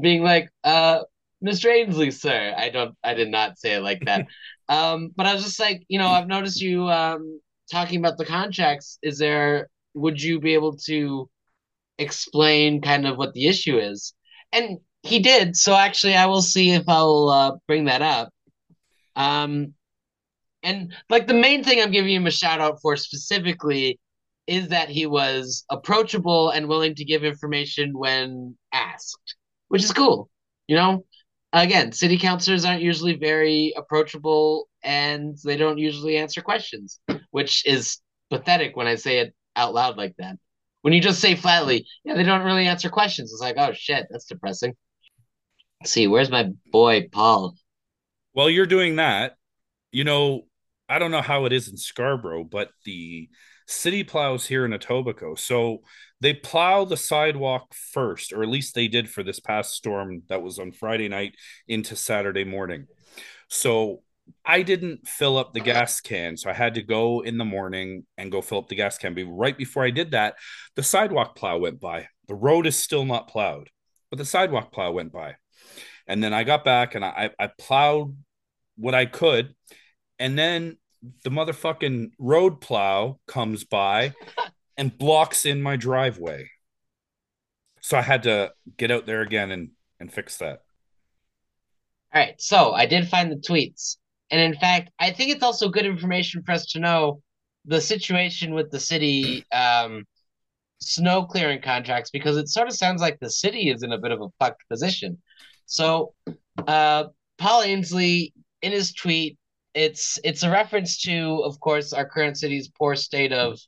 [0.00, 1.00] being like, uh,
[1.44, 1.70] Mr.
[1.70, 2.54] Ainslie, sir.
[2.56, 4.26] I don't I did not say it like that.
[4.68, 7.40] um, but I was just like, you know, I've noticed you um
[7.70, 8.98] talking about the contracts.
[9.02, 11.28] Is there would you be able to
[11.98, 14.14] explain kind of what the issue is?
[14.52, 15.56] And he did.
[15.56, 18.30] So actually, I will see if I'll uh, bring that up.
[19.16, 19.74] Um,
[20.62, 23.98] and like the main thing I'm giving him a shout out for specifically
[24.46, 29.36] is that he was approachable and willing to give information when asked,
[29.68, 30.28] which is cool.
[30.66, 31.04] You know,
[31.52, 37.00] again, city councilors aren't usually very approachable and they don't usually answer questions,
[37.30, 37.98] which is
[38.30, 40.36] pathetic when I say it out loud like that.
[40.82, 43.32] When you just say flatly, yeah, they don't really answer questions.
[43.32, 44.74] It's like, oh shit, that's depressing.
[45.80, 47.54] Let's see, where's my boy Paul?
[48.32, 49.34] While you're doing that,
[49.92, 50.42] you know,
[50.88, 53.28] I don't know how it is in Scarborough, but the
[53.66, 55.38] city plows here in Etobicoke.
[55.38, 55.82] So
[56.20, 60.42] they plow the sidewalk first, or at least they did for this past storm that
[60.42, 61.34] was on Friday night
[61.66, 62.86] into Saturday morning.
[63.48, 64.02] So
[64.44, 68.06] I didn't fill up the gas can, so I had to go in the morning
[68.18, 69.14] and go fill up the gas can.
[69.14, 70.34] But right before I did that,
[70.76, 72.08] the sidewalk plow went by.
[72.28, 73.70] The road is still not plowed,
[74.10, 75.36] but the sidewalk plow went by.
[76.06, 78.16] And then I got back and I, I plowed
[78.76, 79.54] what I could.
[80.18, 80.76] And then
[81.24, 84.14] the motherfucking road plow comes by
[84.80, 86.48] and blocks in my driveway.
[87.82, 90.62] So I had to get out there again and, and fix that.
[92.14, 92.40] All right.
[92.40, 93.96] So I did find the tweets.
[94.30, 97.20] And in fact, I think it's also good information for us to know
[97.66, 100.04] the situation with the city um,
[100.80, 104.12] snow clearing contracts because it sort of sounds like the city is in a bit
[104.12, 105.20] of a fucked position.
[105.66, 106.14] So,
[106.66, 107.04] uh,
[107.36, 108.32] Paul Ainslie,
[108.62, 109.36] in his tweet,
[109.74, 113.58] it's it's a reference to, of course, our current city's poor state of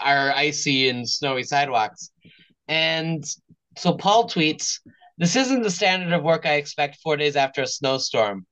[0.00, 2.10] our icy and snowy sidewalks.
[2.68, 3.24] And
[3.76, 4.80] so Paul tweets,
[5.16, 8.46] "This isn't the standard of work I expect four days after a snowstorm."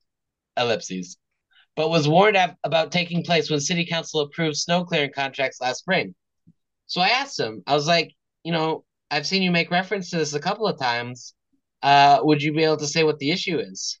[0.57, 1.17] Ellipses,
[1.75, 5.79] but was warned ab- about taking place when City Council approved snow clearing contracts last
[5.79, 6.15] spring.
[6.87, 8.11] So I asked him, I was like,
[8.43, 11.33] you know, I've seen you make reference to this a couple of times.
[11.83, 13.99] Uh, would you be able to say what the issue is?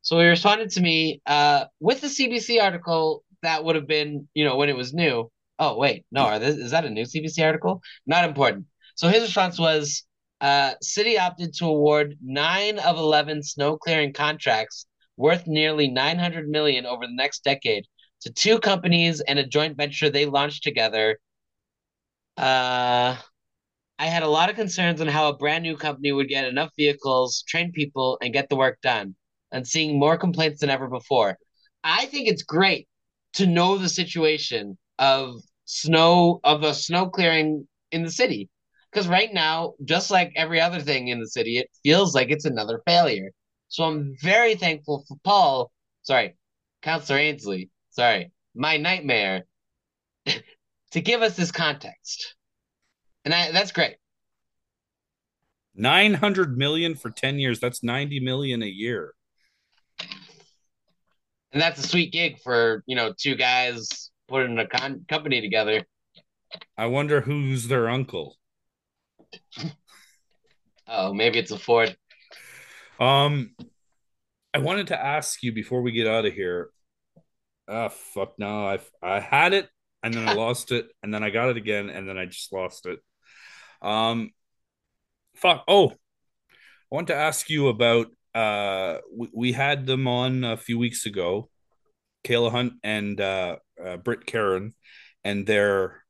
[0.00, 4.44] So he responded to me uh, with the CBC article that would have been, you
[4.44, 5.30] know, when it was new.
[5.58, 7.82] Oh wait, no, are this, is that a new CBC article?
[8.06, 8.66] Not important.
[8.96, 10.04] So his response was,
[10.40, 16.84] uh, City opted to award nine of eleven snow clearing contracts worth nearly 900 million
[16.86, 17.86] over the next decade
[18.22, 21.18] to two companies and a joint venture they launched together.
[22.36, 23.16] Uh,
[23.98, 26.72] I had a lot of concerns on how a brand new company would get enough
[26.76, 29.16] vehicles, train people, and get the work done
[29.52, 31.38] and seeing more complaints than ever before.
[31.84, 32.88] I think it's great
[33.34, 38.48] to know the situation of snow of a snow clearing in the city.
[38.90, 42.44] Because right now just like every other thing in the city it feels like it's
[42.44, 43.30] another failure.
[43.68, 45.72] So i'm very thankful for paul.
[46.02, 46.36] Sorry
[46.82, 47.70] councillor ainslie.
[47.90, 49.44] Sorry my nightmare
[50.26, 52.36] to give us this context.
[53.24, 53.96] And I, that's great.
[55.74, 57.60] 900 million for 10 years.
[57.60, 59.14] That's 90 million a year.
[61.52, 65.84] And that's a sweet gig for you know two guys putting a con- company together.
[66.76, 68.36] I wonder who's their uncle.
[70.88, 71.96] oh, maybe it's a Ford.
[72.98, 73.54] Um,
[74.54, 76.70] I wanted to ask you before we get out of here.
[77.68, 78.66] Ah, oh, fuck no!
[78.66, 79.68] I I had it
[80.02, 82.52] and then I lost it and then I got it again and then I just
[82.52, 82.98] lost it.
[83.80, 84.30] Um,
[85.36, 85.64] fuck.
[85.68, 90.78] Oh, I want to ask you about uh, we, we had them on a few
[90.78, 91.50] weeks ago,
[92.24, 94.74] Kayla Hunt and uh, uh, Britt Karen,
[95.24, 96.04] and their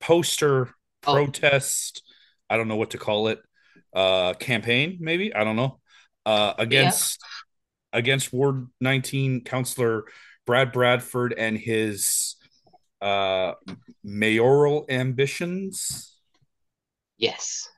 [0.00, 0.74] poster
[1.06, 1.14] oh.
[1.14, 2.02] protest.
[2.48, 3.40] I don't know what to call it.
[3.92, 5.80] Uh, campaign, maybe I don't know.
[6.26, 7.18] Uh, against
[7.92, 7.98] yeah.
[8.00, 10.04] against Ward 19 Councillor
[10.44, 12.36] Brad Bradford and his
[13.00, 13.52] uh,
[14.04, 16.14] mayoral ambitions.
[17.18, 17.68] Yes.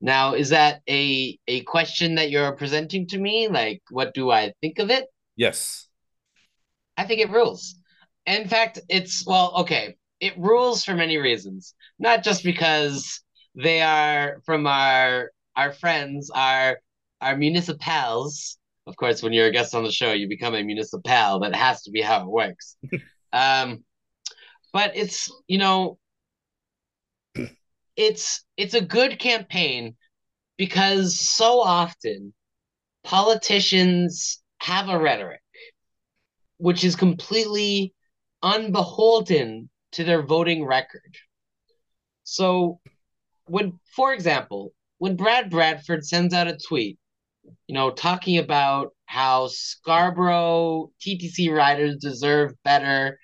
[0.00, 3.48] Now, is that a a question that you're presenting to me?
[3.48, 5.06] Like, what do I think of it?
[5.38, 5.86] Yes.
[6.96, 7.76] I think it rules.
[8.26, 9.96] In fact, it's well, okay.
[10.20, 13.22] It rules for many reasons, not just because
[13.54, 16.80] they are from our our friends, our
[17.20, 18.58] our municipals.
[18.88, 21.38] Of course, when you're a guest on the show, you become a municipal.
[21.40, 22.76] That has to be how it works.
[23.32, 23.84] um,
[24.72, 25.98] but it's you know,
[27.96, 29.94] it's it's a good campaign
[30.56, 32.34] because so often
[33.04, 35.40] politicians have a rhetoric
[36.58, 37.94] which is completely
[38.42, 41.16] unbeholden to their voting record.
[42.24, 42.80] So,
[43.46, 46.98] when, for example, when Brad Bradford sends out a tweet,
[47.66, 53.18] you know, talking about how Scarborough TTC riders deserve better,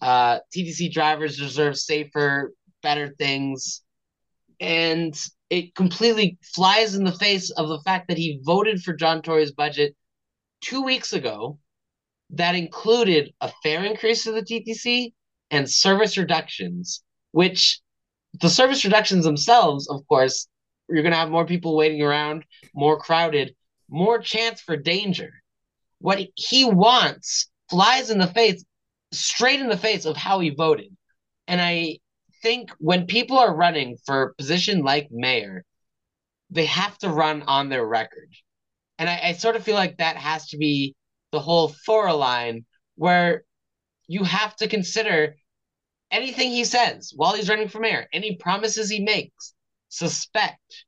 [0.00, 2.52] uh, TTC drivers deserve safer,
[2.82, 3.82] better things,
[4.60, 5.18] and
[5.50, 9.52] it completely flies in the face of the fact that he voted for John Tory's
[9.52, 9.96] budget
[10.64, 11.58] two weeks ago
[12.30, 15.12] that included a fare increase to the TTC
[15.50, 17.80] and service reductions, which
[18.40, 20.48] the service reductions themselves, of course,
[20.88, 23.54] you're going to have more people waiting around, more crowded,
[23.88, 25.32] more chance for danger.
[25.98, 28.64] What he wants flies in the face,
[29.12, 30.96] straight in the face of how he voted.
[31.46, 31.98] And I
[32.42, 35.64] think when people are running for a position like mayor,
[36.50, 38.30] they have to run on their record.
[38.98, 40.94] And I, I sort of feel like that has to be
[41.32, 42.64] the whole Thora line
[42.96, 43.44] where
[44.06, 45.36] you have to consider
[46.10, 49.54] anything he says while he's running for mayor, any promises he makes,
[49.88, 50.84] suspect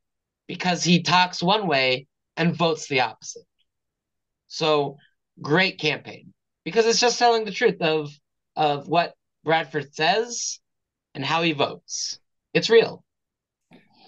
[0.47, 2.07] because he talks one way
[2.37, 3.43] and votes the opposite.
[4.47, 4.97] So
[5.41, 8.11] great campaign because it's just telling the truth of
[8.55, 9.13] of what
[9.43, 10.59] Bradford says
[11.13, 12.19] and how he votes.
[12.53, 13.03] It's real.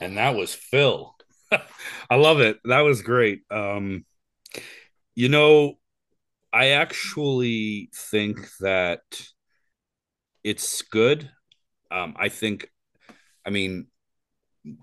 [0.02, 1.16] And that was Phil.
[1.52, 2.60] I love it.
[2.66, 3.42] That was great.
[3.50, 4.06] Um,
[5.16, 5.76] you know,
[6.52, 9.02] I actually think that
[10.44, 11.30] it's good.
[11.92, 12.70] Um, I think,
[13.46, 13.88] I mean,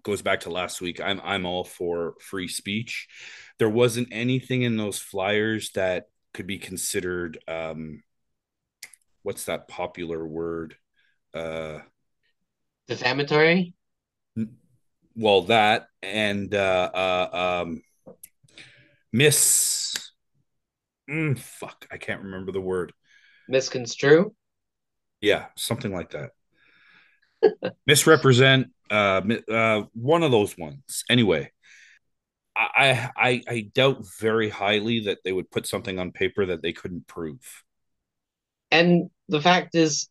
[0.03, 1.01] goes back to last week.
[1.01, 3.09] I'm I'm all for free speech.
[3.59, 8.03] There wasn't anything in those flyers that could be considered um,
[9.23, 10.77] what's that popular word?
[11.35, 11.81] Uh,
[12.87, 13.75] Defamatory.
[15.17, 17.83] Well, that and uh, uh, um,
[19.13, 19.95] miss
[21.09, 22.93] mm, fuck, I can't remember the word.
[23.49, 24.35] Misconstrue.
[25.23, 26.31] Yeah, something like that.
[27.87, 28.69] Misrepresent.
[28.91, 31.05] Uh, uh, one of those ones.
[31.09, 31.51] Anyway,
[32.55, 36.73] I, I I doubt very highly that they would put something on paper that they
[36.73, 37.41] couldn't prove.
[38.71, 40.09] And the fact is,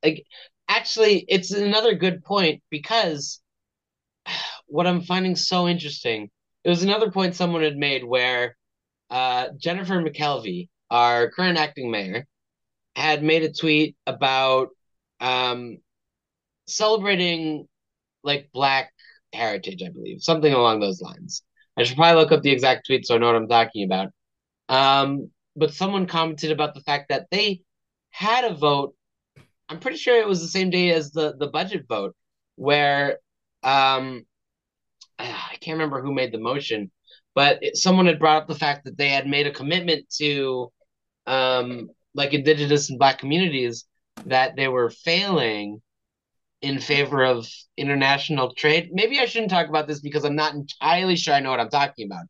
[0.68, 3.42] actually, it's another good point because
[4.68, 6.30] what I'm finding so interesting.
[6.64, 8.58] It was another point someone had made where
[9.10, 12.26] uh, Jennifer McKelvie our current acting mayor,
[12.96, 14.70] had made a tweet about
[15.20, 15.78] um,
[16.68, 17.68] celebrating
[18.24, 18.92] like Black
[19.34, 21.44] heritage, I believe, something along those lines.
[21.78, 24.12] I should probably look up the exact tweet so I know what I'm talking about.
[24.70, 27.62] Um, but someone commented about the fact that they
[28.12, 28.96] had a vote.
[29.68, 32.16] I'm pretty sure it was the same day as the the budget vote,
[32.56, 33.20] where
[33.66, 34.26] um,
[35.20, 36.92] I can't remember who made the motion,
[37.34, 40.72] but it, someone had brought up the fact that they had made a commitment to
[41.26, 43.86] um, like indigenous and black communities
[44.26, 45.82] that they were failing
[46.62, 47.48] in favor of
[47.78, 48.90] international trade.
[48.92, 51.70] Maybe I shouldn't talk about this because I'm not entirely sure I know what I'm
[51.70, 52.26] talking about.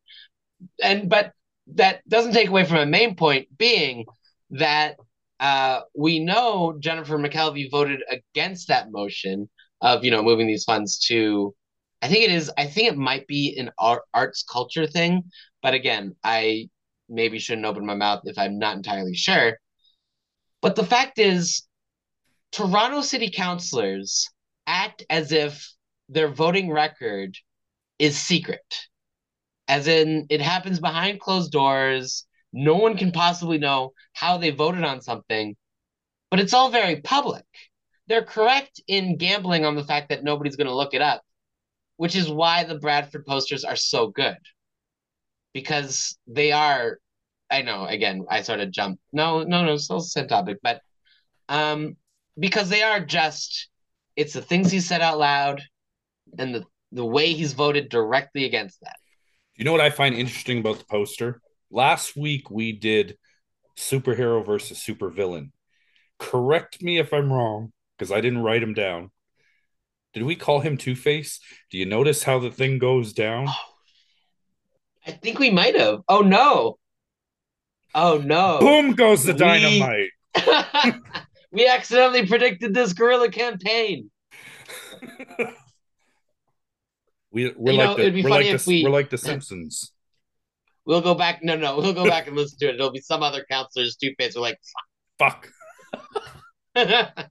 [0.82, 1.32] And but
[1.76, 4.06] that doesn't take away from a main point being
[4.52, 4.98] that
[5.40, 9.50] uh, we know Jennifer McKelvie voted against that motion
[9.82, 11.54] of you know moving these funds to
[12.02, 15.24] I think it is I think it might be an art, arts culture thing
[15.62, 16.70] but again I
[17.10, 19.58] maybe shouldn't open my mouth if I'm not entirely sure.
[20.62, 21.64] But the fact is,
[22.52, 24.30] Toronto City councilors
[24.66, 25.72] act as if
[26.10, 27.36] their voting record
[28.00, 28.66] is secret.
[29.68, 32.26] As in, it happens behind closed doors.
[32.54, 35.56] No one can possibly know how they voted on something,
[36.30, 37.46] but it's all very public.
[38.08, 41.24] They're correct in gambling on the fact that nobody's going to look it up,
[41.98, 44.38] which is why the Bradford posters are so good
[45.54, 47.00] because they are
[47.50, 49.02] I know again I sort of jumped.
[49.14, 50.82] No, no, no, still the same topic, but
[51.50, 51.96] um
[52.38, 53.70] because they are just
[54.16, 55.64] it's the things he said out loud
[56.38, 58.98] and the the way he's voted directly against that.
[59.56, 61.42] You know what I find interesting about the poster?
[61.72, 63.18] Last week we did
[63.78, 65.52] superhero versus supervillain.
[66.20, 69.12] Correct me if I'm wrong, because I didn't write him down.
[70.14, 71.40] Did we call him Two Face?
[71.72, 73.48] Do you notice how the thing goes down?
[73.50, 73.54] Oh,
[75.08, 76.00] I think we might have.
[76.08, 76.78] Oh no.
[77.94, 78.60] Oh no.
[78.60, 80.10] Boom goes the dynamite.
[80.36, 80.42] We,
[81.52, 84.10] we accidentally predicted this guerrilla campaign.
[87.32, 89.92] we, we're You like know, the, we're like the, we- we're like the Simpsons.
[90.86, 91.44] We'll go back.
[91.44, 92.76] No, no, we'll go back and listen to it.
[92.76, 93.96] It'll be some other counselors.
[93.96, 94.60] Two face are like,
[95.18, 95.50] Fuck.
[96.76, 97.30] fuck.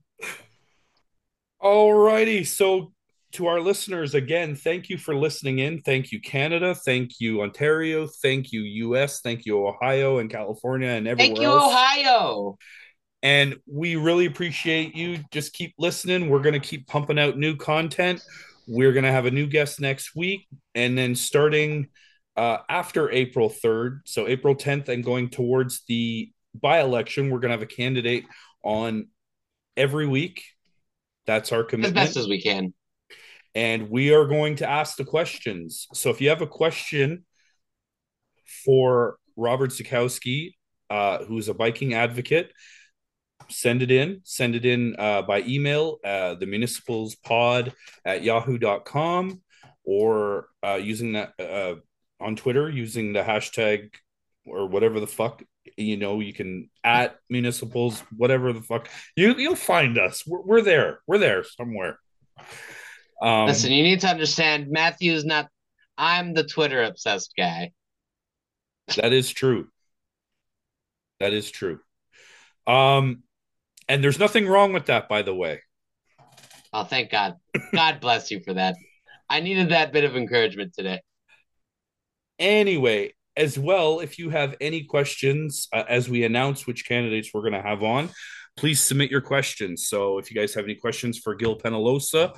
[1.65, 2.45] Alrighty.
[2.45, 2.93] So
[3.31, 5.81] to our listeners again, thank you for listening in.
[5.81, 6.75] Thank you, Canada.
[6.75, 8.07] Thank you, Ontario.
[8.21, 9.21] Thank you, US.
[9.21, 11.73] Thank you, Ohio and California and everywhere Thank you, else.
[11.73, 12.57] Ohio.
[13.23, 15.23] And we really appreciate you.
[15.31, 16.29] Just keep listening.
[16.29, 18.21] We're going to keep pumping out new content.
[18.67, 20.47] We're going to have a new guest next week.
[20.75, 21.87] And then starting
[22.37, 27.49] uh, after April 3rd, so April 10th, and going towards the by election, we're going
[27.49, 28.25] to have a candidate
[28.63, 29.07] on
[29.75, 30.43] every week.
[31.25, 31.97] That's our commitment.
[31.97, 32.73] As best as we can.
[33.53, 35.87] and we are going to ask the questions.
[35.93, 37.25] So if you have a question
[38.65, 40.53] for Robert Zaichkowski,
[40.89, 42.51] uh, who's a biking advocate,
[43.49, 44.21] send it in.
[44.23, 47.73] Send it in uh, by email, uh, the municipals pod
[48.05, 49.41] at yahoo.com
[49.83, 51.75] or uh, using that uh,
[52.19, 53.89] on Twitter using the hashtag
[54.45, 55.43] or whatever the fuck
[55.77, 60.61] you know you can at municipals whatever the fuck you you'll find us we're, we're
[60.61, 61.99] there we're there somewhere
[63.21, 65.47] um Listen, you need to understand Matthew's not
[65.97, 67.71] I'm the Twitter obsessed guy.
[68.97, 69.69] That is true.
[71.19, 71.79] That is true.
[72.67, 73.23] Um,
[73.87, 75.61] and there's nothing wrong with that, by the way.
[76.73, 77.35] Oh, thank God.
[77.73, 78.75] God bless you for that.
[79.29, 81.01] I needed that bit of encouragement today.
[82.37, 87.41] Anyway, as well, if you have any questions uh, as we announce which candidates we're
[87.41, 88.09] going to have on,
[88.57, 89.87] please submit your questions.
[89.87, 92.37] So if you guys have any questions for Gil Penalosa,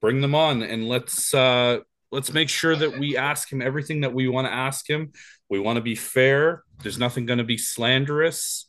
[0.00, 1.78] bring them on and let's uh
[2.12, 5.10] let's make sure that we ask him everything that we want to ask him.
[5.50, 6.62] We want to be fair.
[6.82, 8.66] There's nothing going to be slanderous.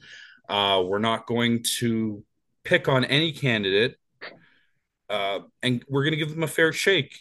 [0.49, 2.23] Uh, we're not going to
[2.63, 3.97] pick on any candidate,
[5.09, 7.19] uh, and we're going to give them a fair shake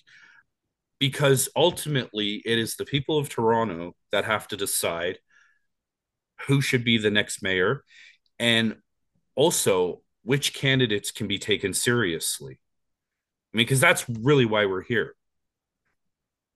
[0.98, 5.18] because ultimately it is the people of Toronto that have to decide
[6.46, 7.82] who should be the next mayor
[8.38, 8.76] and
[9.34, 12.60] also which candidates can be taken seriously.
[13.52, 15.14] I mean, because that's really why we're here.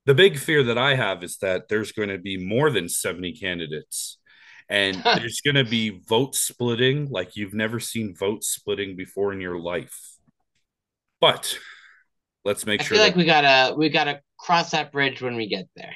[0.07, 3.33] The big fear that I have is that there's going to be more than 70
[3.35, 4.19] candidates
[4.69, 9.41] and there's going to be vote splitting like you've never seen vote splitting before in
[9.41, 10.17] your life.
[11.21, 11.59] But
[12.45, 15.49] let's make I sure feel like we gotta we gotta cross that bridge when we
[15.49, 15.95] get there.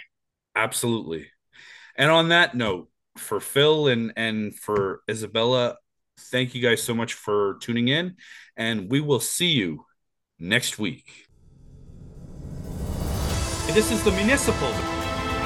[0.54, 1.28] Absolutely.
[1.96, 5.76] And on that note, for Phil and and for Isabella,
[6.18, 8.16] thank you guys so much for tuning in,
[8.56, 9.84] and we will see you
[10.38, 11.28] next week.
[13.66, 14.72] This is the municipal.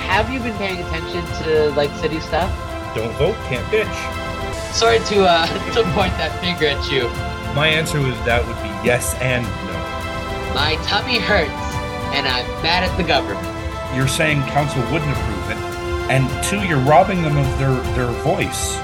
[0.06, 2.50] Have you been paying attention to like city stuff?
[2.94, 4.72] Don't vote, can't bitch.
[4.72, 7.08] Sorry to uh to point that finger at you.
[7.54, 10.54] My answer was that would be yes and no.
[10.54, 11.75] My tummy hurts
[12.14, 13.46] and I'm mad at the government.
[13.96, 15.56] You're saying council wouldn't approve it,
[16.10, 18.76] and two, you're robbing them of their their voice.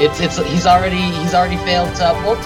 [0.00, 2.38] It's it's he's already he's already failed to uphold.